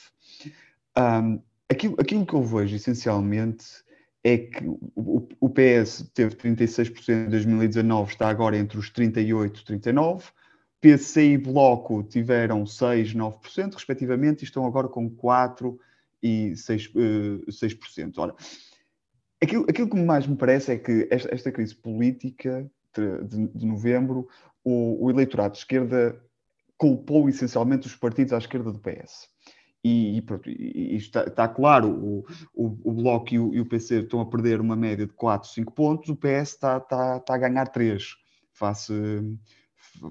Um, 0.98 1.40
aquilo, 1.70 1.96
aquilo 1.98 2.26
que 2.26 2.34
eu 2.34 2.42
vejo 2.42 2.76
essencialmente 2.76 3.64
é 4.22 4.36
que 4.36 4.66
o, 4.66 5.26
o 5.40 5.48
PS 5.48 6.10
teve 6.12 6.34
36% 6.36 7.08
em 7.08 7.30
2019, 7.30 8.12
está 8.12 8.28
agora 8.28 8.56
entre 8.56 8.78
os 8.78 8.90
38% 8.90 9.56
e 9.56 9.78
39%. 9.78 10.32
PC 10.80 11.32
e 11.32 11.38
Bloco 11.38 12.02
tiveram 12.02 12.64
6%, 12.64 13.14
9%, 13.14 13.74
respectivamente, 13.74 14.42
e 14.42 14.44
estão 14.44 14.64
agora 14.64 14.88
com 14.88 15.10
4% 15.10 15.76
e 16.22 16.52
6%. 16.54 16.90
Uh, 16.94 17.50
6%. 17.50 18.14
Ora, 18.18 18.34
aquilo, 19.42 19.66
aquilo 19.68 19.90
que 19.90 19.96
mais 19.96 20.26
me 20.26 20.36
parece 20.36 20.72
é 20.72 20.78
que 20.78 21.06
esta, 21.10 21.34
esta 21.34 21.52
crise 21.52 21.74
política 21.74 22.70
de, 22.94 23.24
de, 23.24 23.48
de 23.48 23.66
novembro, 23.66 24.26
o, 24.64 25.04
o, 25.04 25.10
eleitorado 25.10 25.52
de 25.52 25.58
esquerda 25.58 26.20
culpou 26.76 27.28
essencialmente 27.28 27.86
os 27.86 27.94
partidos 27.94 28.32
à 28.32 28.38
esquerda 28.38 28.72
do 28.72 28.78
PS. 28.78 29.28
E, 29.82 30.18
e, 30.18 30.22
pronto, 30.22 30.48
e 30.48 30.96
está, 30.96 31.24
está, 31.24 31.48
claro, 31.48 31.88
o, 31.90 32.26
o, 32.54 32.90
o 32.90 32.92
Bloco 32.92 33.32
e 33.32 33.38
o, 33.38 33.54
e 33.54 33.60
o, 33.60 33.66
PC 33.66 34.00
estão 34.00 34.20
a 34.20 34.26
perder 34.26 34.60
uma 34.60 34.76
média 34.76 35.06
de 35.06 35.12
4, 35.12 35.48
5 35.48 35.72
pontos, 35.72 36.08
o 36.10 36.16
PS 36.16 36.52
está, 36.52 36.76
está, 36.76 37.16
está 37.16 37.34
a 37.34 37.38
ganhar 37.38 37.66
3 37.66 38.02
face, 38.52 38.92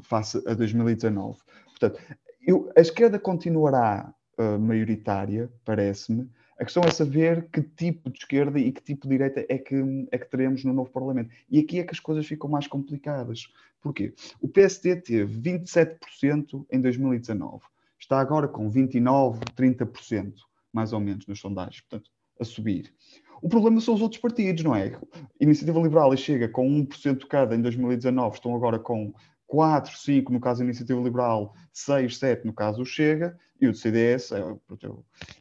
face 0.02 0.41
a 0.45 0.54
2019. 0.54 1.39
Portanto, 1.65 1.99
eu, 2.41 2.71
a 2.75 2.82
esquerda 2.82 3.19
continuará 3.19 4.13
uh, 4.38 4.60
maioritária, 4.60 5.52
parece-me. 5.65 6.30
A 6.60 6.65
questão 6.65 6.84
é 6.84 6.91
saber 6.91 7.47
que 7.52 7.62
tipo 7.62 8.10
de 8.10 8.19
esquerda 8.19 8.60
e 8.60 8.71
que 8.71 8.82
tipo 8.82 9.04
de 9.04 9.10
direita 9.10 9.45
é 9.47 9.58
que, 9.58 9.75
é 10.12 10.17
que 10.17 10.30
teremos 10.30 10.63
no 10.65 10.73
novo 10.73 10.91
Parlamento. 10.91 11.34
E 11.49 11.60
aqui 11.60 11.80
é 11.80 11.84
que 11.84 11.93
as 11.93 12.02
coisas 12.02 12.28
ficam 12.28 12.49
mais 12.49 12.67
complicadas. 12.67 13.47
Porquê? 13.82 14.13
O 14.41 14.47
PSD 14.47 14.97
teve 14.97 15.39
27% 15.39 16.65
em 16.69 16.82
2019. 16.82 17.63
Está 17.97 18.19
agora 18.19 18.47
com 18.47 18.69
29%, 18.69 19.39
30%, 19.56 20.34
mais 20.73 20.91
ou 20.91 20.99
menos, 20.99 21.25
nas 21.28 21.39
sondagens. 21.39 21.82
Portanto, 21.82 22.12
a 22.39 22.43
subir. 22.43 22.93
O 23.41 23.47
problema 23.47 23.80
são 23.80 23.93
os 23.93 24.02
outros 24.02 24.21
partidos, 24.21 24.63
não 24.63 24.75
é? 24.75 24.99
Iniciativa 25.39 25.80
Liberal 25.80 26.15
chega 26.17 26.47
com 26.49 26.67
1% 26.67 27.25
cada 27.28 27.56
em 27.56 27.62
2019, 27.62 28.36
estão 28.36 28.56
agora 28.56 28.78
com 28.78 29.13
4, 29.49 29.97
5 29.97 30.31
no 30.31 30.39
caso 30.39 30.59
da 30.59 30.65
Iniciativa 30.65 31.01
Liberal, 31.01 31.55
6, 31.73 32.17
7 32.17 32.45
no 32.45 32.53
caso 32.53 32.77
do 32.77 32.85
Chega, 32.85 33.38
e 33.59 33.67
o 33.67 33.71
do 33.71 33.77
CDS 33.77 34.31
é, 34.31 34.41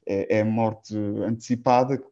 é, 0.06 0.38
é 0.38 0.44
morte 0.44 0.96
antecipada, 0.96 2.02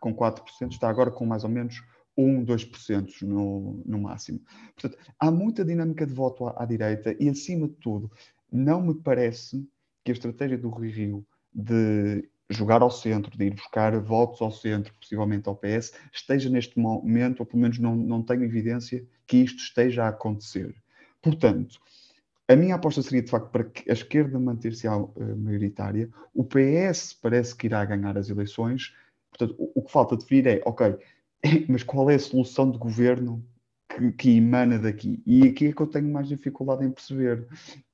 com 0.00 0.14
4%, 0.14 0.70
está 0.70 0.88
agora 0.88 1.10
com 1.10 1.26
mais 1.26 1.42
ou 1.42 1.50
menos 1.50 1.82
1, 2.16 2.44
2% 2.44 3.22
no, 3.22 3.82
no 3.84 3.98
máximo. 3.98 4.40
Portanto, 4.74 4.96
há 5.18 5.30
muita 5.30 5.64
dinâmica 5.64 6.06
de 6.06 6.14
voto 6.14 6.46
à, 6.46 6.62
à, 6.62 6.64
direita 6.64 7.14
e, 7.18 7.28
acima 7.28 7.66
de 7.66 7.74
tudo, 7.74 8.10
não 8.50 8.80
me 8.80 8.94
parece 8.94 9.68
que 10.04 10.12
a 10.12 10.14
estratégia 10.14 10.56
do 10.56 10.68
Rui 10.68 10.90
Rio 10.90 11.26
de 11.52 12.28
jogar 12.48 12.82
ao 12.82 12.90
centro, 12.90 13.36
de 13.36 13.46
ir 13.46 13.54
buscar 13.54 13.98
votos 13.98 14.40
ao 14.40 14.52
centro, 14.52 14.94
possivelmente 14.94 15.48
ao 15.48 15.56
PS, 15.56 15.92
esteja 16.12 16.48
neste 16.48 16.78
momento, 16.78 17.40
ou 17.40 17.46
pelo 17.46 17.62
menos 17.62 17.78
não, 17.78 17.96
não 17.96 18.22
tenho 18.22 18.44
evidência 18.44 19.04
que 19.26 19.38
isto 19.38 19.58
esteja 19.58 20.04
a 20.04 20.08
acontecer. 20.08 20.74
Portanto, 21.22 21.78
a 22.48 22.56
minha 22.56 22.74
aposta 22.74 23.00
seria 23.02 23.22
de 23.22 23.30
facto 23.30 23.50
para 23.50 23.64
que 23.64 23.88
a 23.90 23.94
esquerda 23.94 24.38
manter-se 24.38 24.88
uh, 24.88 25.10
maioritária. 25.36 26.10
O 26.34 26.44
PS 26.44 27.14
parece 27.14 27.54
que 27.54 27.66
irá 27.66 27.84
ganhar 27.84 28.18
as 28.18 28.28
eleições. 28.28 28.94
Portanto, 29.30 29.54
o, 29.58 29.80
o 29.80 29.82
que 29.82 29.92
falta 29.92 30.16
definir 30.16 30.46
é, 30.46 30.62
ok, 30.66 30.96
mas 31.68 31.82
qual 31.82 32.10
é 32.10 32.16
a 32.16 32.18
solução 32.18 32.70
de 32.70 32.78
governo 32.78 33.44
que, 33.88 34.12
que, 34.12 34.36
emana 34.36 34.78
daqui. 34.78 35.22
E 35.24 35.46
aqui 35.46 35.68
é 35.68 35.72
que 35.72 35.80
eu 35.80 35.86
tenho 35.86 36.12
mais 36.12 36.28
dificuldade 36.28 36.84
em 36.84 36.90
perceber. 36.90 37.46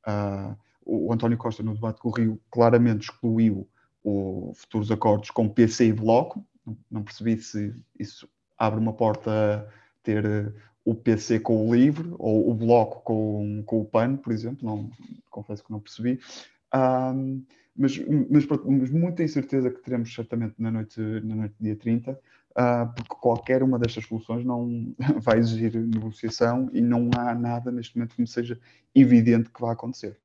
Uh, 0.07 0.57
o 0.89 1.13
António 1.13 1.37
Costa, 1.37 1.63
no 1.63 1.75
debate 1.75 2.01
com 2.01 2.09
o 2.09 2.13
Rio, 2.13 2.41
claramente 2.51 3.11
excluiu 3.11 3.69
os 4.03 4.59
futuros 4.59 4.91
acordos 4.91 5.31
com 5.31 5.47
PC 5.47 5.89
e 5.89 5.93
Bloco. 5.93 6.43
Não 6.91 7.03
percebi 7.03 7.37
se 7.39 7.75
isso 7.99 8.27
abre 8.57 8.81
uma 8.81 8.95
porta 8.95 9.31
a 9.31 10.03
ter 10.03 10.25
eh, 10.25 10.53
o 10.89 10.95
PC 10.95 11.41
com 11.41 11.69
o 11.69 11.75
LIVRE 11.75 12.15
ou 12.19 12.51
o 12.51 12.55
Bloco 12.55 13.03
com, 13.03 13.63
com 13.67 13.83
o 13.83 13.85
PAN, 13.85 14.17
por 14.17 14.33
exemplo. 14.33 14.67
Não, 14.67 14.91
confesso 15.31 15.63
que 15.63 15.71
não 15.71 15.81
percebi. 15.81 16.19
Um, 16.75 17.43
mas, 17.77 17.99
mas, 18.31 18.47
mas 18.47 18.91
muita 18.91 19.23
incerteza 19.23 19.71
que 19.71 19.83
teremos 19.83 20.13
certamente 20.15 20.55
na 20.59 20.71
noite, 20.71 20.99
na 20.99 21.37
noite 21.37 21.55
dia 21.61 21.77
30, 21.77 22.13
uh, 22.13 22.17
ah, 22.57 22.87
porque 22.87 23.15
qualquer 23.21 23.63
uma 23.63 23.79
destas 23.79 24.07
soluções 24.07 24.47
não 24.47 24.95
vai 25.21 25.39
exigir 25.39 25.77
negociação 25.77 26.71
e 26.73 26.81
não 26.81 27.11
há 27.17 27.35
nada 27.35 27.71
neste 27.71 27.97
momento 27.97 28.15
que 28.15 28.23
me 28.23 28.27
seja 28.27 28.59
evidente 28.95 29.51
que 29.51 29.61
vai 29.61 29.75
acontecer. 29.75 30.19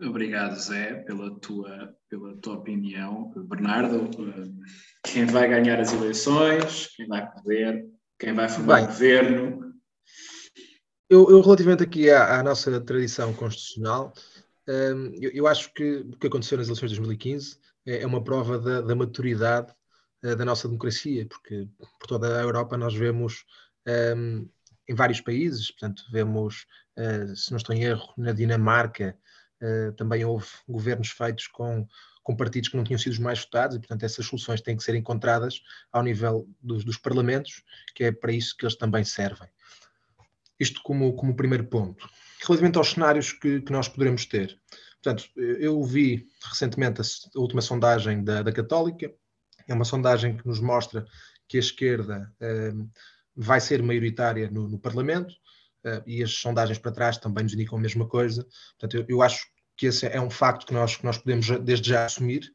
Obrigado, 0.00 0.58
Zé, 0.58 0.94
pela 1.04 1.38
tua, 1.38 1.96
pela 2.08 2.36
tua 2.38 2.54
opinião. 2.54 3.32
Bernardo, 3.46 4.10
quem 5.04 5.24
vai 5.24 5.48
ganhar 5.48 5.78
as 5.78 5.92
eleições, 5.92 6.88
quem 6.96 7.06
vai 7.06 7.30
poder, 7.30 7.86
quem 8.18 8.34
vai 8.34 8.48
formar 8.48 8.82
o 8.82 8.86
governo? 8.86 9.74
Eu, 11.08 11.30
eu, 11.30 11.40
relativamente 11.40 11.84
aqui 11.84 12.10
à, 12.10 12.40
à 12.40 12.42
nossa 12.42 12.80
tradição 12.80 13.32
constitucional, 13.34 14.12
um, 14.68 15.12
eu, 15.20 15.30
eu, 15.30 15.46
acho 15.46 15.72
que 15.72 15.98
o 15.98 16.16
que 16.16 16.26
aconteceu 16.26 16.58
nas 16.58 16.66
eleições 16.66 16.90
de 16.90 16.96
2015 16.96 17.58
é, 17.86 18.02
é 18.02 18.06
uma 18.06 18.24
prova 18.24 18.58
da, 18.58 18.80
da 18.80 18.96
maturidade 18.96 19.72
uh, 20.24 20.34
da 20.34 20.44
nossa 20.44 20.66
democracia, 20.66 21.26
porque 21.26 21.68
por 22.00 22.08
toda 22.08 22.40
a 22.40 22.42
Europa 22.42 22.76
nós 22.76 22.94
vemos 22.94 23.44
um, 24.16 24.48
em 24.88 24.94
vários 24.94 25.20
países, 25.20 25.70
portanto, 25.70 26.02
vemos, 26.10 26.66
uh, 26.98 27.36
se 27.36 27.52
não 27.52 27.58
estou 27.58 27.76
em 27.76 27.84
erro, 27.84 28.12
na 28.16 28.32
Dinamarca, 28.32 29.16
também 29.96 30.24
houve 30.24 30.46
governos 30.68 31.08
feitos 31.08 31.46
com, 31.46 31.86
com 32.22 32.34
partidos 32.34 32.68
que 32.68 32.76
não 32.76 32.84
tinham 32.84 32.98
sido 32.98 33.12
os 33.12 33.18
mais 33.18 33.40
votados, 33.40 33.76
e 33.76 33.78
portanto 33.78 34.02
essas 34.02 34.26
soluções 34.26 34.60
têm 34.60 34.76
que 34.76 34.82
ser 34.82 34.94
encontradas 34.94 35.60
ao 35.92 36.02
nível 36.02 36.48
dos, 36.60 36.84
dos 36.84 36.96
parlamentos, 36.96 37.62
que 37.94 38.04
é 38.04 38.12
para 38.12 38.32
isso 38.32 38.56
que 38.56 38.64
eles 38.64 38.76
também 38.76 39.04
servem. 39.04 39.48
Isto 40.58 40.80
como, 40.82 41.14
como 41.14 41.36
primeiro 41.36 41.64
ponto. 41.64 42.08
Relativamente 42.42 42.78
aos 42.78 42.90
cenários 42.90 43.32
que, 43.32 43.60
que 43.60 43.72
nós 43.72 43.88
poderemos 43.88 44.26
ter. 44.26 44.58
Portanto, 45.02 45.28
eu 45.36 45.82
vi 45.84 46.26
recentemente 46.42 47.02
a, 47.02 47.38
última 47.38 47.60
sondagem 47.60 48.24
da, 48.24 48.42
da, 48.42 48.52
Católica, 48.52 49.12
é 49.68 49.74
uma 49.74 49.84
sondagem 49.84 50.36
que 50.36 50.46
nos 50.46 50.60
mostra 50.60 51.04
que 51.46 51.58
a 51.58 51.60
esquerda 51.60 52.32
uh, 52.40 52.90
vai 53.36 53.60
ser 53.60 53.82
maioritária 53.82 54.50
no, 54.50 54.66
no 54.66 54.78
Parlamento, 54.78 55.34
e 56.06 56.22
as 56.22 56.32
sondagens 56.32 56.78
para 56.78 56.92
trás 56.92 57.18
também 57.18 57.44
nos 57.44 57.54
indicam 57.54 57.78
a 57.78 57.80
mesma 57.80 58.06
coisa. 58.06 58.46
Portanto, 58.78 58.96
eu, 58.96 59.16
eu 59.16 59.22
acho 59.22 59.46
que 59.76 59.86
esse 59.86 60.06
é 60.06 60.20
um 60.20 60.30
facto 60.30 60.66
que 60.66 60.74
nós, 60.74 60.96
que 60.96 61.04
nós 61.04 61.18
podemos 61.18 61.46
desde 61.60 61.90
já 61.90 62.04
assumir. 62.04 62.50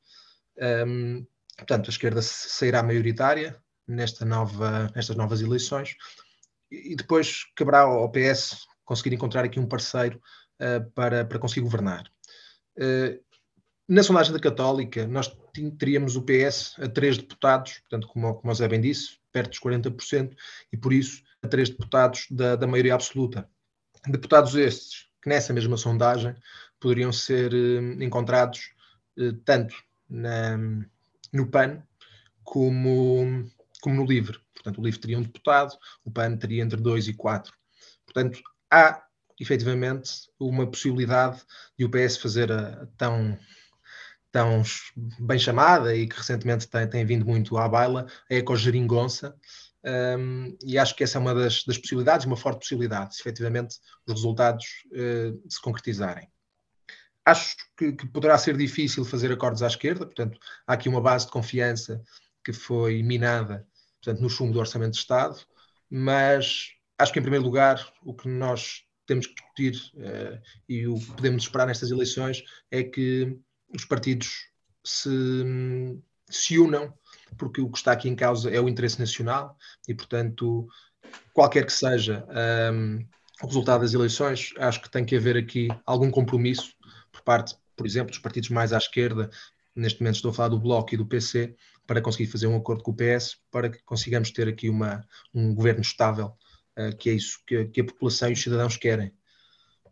Um, 0.88 1.26
portanto, 1.58 1.88
a 1.88 1.92
esquerda 1.92 2.22
sairá 2.22 2.82
maioritária 2.82 3.62
nesta 3.88 4.26
nova, 4.26 4.92
nestas 4.96 5.16
novas 5.16 5.42
eleições 5.42 5.96
e 6.72 6.96
depois 6.96 7.46
caberá 7.56 7.82
ao 7.82 8.12
PS 8.12 8.68
conseguir 8.86 9.16
encontrar 9.16 9.44
aqui 9.44 9.60
um 9.60 9.68
parceiro 9.68 10.22
uh, 10.62 10.90
para, 10.92 11.26
para 11.26 11.40
conseguir 11.40 11.62
governar. 11.62 12.06
Uh, 12.78 13.20
na 13.88 14.04
sondagem 14.04 14.32
da 14.32 14.40
Católica, 14.40 15.08
nós 15.08 15.36
teríamos 15.80 16.16
o 16.16 16.22
PS 16.22 16.76
a 16.80 16.88
três 16.88 17.18
deputados, 17.18 17.80
portanto, 17.80 18.08
como, 18.08 18.36
como 18.36 18.52
o 18.52 18.56
Zé 18.56 18.68
bem 18.68 18.80
disse, 18.80 19.18
perto 19.32 19.50
dos 19.50 19.60
40%, 19.60 20.36
e 20.72 20.78
por 20.78 20.94
isso 20.94 21.24
a 21.42 21.48
três 21.48 21.70
deputados 21.70 22.28
da, 22.30 22.56
da 22.56 22.68
maioria 22.68 22.94
absoluta. 22.94 23.50
Deputados 24.08 24.56
estes 24.56 25.08
que 25.22 25.30
nessa 25.30 25.54
mesma 25.54 25.78
sondagem 25.78 26.36
poderiam 26.80 27.12
ser 27.12 27.54
uh, 27.54 28.04
encontrados 28.04 28.72
uh, 29.18 29.34
tanto 29.46 29.76
na, 30.10 30.58
no 31.34 31.48
PAN 31.50 31.84
como, 32.44 33.50
como 33.82 33.96
no 33.96 34.06
LIVRE. 34.06 34.40
Portanto, 34.54 34.80
o 34.80 34.84
LIVRE 34.84 35.00
teria 35.00 35.20
um 35.20 35.24
deputado, 35.24 35.78
o 36.04 36.12
PAN 36.12 36.38
teria 36.38 36.64
entre 36.64 36.80
dois 36.80 37.08
e 37.08 37.14
quatro. 37.14 37.54
Portanto, 38.06 38.42
há 38.72 39.04
efetivamente 39.40 40.12
uma 40.40 40.68
possibilidade 40.68 41.42
de 41.78 41.86
o 41.86 41.90
PS 41.90 42.18
fazer 42.18 42.52
a, 42.52 42.84
a 42.84 42.86
tão 42.98 43.38
tão 44.32 44.62
bem 45.20 45.40
chamada 45.40 45.96
e 45.96 46.08
que 46.08 46.16
recentemente 46.16 46.68
tem, 46.68 46.88
tem 46.88 47.06
vindo 47.06 47.26
muito 47.26 47.58
à 47.58 47.68
baila, 47.68 48.06
é 48.30 48.36
a 48.36 48.40
ecogeringonça, 48.40 49.36
um, 49.86 50.58
e 50.64 50.78
acho 50.78 50.96
que 50.96 51.04
essa 51.04 51.18
é 51.18 51.22
uma 51.22 51.34
das, 51.34 51.64
das, 51.64 51.78
possibilidades, 51.78 52.26
uma 52.26 52.36
forte 52.36 52.60
possibilidade, 52.60 53.16
se 53.16 53.22
efetivamente 53.22 53.78
os 54.06 54.14
resultados 54.14 54.66
uh, 54.88 55.50
se 55.50 55.62
concretizarem. 55.62 56.28
Acho 57.26 57.56
que, 57.78 57.94
que, 57.94 58.08
poderá 58.08 58.38
ser 58.38 58.58
difícil 58.58 59.06
fazer 59.06 59.32
acordos 59.32 59.62
à 59.64 59.68
esquerda, 59.68 60.06
portanto, 60.06 60.40
há 60.68 60.74
aqui 60.74 60.90
uma 60.90 61.02
base 61.02 61.26
de 61.26 61.32
confiança 61.32 62.02
que 62.44 62.52
foi 62.52 63.04
minada 63.04 63.68
portanto, 64.02 64.22
no 64.22 64.30
chumbo 64.30 64.54
do 64.54 64.60
Orçamento 64.60 64.94
de 64.94 65.00
Estado, 65.00 65.38
mas 65.90 66.70
acho 66.98 67.14
que, 67.14 67.20
em 67.20 67.24
primeiro 67.24 67.46
lugar, 67.46 67.92
o 68.04 68.14
que 68.14 68.28
nós 68.28 68.84
temos 69.06 69.28
que 69.28 69.34
discutir 69.34 69.92
uh, 69.96 70.42
e 70.68 70.88
o 70.88 71.00
que 71.00 71.12
podemos 71.14 71.44
esperar 71.44 71.68
nestas 71.68 71.92
eleições 71.92 72.44
é 72.70 72.84
que 72.84 73.38
os 73.74 73.86
partidos 73.86 74.50
se, 74.84 75.10
se 76.30 76.60
unam, 76.60 76.94
porque 77.38 77.62
o 77.62 77.70
que 77.70 77.78
está 77.78 77.92
aqui 77.92 78.10
em 78.10 78.16
causa 78.16 78.50
é 78.50 78.60
o 78.60 78.70
interesse 78.70 79.00
nacional 79.00 79.58
e, 79.88 79.94
portanto, 79.94 80.68
qualquer 81.34 81.66
que 81.66 81.74
seja 81.74 82.26
um, 82.74 83.06
o 83.42 83.48
resultado 83.48 83.82
das 83.82 83.94
eleições, 83.94 84.54
acho 84.58 84.82
que 84.82 84.90
tem 84.90 85.06
que 85.06 85.16
haver 85.16 85.38
aqui 85.38 85.68
algum 85.86 86.12
compromisso 86.12 86.74
por 87.12 87.22
parte, 87.22 87.56
por 87.76 87.86
exemplo, 87.86 88.12
dos 88.12 88.20
partidos 88.20 88.50
mais 88.50 88.74
à 88.74 88.78
esquerda, 88.78 89.30
neste 89.76 90.02
momento 90.02 90.16
estou 90.16 90.32
a 90.32 90.34
falar 90.34 90.50
do 90.50 90.60
Bloco 90.60 90.94
e 90.94 90.98
do 90.98 91.06
PC, 91.06 91.56
para 91.88 92.02
conseguir 92.02 92.28
fazer 92.28 92.46
um 92.46 92.56
acordo 92.56 92.84
com 92.84 92.92
o 92.92 92.96
PS, 92.96 93.38
para 93.50 93.68
que 93.68 93.82
consigamos 93.84 94.30
ter 94.30 94.48
aqui 94.48 94.70
uma, 94.70 95.04
um 95.34 95.56
governo 95.56 95.82
estável, 95.82 96.34
uh, 96.78 96.96
que 96.96 97.10
é 97.10 97.14
isso 97.14 97.40
que, 97.48 97.66
que 97.66 97.82
a 97.82 97.84
população 97.84 98.30
e 98.30 98.34
os 98.34 98.42
cidadãos 98.42 98.78
querem. 98.78 99.12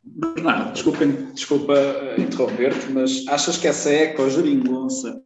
Bernardo, 0.03 0.73
desculpa, 0.73 1.05
desculpa 1.33 1.73
eh, 1.73 2.21
interromper-te, 2.21 2.91
mas 2.91 3.27
achas 3.27 3.57
que 3.57 3.67
essa 3.67 3.91
eco-geringonça, 3.91 5.21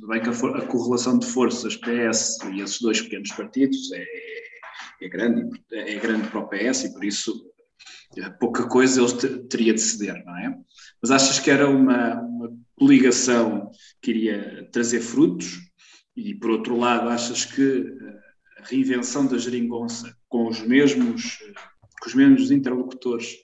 tudo 0.00 0.08
bem 0.08 0.22
que 0.22 0.28
a, 0.30 0.32
a, 0.32 0.66
correlação 0.66 1.18
de 1.18 1.26
forças 1.26 1.76
PS 1.76 2.38
e 2.54 2.62
esses 2.62 2.80
dois 2.80 3.02
pequenos 3.02 3.30
partidos 3.32 3.92
é, 3.92 4.06
é, 5.02 5.08
grande, 5.08 5.62
é 5.70 5.94
grande 5.96 6.26
para 6.28 6.40
o 6.40 6.48
PS 6.48 6.84
e 6.84 6.92
por 6.94 7.04
isso 7.04 7.44
eh, 8.16 8.30
pouca 8.40 8.66
coisa 8.66 9.02
eles 9.02 9.12
teria 9.50 9.74
de 9.74 9.80
ceder, 9.80 10.24
não 10.24 10.36
é? 10.38 10.56
Mas 11.02 11.10
achas 11.10 11.38
que 11.38 11.50
era 11.50 11.68
uma, 11.68 12.14
uma 12.14 12.50
coligação 12.76 13.70
que 14.00 14.10
iria 14.10 14.66
trazer 14.72 15.00
frutos 15.00 15.58
e 16.16 16.34
por 16.34 16.50
outro 16.50 16.78
lado 16.78 17.10
achas 17.10 17.44
que 17.44 17.62
eh, 17.62 18.20
a 18.58 18.64
reinvenção 18.64 19.26
da 19.26 19.36
geringonça 19.36 20.16
com 20.28 20.48
os 20.48 20.60
mesmos 20.62 21.38
com 22.00 22.08
os 22.08 22.14
mesmos 22.14 22.50
interlocutores 22.50 23.36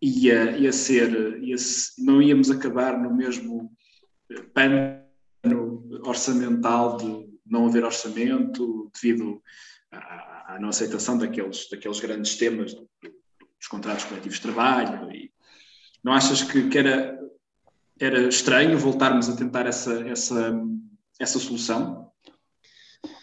ia, 0.00 0.56
ia 0.56 0.72
ser, 0.72 1.42
ia, 1.42 1.56
não 1.98 2.22
íamos 2.22 2.52
acabar 2.52 2.96
no 2.96 3.12
mesmo 3.12 3.72
eh, 4.30 4.42
pano 5.48 5.88
orçamental 6.04 6.96
de 6.96 7.28
não 7.46 7.66
haver 7.66 7.84
orçamento 7.84 8.90
devido 8.94 9.42
à, 9.90 10.54
à 10.54 10.58
não 10.60 10.68
aceitação 10.68 11.16
daqueles, 11.16 11.68
daqueles 11.70 12.00
grandes 12.00 12.36
temas 12.36 12.74
dos 12.74 13.68
contratos 13.68 14.04
coletivos 14.04 14.36
de 14.36 14.42
trabalho. 14.42 15.10
E 15.10 15.32
não 16.04 16.12
achas 16.12 16.42
que, 16.42 16.68
que 16.68 16.78
era, 16.78 17.18
era 17.98 18.28
estranho 18.28 18.78
voltarmos 18.78 19.28
a 19.28 19.36
tentar 19.36 19.66
essa, 19.66 20.00
essa, 20.08 20.60
essa 21.18 21.38
solução? 21.38 22.10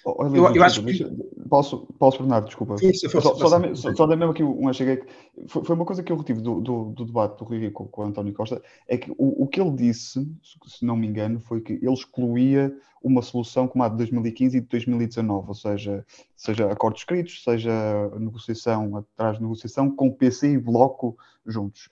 Olha, 0.06 0.38
eu, 0.38 0.56
eu 0.56 0.64
acho 0.64 0.84
que... 0.84 1.04
Posso, 1.50 1.88
posso, 2.00 2.20
Bernardo, 2.20 2.46
desculpa. 2.46 2.78
Sim, 2.78 2.94
só, 2.94 3.20
só, 3.20 3.36
só, 3.36 3.58
dá, 3.58 3.76
só, 3.76 3.96
só 3.96 4.06
dá 4.06 4.16
mesmo 4.16 4.32
aqui 4.32 4.44
um 4.44 4.72
cheguei. 4.72 5.04
Foi, 5.48 5.64
foi 5.64 5.76
uma 5.76 5.86
coisa 5.86 6.04
que 6.04 6.12
eu 6.12 6.18
retive 6.18 6.42
do, 6.42 6.62
do, 6.62 6.86
do 6.92 7.06
debate 7.06 7.40
do 7.40 7.46
Rui 7.46 7.72
com, 7.72 7.88
com 7.88 8.02
o 8.02 8.06
António 8.06 8.34
Costa, 8.34 8.62
é 8.88 8.98
que 8.98 9.12
o, 9.12 9.44
o 9.44 9.48
que 9.48 9.60
ele 9.60 9.72
disse, 9.72 10.28
se 10.68 10.86
não 10.86 10.96
me 10.96 11.08
engano, 11.08 11.40
foi 11.40 11.60
que 11.60 11.74
ele 11.74 11.92
excluía 11.92 12.76
uma 13.04 13.22
solução 13.22 13.68
como 13.68 13.84
a 13.84 13.90
de 13.90 13.98
2015 13.98 14.58
e 14.58 14.62
de 14.62 14.68
2019, 14.68 15.48
ou 15.48 15.54
seja, 15.54 16.06
seja 16.36 16.72
acordos 16.72 17.02
escritos, 17.02 17.44
seja 17.44 17.72
negociação 18.20 18.98
atrás 18.98 19.38
de 19.38 19.44
negociação, 19.44 19.90
com 19.90 20.12
PC 20.12 20.54
e 20.54 20.58
Bloco 20.58 21.18
juntos. 21.46 21.90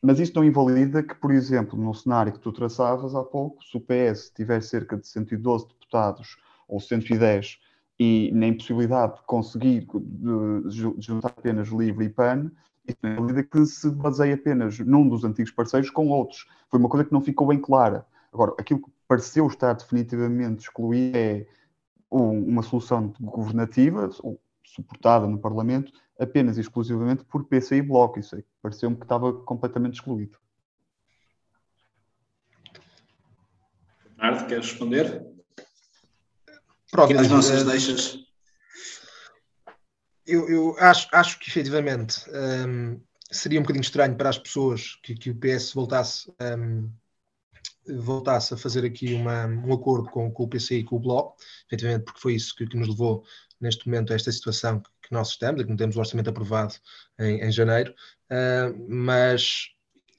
Mas 0.00 0.18
isto 0.18 0.34
não 0.34 0.44
invalida 0.44 1.02
que, 1.02 1.14
por 1.14 1.30
exemplo, 1.30 1.78
no 1.78 1.94
cenário 1.94 2.32
que 2.32 2.40
tu 2.40 2.52
traçavas 2.52 3.14
há 3.14 3.22
pouco, 3.22 3.62
se 3.64 3.76
o 3.76 3.80
PS 3.80 4.32
tiver 4.34 4.60
cerca 4.62 4.96
de 4.96 5.06
112 5.06 5.68
deputados 5.68 6.36
ou 6.68 6.80
110 6.80 7.58
e 7.98 8.30
na 8.32 8.46
impossibilidade 8.48 9.16
de 9.16 9.22
conseguir 9.22 9.86
de 9.86 10.94
juntar 10.98 11.28
apenas 11.28 11.68
Livre 11.68 12.06
e 12.06 12.08
PAN, 12.08 12.50
isso 12.86 12.98
é 13.02 13.08
uma 13.10 13.20
medida 13.20 13.44
que 13.44 13.64
se 13.64 13.90
baseia 13.90 14.34
apenas 14.34 14.78
num 14.80 15.08
dos 15.08 15.24
antigos 15.24 15.52
parceiros 15.52 15.90
com 15.90 16.08
outros. 16.08 16.48
Foi 16.68 16.80
uma 16.80 16.88
coisa 16.88 17.04
que 17.04 17.12
não 17.12 17.20
ficou 17.20 17.46
bem 17.46 17.60
clara. 17.60 18.04
Agora, 18.32 18.54
aquilo 18.58 18.82
que 18.82 18.90
pareceu 19.06 19.46
estar 19.46 19.74
definitivamente 19.74 20.62
excluído 20.62 21.16
é 21.16 21.46
uma 22.10 22.62
solução 22.62 23.12
governativa, 23.20 24.10
suportada 24.64 25.26
no 25.26 25.38
Parlamento, 25.38 25.92
apenas 26.18 26.56
e 26.58 26.60
exclusivamente 26.60 27.24
por 27.24 27.44
PCI 27.44 27.76
e 27.76 27.82
Bloco. 27.82 28.18
Isso 28.18 28.34
aí 28.34 28.44
pareceu-me 28.60 28.96
que 28.96 29.04
estava 29.04 29.32
completamente 29.32 29.94
excluído. 29.94 30.38
Bernardo, 34.16 34.46
queres 34.46 34.70
responder? 34.70 35.31
Pronto, 36.92 37.18
as 37.18 37.28
nossas 37.28 37.64
deixas. 37.64 38.18
Eu, 40.26 40.46
eu, 40.48 40.76
acho, 40.78 41.08
acho 41.10 41.38
que 41.38 41.48
efetivamente 41.48 42.20
um, 42.30 43.00
seria 43.30 43.58
um 43.58 43.62
bocadinho 43.62 43.82
estranho 43.82 44.14
para 44.14 44.28
as 44.28 44.38
pessoas 44.38 44.96
que, 45.02 45.14
que 45.14 45.30
o 45.30 45.34
PS 45.34 45.72
voltasse, 45.72 46.30
um, 46.38 46.92
voltasse 47.88 48.52
a 48.52 48.58
fazer 48.58 48.84
aqui 48.84 49.14
uma, 49.14 49.46
um 49.46 49.72
acordo 49.72 50.10
com, 50.10 50.30
com 50.30 50.42
o 50.44 50.48
PC 50.48 50.76
e 50.76 50.84
com 50.84 50.96
o 50.96 51.00
Bloco, 51.00 51.36
efetivamente, 51.66 52.04
porque 52.04 52.20
foi 52.20 52.34
isso 52.34 52.54
que, 52.54 52.66
que 52.66 52.76
nos 52.76 52.88
levou 52.88 53.24
neste 53.58 53.86
momento 53.88 54.12
a 54.12 54.16
esta 54.16 54.30
situação 54.30 54.80
que, 54.80 55.10
nós 55.10 55.30
estamos, 55.30 55.62
que 55.62 55.70
não 55.70 55.76
temos 55.76 55.96
o 55.96 55.98
orçamento 55.98 56.28
aprovado 56.28 56.74
em, 57.18 57.40
em 57.40 57.50
janeiro, 57.50 57.94
uh, 58.30 58.86
mas 58.86 59.70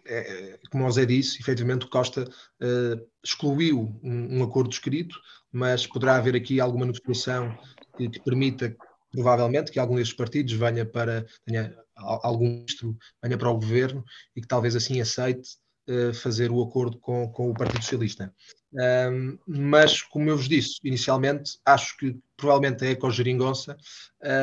é, 0.05 0.59
como 0.69 0.85
o 0.85 0.91
Zé 0.91 1.05
disse, 1.05 1.39
efetivamente 1.39 1.85
o 1.85 1.89
Costa 1.89 2.23
uh, 2.23 3.09
excluiu 3.23 3.99
um, 4.03 4.39
um, 4.39 4.43
acordo 4.43 4.71
escrito, 4.71 5.19
mas 5.51 5.87
poderá 5.87 6.15
haver 6.15 6.35
aqui 6.35 6.59
alguma 6.59 6.85
negociação 6.85 7.57
que, 7.97 8.09
que 8.09 8.19
permita, 8.21 8.75
provavelmente, 9.11 9.71
que 9.71 9.79
algum 9.79 9.95
destes 9.95 10.15
partidos 10.15 10.53
venha 10.53 10.85
para, 10.85 11.25
tenha 11.45 11.75
algum 11.95 12.49
ministro, 12.49 12.97
venha 13.21 13.37
para 13.37 13.49
o 13.49 13.55
governo 13.55 14.03
e 14.35 14.41
que 14.41 14.47
talvez 14.47 14.75
assim 14.75 14.99
aceite 14.99 15.57
uh, 15.89 16.13
fazer 16.13 16.51
o 16.51 16.61
acordo 16.61 16.97
com, 16.99 17.27
com 17.29 17.49
o 17.49 17.53
Partido 17.53 17.83
Socialista. 17.83 18.33
Um, 18.73 19.37
mas, 19.47 20.01
como 20.01 20.29
eu 20.29 20.35
vos 20.35 20.49
disse 20.49 20.79
inicialmente, 20.83 21.59
acho 21.63 21.95
que 21.97 22.19
provavelmente 22.35 22.83
a 22.83 22.89
Ecogeringonça 22.89 23.77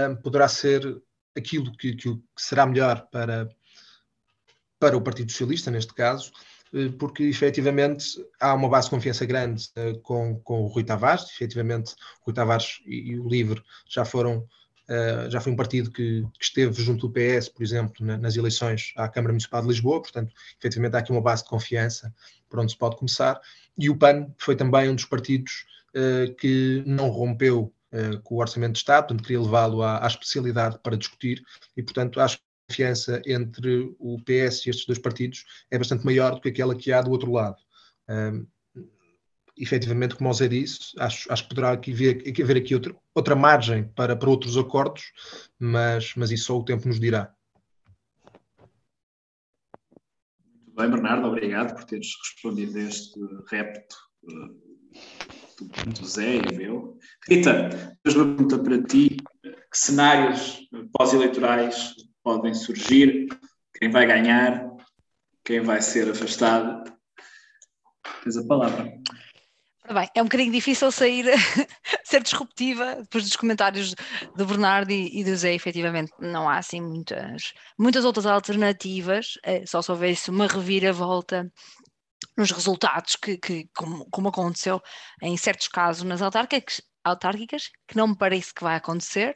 um, 0.08 0.16
poderá 0.16 0.46
ser 0.48 1.02
aquilo 1.36 1.72
que, 1.76 1.94
que 1.94 2.20
será 2.36 2.66
melhor 2.66 3.06
para 3.10 3.48
para 4.80 4.96
o 4.96 5.02
Partido 5.02 5.30
Socialista, 5.30 5.70
neste 5.70 5.94
caso, 5.94 6.32
eh, 6.74 6.88
porque 6.98 7.24
efetivamente 7.24 8.06
há 8.40 8.54
uma 8.54 8.68
base 8.68 8.86
de 8.86 8.90
confiança 8.90 9.26
grande 9.26 9.68
uh, 9.76 9.98
com, 10.00 10.40
com 10.40 10.62
o 10.62 10.66
Rui 10.66 10.82
Tavares, 10.82 11.24
efetivamente 11.34 11.92
o 12.22 12.26
Rui 12.26 12.34
Tavares 12.34 12.80
e, 12.86 13.10
e 13.10 13.20
o 13.20 13.28
LIVRE 13.28 13.62
já 13.88 14.04
foram, 14.04 14.38
uh, 14.88 15.30
já 15.30 15.40
foi 15.40 15.52
um 15.52 15.56
partido 15.56 15.90
que, 15.90 16.22
que, 16.38 16.44
esteve 16.44 16.82
junto 16.82 17.08
do 17.08 17.12
PS, 17.12 17.50
por 17.50 17.62
exemplo, 17.62 17.94
na, 18.04 18.16
nas 18.16 18.36
eleições 18.36 18.92
à 18.96 19.08
Câmara 19.08 19.32
Municipal 19.32 19.60
de 19.62 19.68
Lisboa, 19.68 20.00
portanto, 20.00 20.32
efetivamente 20.58 20.96
há 20.96 21.00
aqui 21.00 21.12
uma 21.12 21.20
base 21.20 21.42
de 21.42 21.50
confiança 21.50 22.12
por 22.48 22.58
onde 22.58 22.72
se 22.72 22.78
pode 22.78 22.96
começar, 22.96 23.38
e 23.78 23.90
o 23.90 23.96
PAN 23.96 24.32
foi 24.38 24.56
também 24.56 24.88
um 24.88 24.94
dos 24.94 25.04
partidos 25.04 25.66
que 26.38 26.84
não 26.86 27.08
rompeu 27.08 27.72
com 28.22 28.36
o 28.36 28.38
Orçamento 28.38 28.72
de 28.72 28.78
Estado, 28.78 29.08
portanto, 29.08 29.22
queria 29.26 29.40
levá-lo 29.40 29.82
à, 29.82 30.04
à 30.04 30.06
especialidade 30.06 30.78
para 30.82 30.96
discutir, 30.96 31.42
e 31.76 31.82
portanto 31.82 32.20
acho 32.20 32.38
confiança 32.70 33.20
entre 33.26 33.94
o 33.98 34.16
PS 34.18 34.66
e 34.66 34.70
estes 34.70 34.87
dois 34.87 34.98
partidos 34.98 35.44
é 35.70 35.76
bastante 35.76 36.04
maior 36.04 36.35
do 36.35 36.40
que 36.40 36.48
aquela 36.48 36.76
que 36.76 36.92
há 36.92 37.02
do 37.02 37.11
outro 37.11 37.33
lado. 37.33 37.56
Um, 38.09 38.46
efetivamente, 39.56 40.14
como 40.14 40.30
o 40.30 40.33
Zé 40.33 40.46
disse, 40.46 40.92
acho, 40.98 41.30
acho 41.33 41.42
que 41.42 41.48
poderá 41.48 41.72
aqui 41.72 41.92
haver, 41.92 42.22
haver 42.42 42.56
aqui 42.56 42.74
outra, 42.74 42.96
outra 43.14 43.35
margem 43.35 43.85
para, 43.88 44.14
para 44.14 44.30
outros 44.30 44.56
acordos, 44.56 45.12
mas, 45.59 46.14
mas 46.16 46.30
isso 46.30 46.44
só 46.44 46.59
o 46.59 46.64
tempo 46.64 46.87
nos 46.87 47.00
dirá. 47.00 47.35
Muito 50.54 50.76
bem, 50.76 50.90
Bernardo, 50.90 51.26
obrigado 51.26 51.74
por 51.74 51.85
teres 51.85 52.09
respondido 52.22 52.78
a 52.78 52.83
este 52.83 53.20
repto 53.50 53.96
uh, 54.24 55.90
do 55.92 56.06
Zé 56.06 56.37
e 56.37 56.56
meu. 56.56 56.96
Rita, 57.28 57.68
uma 57.72 57.96
pergunta 58.02 58.59
para 58.59 58.83
ti. 58.83 59.16
Que 59.42 59.78
cenários 59.78 60.68
pós-eleitorais 60.92 61.94
podem 62.22 62.54
surgir, 62.54 63.28
quem 63.74 63.90
vai 63.90 64.06
ganhar, 64.06 64.68
quem 65.44 65.61
vai 65.61 65.80
ser 65.80 66.11
afastado. 66.11 66.90
Tens 68.22 68.37
a 68.37 68.46
palavra. 68.46 68.92
Bem, 69.92 70.09
é 70.14 70.20
um 70.20 70.26
bocadinho 70.26 70.52
difícil 70.52 70.92
sair, 70.92 71.24
ser 72.04 72.22
disruptiva 72.22 72.96
depois 72.96 73.24
dos 73.24 73.35
comentários 73.35 73.94
do 74.37 74.46
Bernardo 74.46 74.92
e, 74.92 75.24
do 75.24 75.35
Zé, 75.35 75.52
efetivamente. 75.54 76.12
Não 76.20 76.48
há 76.48 76.59
assim 76.59 76.80
muitas, 76.80 77.52
muitas 77.76 78.04
outras 78.04 78.24
alternativas, 78.24 79.33
é, 79.42 79.66
só 79.66 79.83
se 79.83 79.90
houvesse 79.90 80.30
uma 80.30 80.46
reviravolta 80.46 81.50
nos 82.37 82.52
resultados, 82.52 83.16
que, 83.16 83.37
que 83.37 83.68
como, 83.74 84.09
como, 84.11 84.28
aconteceu 84.28 84.80
em 85.22 85.37
certos 85.37 85.66
casos 85.66 86.04
nas 86.04 86.22
autárquicas, 86.22 86.80
autárquicas, 87.02 87.70
que 87.88 87.96
não 87.96 88.09
me 88.09 88.16
parece 88.16 88.54
que 88.54 88.62
vai 88.62 88.76
acontecer. 88.76 89.35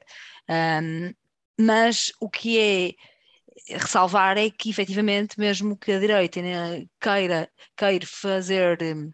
Um, 0.48 1.12
mas 1.58 2.12
o 2.20 2.28
que 2.28 2.58
é 2.58 3.74
ressalvar 3.76 4.36
é 4.36 4.50
que 4.50 4.70
efetivamente 4.70 5.38
mesmo 5.38 5.76
que 5.76 5.92
a 5.92 6.00
direita 6.00 6.42
né, 6.42 6.86
queira, 7.00 7.50
queira 7.76 8.06
fazer 8.06 8.82
um, 8.82 9.10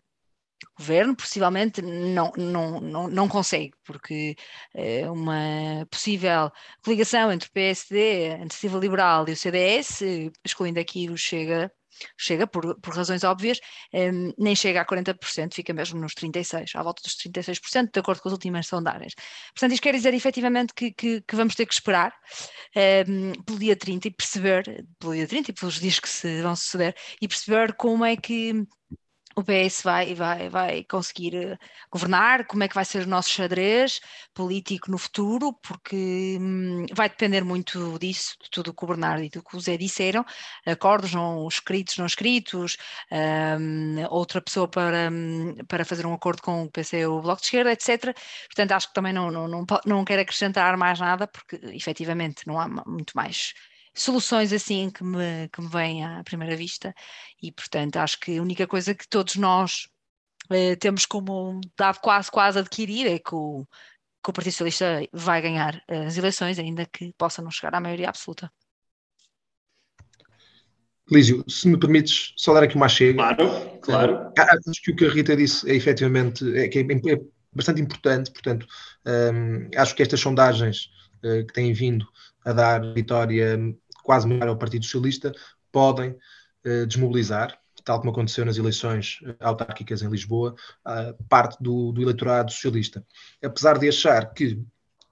governo, 0.76 1.14
possivelmente 1.14 1.82
não, 1.82 2.32
não, 2.36 2.80
não, 2.80 3.08
não 3.08 3.28
consegue, 3.28 3.72
porque 3.84 4.34
é 4.74 5.08
uma 5.10 5.86
possível 5.90 6.50
coligação 6.82 7.30
entre 7.32 7.48
o 7.48 7.52
PSD, 7.52 8.32
a 8.32 8.38
Iniciativa 8.38 8.78
Liberal 8.78 9.28
e 9.28 9.32
o 9.32 9.36
CDS, 9.36 10.02
excluindo 10.44 10.80
aqui 10.80 11.10
o 11.10 11.16
Chega, 11.16 11.70
chega 12.18 12.46
por, 12.46 12.78
por 12.80 12.94
razões 12.94 13.24
óbvias, 13.24 13.58
um, 13.92 14.32
nem 14.38 14.54
chega 14.54 14.80
a 14.80 14.86
40%, 14.86 15.54
fica 15.54 15.72
mesmo 15.72 16.00
nos 16.00 16.14
36%, 16.14 16.74
à 16.74 16.82
volta 16.82 17.02
dos 17.02 17.16
36%, 17.16 17.90
de 17.92 18.00
acordo 18.00 18.22
com 18.22 18.28
as 18.28 18.32
últimas 18.32 18.66
sondagens. 18.66 19.14
Portanto, 19.54 19.72
isto 19.72 19.82
quer 19.82 19.94
dizer 19.94 20.14
efetivamente 20.14 20.72
que, 20.74 20.92
que, 20.92 21.20
que 21.22 21.36
vamos 21.36 21.54
ter 21.54 21.66
que 21.66 21.74
esperar 21.74 22.12
um, 23.08 23.32
pelo 23.42 23.58
dia 23.58 23.76
30 23.76 24.08
e 24.08 24.10
perceber, 24.10 24.86
pelo 24.98 25.14
dia 25.14 25.26
30 25.26 25.50
e 25.50 25.54
pelos 25.54 25.80
dias 25.80 25.98
que 25.98 26.08
se 26.08 26.42
vão 26.42 26.56
suceder, 26.56 26.94
e 27.20 27.28
perceber 27.28 27.74
como 27.74 28.04
é 28.04 28.16
que 28.16 28.66
o 29.36 29.42
PS 29.42 29.82
vai, 29.84 30.14
vai, 30.14 30.48
vai 30.48 30.84
conseguir 30.84 31.34
eh, 31.36 31.58
governar, 31.90 32.46
como 32.46 32.64
é 32.64 32.68
que 32.68 32.74
vai 32.74 32.84
ser 32.84 33.04
o 33.04 33.08
nosso 33.08 33.30
xadrez 33.30 34.00
político 34.34 34.90
no 34.90 34.98
futuro, 34.98 35.52
porque 35.62 36.36
hum, 36.40 36.86
vai 36.92 37.08
depender 37.08 37.44
muito 37.44 37.98
disso, 37.98 38.34
de 38.42 38.50
tudo 38.50 38.70
o 38.70 38.74
que 38.74 38.84
o 38.84 38.88
Bernardo 38.88 39.22
e 39.22 39.30
do 39.30 39.42
que 39.42 39.56
o 39.56 39.60
Zé 39.60 39.76
disseram, 39.76 40.24
acordos 40.66 41.14
não 41.14 41.46
escritos, 41.48 41.96
não 41.96 42.06
escritos, 42.06 42.76
um, 43.60 44.04
outra 44.10 44.40
pessoa 44.40 44.68
para, 44.68 45.10
hum, 45.10 45.54
para 45.68 45.84
fazer 45.84 46.06
um 46.06 46.14
acordo 46.14 46.42
com 46.42 46.64
o 46.64 46.70
PC 46.70 47.06
ou 47.06 47.18
o 47.18 47.22
Bloco 47.22 47.40
de 47.40 47.46
Esquerda, 47.46 47.72
etc. 47.72 48.14
Portanto, 48.46 48.72
acho 48.72 48.88
que 48.88 48.94
também 48.94 49.12
não, 49.12 49.30
não, 49.30 49.46
não, 49.48 49.64
não 49.86 50.04
quero 50.04 50.22
acrescentar 50.22 50.76
mais 50.76 50.98
nada, 50.98 51.26
porque 51.26 51.56
efetivamente 51.72 52.46
não 52.46 52.58
há 52.60 52.68
muito 52.68 53.12
mais 53.14 53.54
soluções 53.94 54.52
assim 54.52 54.90
que 54.90 55.02
me, 55.04 55.48
que 55.48 55.60
me 55.60 55.68
vêm 55.68 56.04
à 56.04 56.22
primeira 56.24 56.56
vista 56.56 56.94
e 57.42 57.52
portanto 57.52 57.96
acho 57.96 58.18
que 58.20 58.38
a 58.38 58.42
única 58.42 58.66
coisa 58.66 58.94
que 58.94 59.08
todos 59.08 59.36
nós 59.36 59.88
eh, 60.50 60.76
temos 60.76 61.06
como 61.06 61.60
dado 61.76 61.98
quase 62.00 62.30
quase 62.30 62.58
adquirir 62.58 63.06
é 63.06 63.18
que 63.18 63.34
o, 63.34 63.66
que 64.22 64.30
o 64.30 64.32
Partido 64.32 64.52
Socialista 64.52 65.08
vai 65.12 65.40
ganhar 65.40 65.82
as 65.88 66.16
eleições 66.16 66.58
ainda 66.58 66.86
que 66.86 67.12
possa 67.16 67.42
não 67.42 67.50
chegar 67.50 67.74
à 67.74 67.80
maioria 67.80 68.08
absoluta. 68.08 68.50
Lísio, 71.10 71.44
se 71.48 71.66
me 71.66 71.78
permites 71.78 72.32
só 72.36 72.54
dar 72.54 72.62
aqui 72.62 72.76
uma 72.76 72.88
chega. 72.88 73.14
Claro, 73.14 73.80
claro. 73.82 74.32
Acho 74.38 74.80
que 74.82 74.92
o 74.92 74.96
que 74.96 75.06
a 75.06 75.10
Rita 75.10 75.36
disse 75.36 75.68
é 75.68 75.74
efetivamente 75.74 76.44
é, 76.56 76.68
que 76.68 76.78
é, 76.78 76.82
é 76.82 77.20
bastante 77.52 77.80
importante, 77.80 78.30
portanto, 78.30 78.64
um, 79.04 79.68
acho 79.76 79.94
que 79.94 80.02
estas 80.02 80.20
sondagens 80.20 80.88
uh, 81.24 81.44
que 81.46 81.52
têm 81.52 81.72
vindo 81.72 82.06
a 82.44 82.52
dar 82.52 82.92
vitória 82.94 83.58
quase 84.02 84.26
maior 84.26 84.48
ao 84.48 84.56
Partido 84.56 84.84
Socialista, 84.84 85.32
podem 85.70 86.10
uh, 86.10 86.86
desmobilizar, 86.86 87.58
tal 87.84 87.98
como 87.98 88.10
aconteceu 88.10 88.44
nas 88.44 88.58
eleições 88.58 89.20
eh, 89.24 89.34
autárquicas 89.40 90.02
em 90.02 90.10
Lisboa, 90.10 90.54
uh, 90.86 91.24
parte 91.28 91.56
do, 91.62 91.92
do, 91.92 92.02
eleitorado 92.02 92.52
socialista. 92.52 93.04
Apesar 93.42 93.78
de 93.78 93.88
achar 93.88 94.34
que 94.34 94.60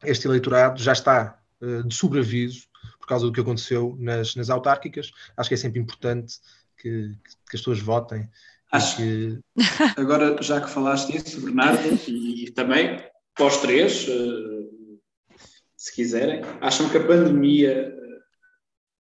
este 0.05 0.27
eleitorado 0.27 0.83
já 0.83 0.93
está 0.93 1.39
uh, 1.63 1.83
de 1.85 1.95
sobreaviso 1.95 2.67
por 3.01 3.07
causa 3.07 3.27
do 3.27 3.33
que 3.33 3.41
aconteceu 3.41 3.97
nas, 3.99 4.35
nas 4.35 4.51
autárquicas, 4.51 5.11
acho 5.37 5.49
que 5.49 5.55
é 5.55 5.59
sempre 5.59 5.81
importante 5.81 6.35
que, 6.77 7.15
que 7.49 7.57
as 7.57 7.61
pessoas 7.61 7.81
votem. 7.81 8.29
Acho 8.71 8.97
que... 8.99 9.39
Agora, 9.97 10.43
já 10.43 10.61
que 10.61 10.69
falaste 10.69 11.11
nisso, 11.11 11.41
Bernardo, 11.41 11.81
e, 12.07 12.51
também 12.51 13.03
os 13.41 13.57
três, 13.59 14.07
se 15.79 15.95
quiserem, 15.95 16.43
acham 16.61 16.91
que 16.91 16.99
a 16.99 17.07
pandemia 17.07 17.97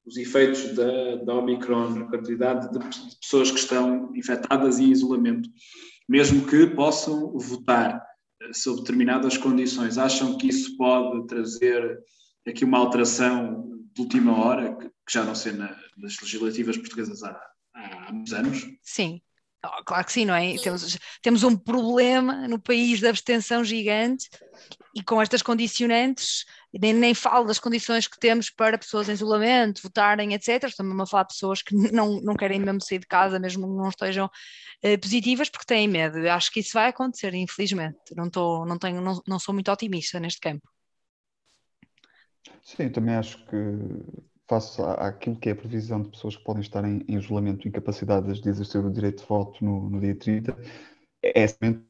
os 0.07 0.17
efeitos 0.17 0.75
da, 0.75 1.17
da 1.17 1.35
Omicron, 1.35 2.01
a 2.01 2.09
quantidade 2.09 2.73
de 2.73 2.79
pessoas 3.21 3.51
que 3.51 3.59
estão 3.59 4.11
infectadas 4.17 4.79
e 4.79 4.85
em 4.85 4.93
isolamento, 4.93 5.51
mesmo 6.09 6.47
que 6.47 6.69
possam 6.69 7.37
votar 7.37 8.03
eh, 8.41 8.53
sob 8.55 8.81
determinadas 8.81 9.37
condições, 9.37 9.99
acham 9.99 10.39
que 10.39 10.49
isso 10.49 10.77
pode 10.79 11.27
trazer 11.27 11.99
aqui 12.47 12.65
uma 12.65 12.79
alteração 12.79 13.69
de 13.95 14.01
última 14.01 14.43
hora, 14.43 14.75
que, 14.77 14.91
já 15.11 15.25
não 15.25 15.35
sei 15.35 15.53
na, 15.53 15.77
nas 15.99 16.19
legislativas 16.21 16.79
portuguesas 16.79 17.23
há, 17.23 17.39
há 17.75 18.13
muitos 18.13 18.33
anos? 18.33 18.67
Sim, 18.83 19.21
Oh, 19.65 19.83
claro 19.85 20.05
que 20.05 20.13
sim, 20.13 20.25
não 20.25 20.35
é? 20.35 20.57
Temos, 20.57 20.99
temos 21.21 21.43
um 21.43 21.57
problema 21.57 22.47
no 22.47 22.61
país 22.61 23.01
de 23.01 23.09
abstenção 23.09 23.65
gigante 23.65 24.29
e 24.95 25.03
com 25.03 25.21
estas 25.21 25.43
condicionantes, 25.43 26.45
nem, 26.73 26.93
nem 26.93 27.13
falo 27.13 27.47
das 27.47 27.59
condições 27.59 28.07
que 28.07 28.19
temos 28.21 28.51
para 28.51 28.79
pessoas 28.79 29.09
em 29.09 29.13
isolamento, 29.13 29.83
votarem, 29.83 30.33
etc. 30.33 30.65
Estamos 30.65 31.01
a 31.01 31.07
falar 31.07 31.25
de 31.25 31.35
pessoas 31.35 31.61
que 31.61 31.75
não, 31.93 32.21
não 32.21 32.35
querem 32.35 32.61
mesmo 32.61 32.81
sair 32.81 33.01
de 33.01 33.07
casa, 33.07 33.39
mesmo 33.41 33.67
que 33.67 33.75
não 33.75 33.89
estejam 33.89 34.31
eh, 34.81 34.97
positivas, 34.97 35.49
porque 35.49 35.67
têm 35.67 35.89
medo. 35.89 36.19
Eu 36.19 36.33
acho 36.33 36.53
que 36.53 36.61
isso 36.61 36.75
vai 36.75 36.89
acontecer, 36.89 37.35
infelizmente. 37.35 37.99
Não, 38.17 38.31
tô, 38.31 38.65
não, 38.65 38.79
tenho, 38.79 39.01
não, 39.01 39.21
não 39.27 39.39
sou 39.41 39.53
muito 39.53 39.73
otimista 39.73 40.21
neste 40.21 40.41
campo. 40.41 40.69
Sim, 42.63 42.89
também 42.91 43.17
acho 43.17 43.45
que 43.47 43.57
face 44.49 44.81
àquilo 44.99 45.37
que 45.37 45.51
é 45.51 45.53
a 45.53 45.57
previsão 45.57 46.03
de 46.03 46.09
pessoas 46.09 46.37
que 46.37 46.45
podem 46.45 46.63
estar 46.63 46.85
em, 46.85 47.05
em 47.07 47.17
isolamento, 47.17 47.69
incapacidades 47.69 48.41
de 48.41 48.49
exercer 48.49 48.85
o 48.85 48.91
direito 48.91 49.23
de 49.23 49.29
voto 49.29 49.63
no, 49.65 49.91
no 49.91 50.01
dia 50.01 50.17
30, 50.17 50.57
é 51.23 51.47
semente 51.47 51.85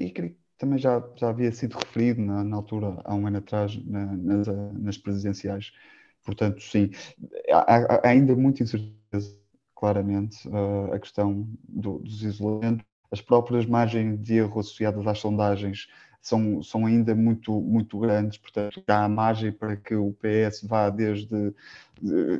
e, 0.00 0.10
que 0.10 0.36
também 0.56 0.78
já, 0.78 1.02
já 1.16 1.30
havia 1.30 1.50
sido 1.50 1.76
referido 1.76 2.22
na, 2.22 2.44
na 2.44 2.56
altura, 2.56 3.00
há 3.04 3.14
um 3.14 3.26
ano 3.26 3.38
atrás, 3.38 3.76
na, 3.84 4.06
nas, 4.06 4.46
nas, 4.46 4.98
presidenciais. 4.98 5.72
Portanto, 6.24 6.62
sim, 6.62 6.90
há, 7.50 7.96
há 7.96 8.08
ainda 8.08 8.34
muita 8.36 8.62
incerteza, 8.62 9.36
claramente, 9.74 10.48
uh, 10.48 10.92
a 10.92 10.98
questão 10.98 11.48
do, 11.68 11.98
dos 11.98 12.22
isolamentos, 12.22 12.86
as 13.10 13.20
próprias 13.20 13.66
margens 13.66 14.20
de 14.20 14.34
erro 14.34 14.60
associadas 14.60 15.06
às 15.06 15.18
sondagens 15.18 15.88
são, 16.24 16.62
são 16.62 16.86
ainda 16.86 17.14
muito, 17.14 17.60
muito 17.60 17.98
grandes, 17.98 18.38
portanto, 18.38 18.82
há 18.88 19.06
margem 19.06 19.52
para 19.52 19.76
que 19.76 19.94
o 19.94 20.14
PS 20.14 20.62
vá 20.62 20.88
desde, 20.88 21.54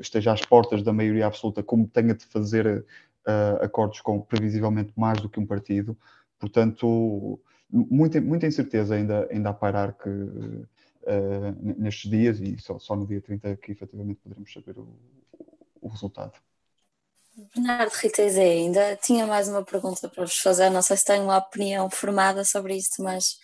esteja 0.01 0.33
às 0.33 0.41
portas 0.41 0.83
da 0.83 0.91
maioria 0.91 1.27
absoluta, 1.27 1.63
como 1.63 1.87
tenha 1.87 2.15
de 2.15 2.25
fazer 2.25 2.67
uh, 2.79 3.63
acordos 3.63 4.01
com 4.01 4.23
previsivelmente 4.23 4.91
mais 4.97 5.21
do 5.21 5.29
que 5.29 5.39
um 5.39 5.45
partido. 5.45 5.95
Portanto, 6.39 7.39
muita, 7.71 8.23
muita 8.23 8.47
incerteza 8.47 8.95
ainda, 8.95 9.29
ainda 9.31 9.51
a 9.51 9.55
pairar 9.55 9.93
que 9.93 10.09
uh, 10.09 10.65
nestes 11.77 12.11
dias 12.11 12.41
e 12.41 12.57
só, 12.59 12.79
só 12.79 12.97
no 12.97 13.07
dia 13.07 13.21
30 13.21 13.55
que 13.57 13.73
efetivamente 13.73 14.21
poderemos 14.23 14.51
saber 14.51 14.79
o, 14.79 14.89
o 15.83 15.89
resultado. 15.89 16.33
Bernardo 17.55 17.93
Rita 17.93 18.27
Zé, 18.31 18.45
ainda 18.45 18.97
tinha 18.97 19.27
mais 19.27 19.47
uma 19.47 19.63
pergunta 19.63 20.09
para 20.09 20.25
vos 20.25 20.39
fazer. 20.39 20.71
Não 20.71 20.81
sei 20.81 20.97
se 20.97 21.05
tenho 21.05 21.25
uma 21.25 21.37
opinião 21.37 21.91
formada 21.91 22.45
sobre 22.45 22.77
isto, 22.77 23.03
mas 23.03 23.39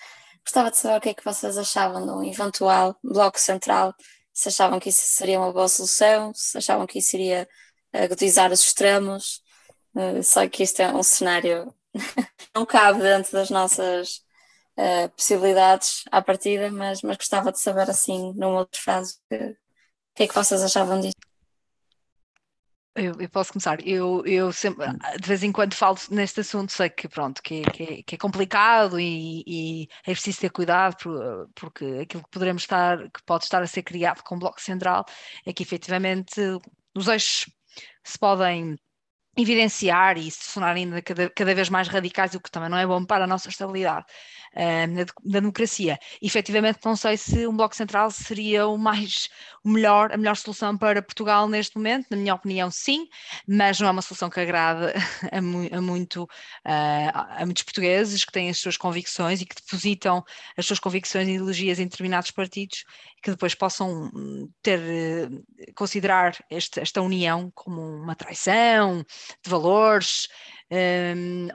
Gostava 0.44 0.70
de 0.70 0.76
saber 0.76 0.98
o 0.98 1.00
que 1.00 1.09
é 1.11 1.14
que 1.14 1.24
vocês 1.24 1.57
achavam 1.59 2.05
de 2.05 2.12
um 2.12 2.24
eventual 2.24 2.96
bloco 3.03 3.38
central, 3.38 3.94
se 4.33 4.48
achavam 4.48 4.81
que 4.81 4.88
isso 4.88 5.03
seria 5.05 5.38
uma 5.38 5.53
boa 5.53 5.68
solução, 5.68 6.33
se 6.35 6.59
achavam 6.59 6.87
que 6.87 6.98
isso 6.98 7.16
iria 7.16 7.48
agudizar 7.92 8.50
os 8.53 8.61
extremos. 8.61 9.42
Uh, 9.94 10.22
sei 10.22 10.48
que 10.48 10.62
isto 10.62 10.81
é 10.81 10.94
um 10.94 11.03
cenário 11.03 11.74
não 12.55 12.64
cabe 12.64 13.00
dentro 13.00 13.33
das 13.33 13.50
nossas 13.50 14.22
uh, 14.79 15.09
possibilidades 15.16 16.05
à 16.11 16.22
partida, 16.22 16.70
mas, 16.70 17.03
mas 17.03 17.16
gostava 17.16 17.53
de 17.53 17.61
saber 17.61 17.90
assim, 17.90 18.33
num 18.35 18.55
outro 18.55 18.81
fase, 18.81 19.18
o 19.33 20.14
que 20.14 20.22
é 20.24 20.29
que 20.29 20.35
vocês 20.35 20.62
achavam 20.62 21.00
disso. 21.00 21.30
Eu, 23.01 23.15
eu, 23.19 23.31
posso 23.31 23.53
começar. 23.53 23.87
Eu, 23.87 24.23
eu 24.27 24.53
sempre, 24.53 24.87
hum. 24.87 24.99
de 25.19 25.27
vez 25.27 25.43
em 25.43 25.51
quando 25.51 25.75
falo 25.75 25.97
neste 26.11 26.41
assunto, 26.41 26.71
sei 26.71 26.91
que 26.91 27.09
pronto, 27.09 27.43
que, 27.43 27.63
que, 27.63 27.83
é, 27.83 28.03
que 28.03 28.15
é 28.15 28.19
complicado 28.19 29.01
e, 29.01 29.43
e, 29.47 29.89
é 30.07 30.13
preciso 30.13 30.41
ter 30.41 30.51
cuidado 30.51 30.97
porque 31.55 31.85
aquilo 32.03 32.23
que 32.23 32.31
poderemos 32.31 32.63
estar, 32.63 32.99
que 33.11 33.23
pode 33.25 33.45
estar 33.45 33.63
a 33.63 33.67
ser 33.67 33.83
criado 33.83 34.23
com 34.23 34.37
o 34.37 34.39
Bloco 34.39 34.61
Central 34.61 35.07
é 35.47 35.53
que 35.53 35.63
efetivamente 35.63 36.41
os 36.95 37.09
eixos 37.09 37.51
se 38.05 38.19
podem 38.19 38.77
evidenciar 39.37 40.19
e 40.19 40.31
se 40.31 40.53
tornarem 40.53 40.85
ainda 40.85 41.01
cada, 41.01 41.31
cada 41.31 41.55
vez 41.55 41.71
mais 41.71 41.89
radicais, 41.89 42.35
o 42.35 42.41
que 42.41 42.51
também 42.51 42.69
não 42.69 42.77
é 42.77 42.87
bom 42.87 43.05
para 43.05 43.25
a 43.25 43.27
nossa 43.27 43.49
estabilidade 43.49 44.05
na, 44.55 45.05
na, 45.25 45.41
democracia. 45.41 45.99
E, 46.21 46.27
efetivamente, 46.27 46.79
não 46.85 46.97
sei 46.97 47.17
se 47.17 47.47
um 47.47 47.57
Bloco 47.57 47.75
Central 47.75 48.11
seria 48.11 48.67
o 48.67 48.77
mais, 48.77 49.29
o 49.65 49.69
melhor, 49.69 50.13
a 50.13 50.17
melhor 50.17 50.37
solução 50.37 50.77
para 50.77 51.03
Portugal 51.03 51.49
neste 51.49 51.77
momento, 51.77 52.07
na 52.11 52.17
minha 52.17 52.35
opinião, 52.35 52.71
sim, 52.71 53.09
mas 53.47 53.79
não 53.81 53.89
é 53.89 53.91
uma 53.91 54.03
solução 54.03 54.29
que 54.29 54.41
agrada 54.41 54.93
a, 55.31 55.41
mu 55.41 55.69
a 55.71 55.81
muito, 55.81 56.25
uh, 56.25 56.29
a 57.13 57.45
muitos 57.45 57.63
portugueses 57.63 58.25
que 58.25 58.33
têm 58.33 58.51
as 58.51 58.59
suas 58.59 58.77
convicções 58.77 59.41
e 59.41 59.47
que 59.47 59.55
depositam 59.55 60.25
as 60.57 60.67
suas 60.67 60.79
convicções 60.79 61.29
e 61.29 61.33
ideologias 61.33 61.79
em 61.79 61.85
determinados 61.85 62.31
partidos 62.31 62.85
que 63.23 63.31
depois 63.31 63.55
possam 63.55 64.11
ter, 64.63 64.81
considerar 65.75 66.37
este, 66.51 66.81
esta 66.81 67.03
união 67.03 67.51
como 67.55 67.81
uma 67.81 68.15
traição 68.15 69.05
de 69.45 69.51
valores, 69.51 70.29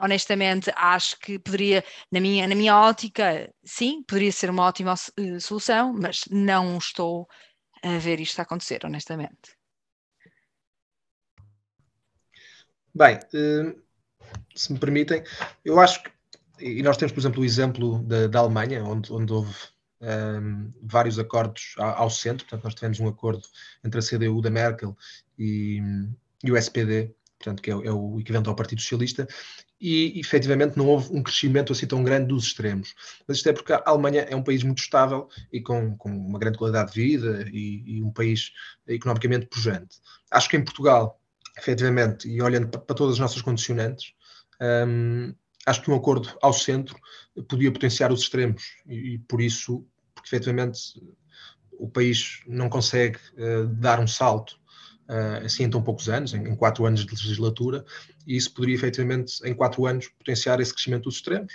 honestamente, 0.00 0.70
acho 0.76 1.18
que 1.18 1.38
poderia, 1.38 1.82
na 2.12 2.20
minha, 2.20 2.46
na 2.46 2.54
minha 2.54 2.76
ótica, 2.76 3.52
sim, 3.64 4.02
poderia 4.02 4.32
ser 4.32 4.50
uma 4.50 4.64
ótima 4.64 4.94
uh, 4.94 5.40
solução, 5.40 5.92
mas 5.92 6.20
não 6.30 6.76
estou 6.76 7.26
a 7.82 7.98
ver 7.98 8.20
isto 8.20 8.40
acontecer, 8.40 8.80
honestamente. 8.84 9.56
Bem, 12.94 13.16
uh, 13.16 13.82
se 14.54 14.72
me 14.72 14.78
permitem, 14.78 15.22
eu 15.64 15.78
acho 15.80 16.02
que, 16.02 16.10
e 16.58 16.82
nós 16.82 16.96
temos, 16.96 17.12
por 17.12 17.20
exemplo, 17.20 17.42
o 17.42 17.44
exemplo 17.44 18.02
da, 18.02 18.26
da 18.26 18.38
Alemanha, 18.40 18.82
onde, 18.84 19.12
onde 19.12 19.32
houve 19.32 19.54
um, 20.00 20.72
vários 20.82 21.18
acordos 21.18 21.74
ao, 21.78 22.08
centro, 22.10 22.46
portanto, 22.46 22.64
nós 22.64 22.74
tivemos 22.74 23.00
um 23.00 23.08
acordo 23.08 23.46
entre 23.84 24.00
a 24.00 24.02
CDU 24.02 24.40
da 24.40 24.50
Merkel 24.50 24.96
e, 25.38 25.80
e 26.44 26.50
o 26.50 26.56
SPD 26.56 27.14
portanto, 27.46 27.62
que 27.62 27.70
é, 27.70 27.74
é, 27.74 27.92
o 27.92 28.18
equivalente 28.18 28.48
ao 28.48 28.56
Partido 28.56 28.80
Socialista, 28.80 29.26
e 29.80 30.18
efetivamente 30.18 30.76
não 30.76 30.86
houve 30.86 31.12
um 31.12 31.22
crescimento 31.22 31.72
assim 31.72 31.86
tão 31.86 32.02
grande 32.02 32.28
dos 32.28 32.46
extremos. 32.46 32.94
Mas 33.26 33.38
isto 33.38 33.48
é 33.48 33.52
porque 33.52 33.72
a 33.72 33.82
Alemanha 33.86 34.22
é 34.22 34.34
um 34.34 34.42
país 34.42 34.62
muito 34.62 34.78
estável 34.78 35.28
e 35.52 35.60
com, 35.60 35.96
com 35.96 36.10
uma 36.10 36.38
grande 36.38 36.58
qualidade 36.58 36.92
de 36.92 37.00
vida 37.00 37.48
e, 37.52 37.98
e, 37.98 38.02
um 38.02 38.10
país 38.10 38.52
economicamente 38.88 39.46
pujante. 39.46 39.98
Acho 40.30 40.48
que 40.48 40.56
em 40.56 40.64
Portugal, 40.64 41.20
efetivamente, 41.56 42.28
e 42.28 42.42
olhando 42.42 42.68
para, 42.68 42.80
para 42.80 42.96
todas 42.96 43.14
as 43.14 43.20
nossas 43.20 43.42
condicionantes, 43.42 44.12
hum, 44.88 45.34
acho 45.66 45.82
que 45.82 45.90
um 45.90 45.94
acordo 45.94 46.36
ao 46.42 46.52
centro 46.52 46.96
podia 47.48 47.70
potenciar 47.70 48.10
os 48.12 48.22
extremos 48.22 48.62
e, 48.86 49.14
e 49.14 49.18
por 49.18 49.40
isso, 49.40 49.86
porque 50.14 50.28
efetivamente 50.34 50.78
o 51.78 51.88
país 51.88 52.40
não 52.46 52.70
consegue 52.70 53.18
uh, 53.34 53.66
dar 53.66 54.00
um 54.00 54.06
salto 54.06 54.58
assim 55.44 55.64
em 55.64 55.70
tão 55.70 55.82
poucos 55.82 56.08
anos, 56.08 56.34
em, 56.34 56.48
em, 56.48 56.56
quatro 56.56 56.84
anos 56.84 57.04
de 57.04 57.10
legislatura, 57.10 57.84
e 58.26 58.36
isso 58.36 58.52
poderia 58.52 58.74
efetivamente, 58.74 59.40
em 59.44 59.54
quatro 59.54 59.86
anos, 59.86 60.08
potenciar 60.08 60.60
esse 60.60 60.72
crescimento 60.72 61.04
dos 61.04 61.16
extremos. 61.16 61.52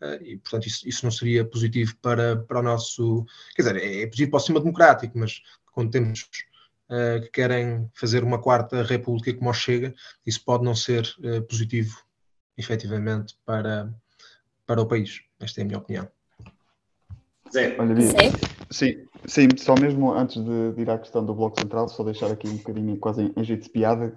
Uh, 0.00 0.22
e, 0.22 0.36
portanto, 0.36 0.66
isso, 0.66 0.86
isso, 0.86 1.04
não 1.04 1.10
seria 1.10 1.44
positivo 1.44 1.96
para, 2.02 2.36
para 2.36 2.60
o 2.60 2.62
nosso. 2.62 3.24
Quer 3.54 3.62
dizer, 3.62 3.76
é, 3.76 4.02
é 4.02 4.06
positivo 4.06 4.30
para 4.30 4.36
o 4.36 4.40
sistema 4.40 4.60
democrático, 4.60 5.18
mas 5.18 5.42
quando 5.72 5.90
temos 5.90 6.28
uh, 6.90 7.20
que 7.22 7.30
querem 7.30 7.90
fazer 7.94 8.22
uma 8.22 8.38
quarta 8.38 8.82
república 8.82 9.32
como 9.32 9.52
chega, 9.54 9.94
isso 10.26 10.44
pode 10.44 10.64
não 10.64 10.74
ser 10.74 11.06
uh, 11.20 11.42
positivo, 11.42 11.96
efetivamente, 12.58 13.36
para, 13.44 13.92
para 14.66 14.82
o 14.82 14.86
país. 14.86 15.22
Esta 15.40 15.60
é 15.60 15.62
a 15.62 15.66
minha 15.66 15.78
opinião. 15.78 16.08
Zé. 17.52 17.76
Olha, 17.78 17.94
sim, 18.70 19.05
sim, 19.24 19.48
só 19.56 19.74
mesmo 19.74 20.12
antes 20.12 20.42
de, 20.42 20.72
de, 20.72 20.82
ir 20.82 20.90
à 20.90 20.98
questão 20.98 21.24
do 21.24 21.34
Bloco 21.34 21.60
Central, 21.60 21.88
só 21.88 22.04
deixar 22.04 22.30
aqui 22.30 22.48
um 22.48 22.56
bocadinho 22.56 22.96
quase 22.98 23.32
em, 23.36 23.44
jeito 23.44 23.64
de 23.64 23.70
piada, 23.70 24.16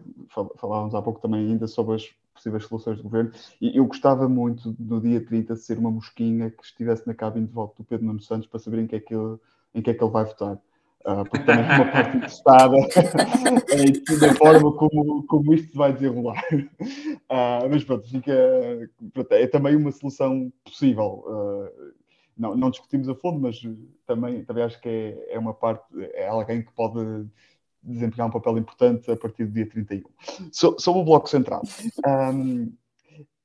falávamos 0.58 0.96
há 0.96 1.02
pouco 1.02 1.22
também 1.22 1.48
ainda 1.48 1.68
sobre 1.68 1.96
as 1.96 2.04
possíveis 2.34 2.66
soluções 2.66 2.98
do 2.98 3.04
governo, 3.04 3.32
e 3.62 3.78
eu 3.78 3.86
gostava 3.86 4.28
muito 4.28 4.76
no 4.80 5.02
dia 5.02 5.24
30 5.24 5.54
de 5.54 5.62
ser 5.62 5.78
uma 5.78 5.92
mosquinha 5.92 6.50
que 6.50 6.64
estivesse 6.64 7.06
na 7.06 7.14
cabine 7.14 7.48
de 7.48 7.54
voto 7.54 7.76
do 7.78 7.84
Pedro 7.84 8.06
Nuno 8.06 8.22
Santos 8.22 8.48
para 8.48 8.60
saber 8.60 8.80
em 8.80 8.88
que 8.88 8.96
é 8.96 9.00
que 9.00 9.14
ele, 9.14 9.38
em 9.74 9.82
que 9.82 9.90
é 9.90 9.94
que 9.94 10.04
ele 10.04 10.12
vai 10.12 10.26
votar. 10.26 10.58
Uh, 11.06 11.24
porque 11.30 11.46
também 11.46 11.66
é 11.66 11.76
uma 11.76 11.92
parte 11.92 12.18
interessada 12.18 12.76
em 13.72 14.20
da 14.20 14.36
forma 14.36 14.74
como, 14.74 15.26
como 15.28 15.54
isto 15.54 15.78
vai 15.78 15.94
desenrolar. 15.94 16.44
Uh, 16.52 17.70
mas 17.70 17.84
pronto, 17.86 18.06
fica, 18.08 18.34
pronto, 19.14 19.32
é 19.32 19.48
também 19.48 19.78
uma 19.78 19.92
solução 19.92 20.52
possível. 20.64 21.24
Uh, 21.26 21.94
não, 22.39 22.56
não 22.56 22.69
discutimos 22.69 23.10
a 23.10 23.15
fundo, 23.15 23.39
mas 23.39 23.62
também, 24.08 24.45
também 24.45 24.63
acho 24.63 24.80
que 24.80 24.88
é, 24.88 25.34
é 25.34 25.39
uma 25.39 25.54
parte, 25.54 25.84
é 26.13 26.30
alguém 26.30 26.63
que 26.63 26.71
pode 26.71 27.28
desempenhar 27.83 28.27
um 28.27 28.31
papel 28.31 28.58
importante 28.58 29.12
a 29.12 29.17
partir 29.17 29.46
do 29.46 29.52
dia 29.52 29.67
31. 29.69 30.10
So, 30.52 30.75
sobre 30.79 31.02
o 31.02 31.04
Bloco 31.04 31.29
Central. 31.29 31.62
Um, 32.08 32.71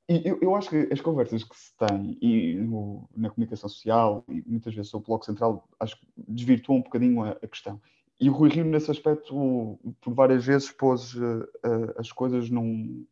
eu, 0.06 0.38
eu, 0.40 0.54
acho 0.54 0.68
que 0.68 0.88
as 0.92 1.00
conversas 1.00 1.42
que 1.42 1.56
se 1.56 1.74
têm 1.76 2.18
e 2.20 2.54
no, 2.54 3.08
na 3.16 3.30
comunicação 3.30 3.68
social 3.68 4.22
e 4.28 4.42
muitas 4.46 4.74
vezes 4.74 4.90
sobre 4.90 5.06
o 5.06 5.08
Bloco 5.08 5.24
Central, 5.24 5.66
acho 5.80 5.98
que 5.98 6.06
desvirtuam 6.28 6.78
um 6.78 6.82
bocadinho 6.82 7.22
a, 7.22 7.30
a 7.30 7.48
questão. 7.48 7.80
E 8.20 8.30
o 8.30 8.32
Rui 8.32 8.50
Rio, 8.50 8.64
nesse 8.64 8.90
aspecto, 8.90 9.78
por 10.00 10.14
várias 10.14 10.44
vezes 10.44 10.70
pôs 10.70 11.14
uh, 11.14 11.48
as 11.96 12.12
coisas 12.12 12.48
num, 12.48 13.04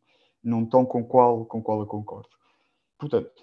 num 0.44 0.64
tom 0.64 0.86
com 0.86 1.00
o 1.00 1.04
qual, 1.04 1.44
com 1.44 1.60
qual 1.60 1.80
eu 1.80 1.86
concordo. 1.86 2.28
Portanto, 2.98 3.42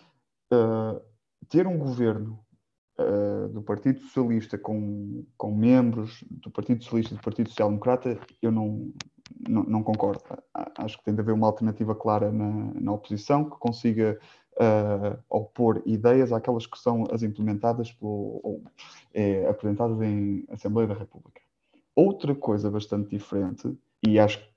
uh, 0.54 1.02
ter 1.50 1.66
um 1.68 1.78
governo 1.78 2.40
uh, 3.00 3.50
do 3.50 3.62
Partido 3.62 4.00
Socialista 4.02 4.58
com, 4.58 5.26
com 5.38 5.54
membros 5.54 6.24
do 6.30 6.52
Partido 6.52 6.84
Socialista 6.84 7.14
e 7.14 7.18
do 7.18 7.24
Partido 7.24 7.50
Social 7.50 7.70
Democrata, 7.70 8.20
eu 8.42 8.52
não, 8.52 8.94
não, 9.48 9.64
não, 9.64 9.84
concordo. 9.84 10.22
Acho 10.78 10.98
que 10.98 11.06
tem 11.06 11.16
de 11.16 11.22
haver 11.22 11.34
uma 11.34 11.48
alternativa 11.48 11.96
clara 11.96 12.32
na, 12.32 12.74
na 12.76 12.92
oposição 12.92 13.50
que 13.50 13.58
consiga 13.58 14.20
uh, 14.54 15.18
opor 15.30 15.82
ideias 15.86 16.32
àquelas 16.32 16.66
que 16.66 16.78
são 16.78 17.06
as 17.12 17.24
implementadas 17.24 17.92
pelo, 17.92 18.40
ou 18.44 18.64
é, 19.14 19.48
apresentadas 19.48 20.00
em 20.02 20.46
Assembleia 20.50 20.90
da 20.90 20.94
República. 20.94 21.42
Outra 21.96 22.36
coisa 22.36 22.70
bastante 22.70 23.10
diferente, 23.10 23.76
e 24.06 24.20
acho 24.20 24.40
que 24.40 24.50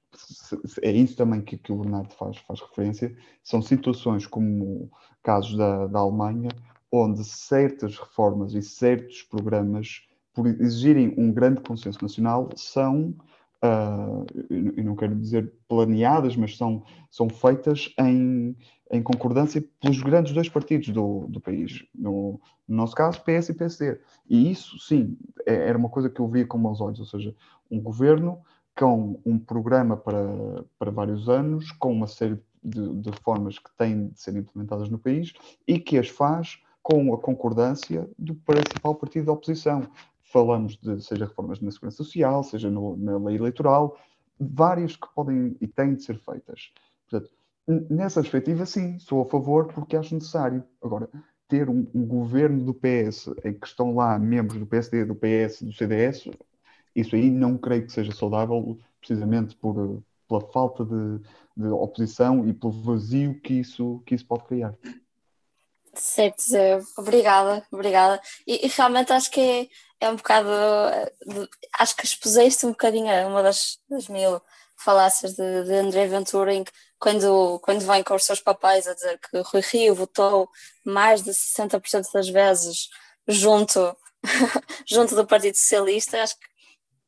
é 0.83 0.91
isso 0.91 1.17
também 1.17 1.41
que, 1.41 1.57
que 1.57 1.73
o 1.73 1.77
Bernardo 1.77 2.13
faz, 2.13 2.37
faz 2.39 2.61
referência, 2.61 3.17
são 3.43 3.63
situações 3.63 4.27
como 4.27 4.91
casos 5.23 5.57
da, 5.57 5.87
da 5.87 6.01
Alemanha, 6.01 6.51
onde 6.93 7.25
certas 7.25 7.97
reformas 7.97 8.55
e 8.55 8.61
certos 8.61 9.23
programas, 9.23 10.07
por 10.35 10.47
exigirem 10.47 11.15
um 11.17 11.33
grande 11.33 11.63
consenso 11.63 11.99
nacional, 12.03 12.51
são 12.55 13.15
uh, 13.63 14.27
eu 14.51 14.85
não 14.85 14.97
quero 14.97 15.15
dizer 15.15 15.53
planeadas, 15.69 16.37
mas 16.37 16.57
são, 16.57 16.85
são 17.11 17.29
feitas 17.29 17.95
em, 17.99 18.57
em 18.91 19.03
concordância 19.03 19.65
pelos 19.81 20.03
grandes 20.03 20.33
dois 20.33 20.49
partidos 20.49 20.89
do, 20.89 21.27
do 21.29 21.41
país. 21.41 21.85
No, 21.95 22.41
no 22.69 22.77
nosso 22.77 22.95
caso, 22.95 23.23
PS 23.23 23.51
e 23.51 23.55
PSD. 23.55 24.01
E 24.29 24.51
isso, 24.51 24.79
sim, 24.79 25.17
é, 25.47 25.55
era 25.55 25.79
uma 25.79 25.89
coisa 25.89 26.11
que 26.11 26.21
eu 26.21 26.29
via 26.29 26.47
com 26.47 26.59
bons 26.59 26.81
olhos, 26.81 27.01
ou 27.01 27.07
seja, 27.07 27.35
um 27.71 27.81
governo 27.81 28.41
com 28.77 29.21
um 29.25 29.39
programa 29.39 29.97
para, 29.97 30.65
para 30.79 30.91
vários 30.91 31.29
anos, 31.29 31.71
com 31.73 31.93
uma 31.93 32.07
série 32.07 32.39
de, 32.63 32.95
de 32.97 33.11
reformas 33.11 33.59
que 33.59 33.71
têm 33.77 34.09
de 34.09 34.21
ser 34.21 34.37
implementadas 34.37 34.89
no 34.89 34.99
país 34.99 35.33
e 35.67 35.79
que 35.79 35.99
as 35.99 36.09
faz 36.09 36.59
com 36.83 37.15
a 37.15 37.19
concordância 37.19 38.09
do 38.19 38.35
principal 38.35 38.95
partido 38.95 39.27
da 39.27 39.33
oposição 39.33 39.89
falamos 40.33 40.77
de 40.77 41.01
seja 41.03 41.27
reformas 41.27 41.61
na 41.61 41.71
segurança 41.71 41.99
social, 41.99 42.43
seja 42.43 42.71
no, 42.71 42.97
na 42.97 43.19
lei 43.19 43.37
eleitoral, 43.37 43.99
várias 44.41 44.97
que 44.97 45.07
podem 45.15 45.57
e 45.61 45.69
têm 45.69 45.95
de 45.95 46.03
ser 46.03 46.19
feitas. 46.19 46.73
Portanto, 47.09 47.31
nessa 47.91 48.21
perspectiva, 48.23 48.65
sim, 48.65 48.99
sou 48.99 49.23
a 49.23 49.27
favor 49.27 49.67
porque 49.73 49.97
acho 49.97 50.15
necessário. 50.15 50.65
Agora, 50.83 51.09
ter 51.47 51.69
um, 51.69 51.87
um, 51.95 52.07
governo 52.07 52.65
do 52.65 52.73
PS 52.73 53.29
em 53.45 53.53
que 53.53 53.67
estão 53.67 53.95
lá 53.95 54.19
membros 54.19 54.59
do 54.59 54.67
PSD, 54.67 55.05
do 55.05 55.15
PS, 55.15 55.63
do 55.63 55.73
CDS, 55.73 56.31
isso 56.97 57.15
aí 57.15 57.31
não 57.31 57.59
creio 57.59 57.85
que 57.85 57.93
seja 57.93 58.13
saudável, 58.13 58.79
precisamente 58.99 59.55
por, 59.57 60.03
pela 60.27 60.41
falta 60.41 60.85
de, 60.85 61.21
de 61.57 61.69
oposição 61.69 62.49
e 62.49 62.55
pelo 62.55 62.73
vazio 62.73 63.39
que 63.41 63.55
isso, 63.55 64.03
que 64.07 64.15
isso 64.15 64.27
pode 64.27 64.45
criar. 64.45 64.75
Certo, 65.95 66.43
Zé. 66.43 66.81
Obrigada, 66.97 67.67
obrigada. 67.71 68.21
E, 68.47 68.67
e, 68.67 68.69
realmente 68.69 69.13
acho 69.13 69.31
que 69.31 69.41
é, 70.01 70.07
é 70.07 70.11
um 70.11 70.17
bocado. 70.17 70.49
De, 71.27 71.49
acho 71.79 71.97
que 71.97 72.05
expuseste 72.05 72.65
um 72.67 72.71
bocadinho 72.71 73.29
uma 73.29 73.43
das, 73.43 73.79
das 73.89 74.09
mil 74.09 74.41
falácias 74.77 75.35
de, 75.35 75.65
de 75.65 75.75
André 75.75 76.07
Ventura, 76.07 76.55
em 76.55 76.65
que 76.65 76.73
quando, 76.99 77.59
quando 77.61 77.81
vem 77.85 78.03
com 78.03 78.15
os 78.15 78.25
seus 78.25 78.41
papéis 78.41 78.87
a 78.87 78.95
dizer 78.95 79.19
que 79.19 79.41
Rui 79.41 79.61
Rio 79.61 79.95
votou 79.95 80.49
mais 80.85 81.23
de 81.23 81.31
60% 81.31 82.13
das 82.13 82.29
vezes 82.29 82.89
junto, 83.29 83.97
junto 84.87 85.15
do 85.15 85.27
Partido 85.27 85.57
Socialista, 85.57 86.23
acho 86.23 86.37
que 86.39 86.47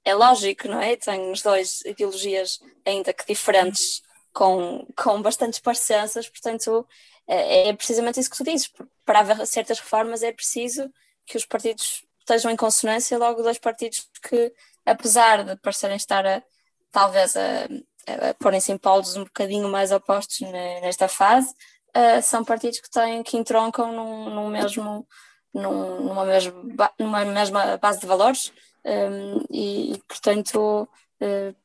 é 0.04 0.14
lógico, 0.14 0.68
não 0.68 0.80
é? 0.80 0.96
Tem 0.96 1.30
os 1.30 1.42
dois 1.42 1.80
ideologias 1.84 2.60
ainda 2.84 3.12
que 3.12 3.26
diferentes, 3.26 4.02
com, 4.32 4.86
com 4.96 5.22
bastantes 5.22 5.60
parecenças, 5.60 6.28
portanto 6.28 6.86
é, 7.26 7.68
é 7.68 7.72
precisamente 7.72 8.20
isso 8.20 8.30
que 8.30 8.36
tu 8.36 8.44
dizes. 8.44 8.70
Para 9.04 9.20
haver 9.20 9.46
certas 9.46 9.78
reformas 9.78 10.22
é 10.22 10.32
preciso 10.32 10.90
que 11.26 11.36
os 11.36 11.44
partidos 11.44 12.04
estejam 12.20 12.50
em 12.50 12.56
consonância, 12.56 13.18
logo 13.18 13.42
dois 13.42 13.58
partidos 13.58 14.08
que, 14.22 14.52
apesar 14.84 15.44
de 15.44 15.56
parecerem 15.56 15.96
estar 15.96 16.26
a, 16.26 16.42
talvez 16.90 17.36
a, 17.36 17.64
a 18.06 18.34
porem-se 18.34 18.72
em 18.72 18.78
polos 18.78 19.16
um 19.16 19.24
bocadinho 19.24 19.68
mais 19.68 19.92
opostos 19.92 20.40
nesta 20.40 21.06
fase, 21.08 21.52
uh, 21.96 22.22
são 22.22 22.44
partidos 22.44 22.80
que 22.80 22.90
têm 22.90 23.22
que 23.22 23.36
entroncam 23.36 23.92
num, 23.92 24.30
num 24.30 24.48
mesmo, 24.48 25.06
num, 25.52 26.00
numa, 26.00 26.24
mesma, 26.24 26.90
numa 26.98 27.24
mesma 27.24 27.76
base 27.76 28.00
de 28.00 28.06
valores 28.06 28.52
um, 28.84 29.44
e, 29.50 30.02
portanto 30.08 30.88
uh, 31.20 31.56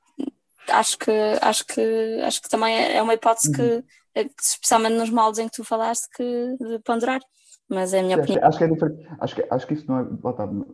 acho 0.67 0.97
que 0.97 1.11
acho 1.41 1.65
que 1.65 2.21
acho 2.23 2.41
que 2.41 2.49
também 2.49 2.95
é 2.95 3.01
uma 3.01 3.13
hipótese 3.13 3.49
uhum. 3.49 3.55
que 3.55 3.85
especialmente 4.15 4.95
nos 4.95 5.09
moldes 5.09 5.39
em 5.39 5.47
que 5.47 5.55
tu 5.55 5.63
falaste, 5.63 6.07
que, 6.15 6.23
de 6.57 6.79
ponderar. 6.79 7.21
Mas 7.67 7.93
é 7.93 7.99
a 7.99 8.03
minha 8.03 8.15
Sim, 8.15 8.21
opinião. 8.21 8.47
Acho 8.47 8.57
que 8.57 8.63
é 8.63 8.67
diferente. 8.67 9.07
Acho 9.19 9.35
que, 9.35 9.47
acho 9.49 9.67
que 9.67 9.73
isso 9.75 9.85
não 9.87 9.99
é. 9.99 10.03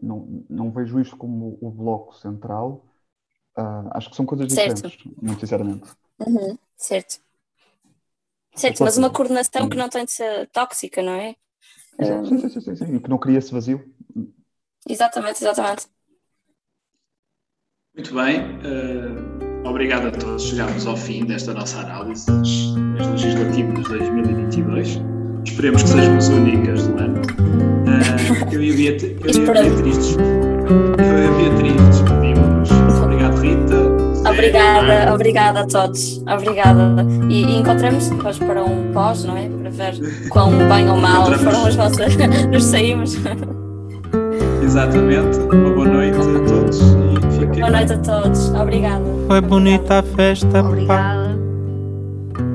Não, 0.02 0.46
não 0.50 0.72
vejo 0.72 1.00
isto 1.00 1.18
como 1.18 1.58
o 1.62 1.70
bloco 1.70 2.16
central. 2.16 2.86
Uh, 3.58 3.90
acho 3.92 4.10
que 4.10 4.16
são 4.16 4.26
coisas 4.26 4.48
diferentes, 4.48 4.82
certo. 4.82 5.16
muito 5.22 5.40
sinceramente. 5.40 5.90
Uhum, 6.20 6.58
certo. 6.78 7.20
Certo, 8.56 8.84
mas 8.84 8.98
uma 8.98 9.10
coordenação 9.10 9.70
que 9.70 9.78
não 9.78 9.90
tem 9.90 10.06
de 10.06 10.12
ser 10.12 10.48
tóxica, 10.50 11.02
não 11.02 11.14
é? 11.14 11.36
Sim, 12.02 12.40
sim, 12.40 12.50
sim, 12.50 12.62
sim, 12.62 12.76
sim, 12.76 12.96
e 12.96 13.00
que 13.00 13.10
não 13.10 13.18
cria 13.18 13.38
esse 13.38 13.52
vazio. 13.52 13.94
Exatamente, 14.88 15.44
exatamente. 15.44 15.88
Muito 17.94 18.14
bem. 18.14 19.45
Obrigado 19.66 20.08
a 20.08 20.12
todos. 20.12 20.44
Chegámos 20.44 20.86
ao 20.86 20.96
fim 20.96 21.26
desta 21.26 21.54
nossa 21.54 21.80
análise 21.80 22.26
das 22.98 23.08
legislativas 23.08 23.84
de 23.84 23.98
2022. 23.98 25.02
Esperemos 25.44 25.84
que 25.84 25.90
sejam 25.90 26.18
as 26.18 26.28
únicas 26.30 26.88
do 26.88 27.00
ano. 27.00 27.22
Uh, 27.22 28.54
eu 28.54 28.64
e 28.64 28.72
a 28.72 28.76
Beatriz, 28.76 29.38
eu 29.38 29.46
e 29.46 29.50
a 29.50 29.54
Beatriz, 29.54 30.18
eu 30.18 31.20
e 31.20 31.26
a 31.26 31.32
Beatriz 31.32 31.90
despedimos. 31.90 32.70
Obrigado, 33.04 33.38
Rita. 33.42 34.30
Obrigada, 34.30 35.14
obrigada 35.14 35.60
a 35.62 35.68
todos. 35.68 36.24
Obrigada. 36.28 37.06
E, 37.30 37.44
e 37.44 37.58
encontramos 37.58 38.10
depois 38.10 38.38
para 38.38 38.64
um 38.64 38.92
pós, 38.92 39.24
não 39.24 39.38
é? 39.38 39.50
Para 39.50 39.70
ver 39.70 40.30
quão 40.30 40.52
bem 40.70 40.90
ou 40.90 40.98
mal 40.98 41.32
foram 41.40 41.66
as 41.66 41.76
vossas. 41.76 42.16
Nos 42.52 42.64
saímos. 42.64 43.16
Exatamente. 44.64 45.38
Uma 45.40 45.70
boa 45.72 45.88
noite 45.88 46.18
a 46.18 46.48
todos. 46.48 47.05
Boa 47.56 47.70
noite 47.70 47.94
a 47.94 47.98
todos. 47.98 48.50
Obrigada. 48.50 49.04
Foi 49.28 49.42
bonita 49.42 50.00
a 50.00 50.04
festa. 50.04 50.62
Obrigada. 50.62 51.25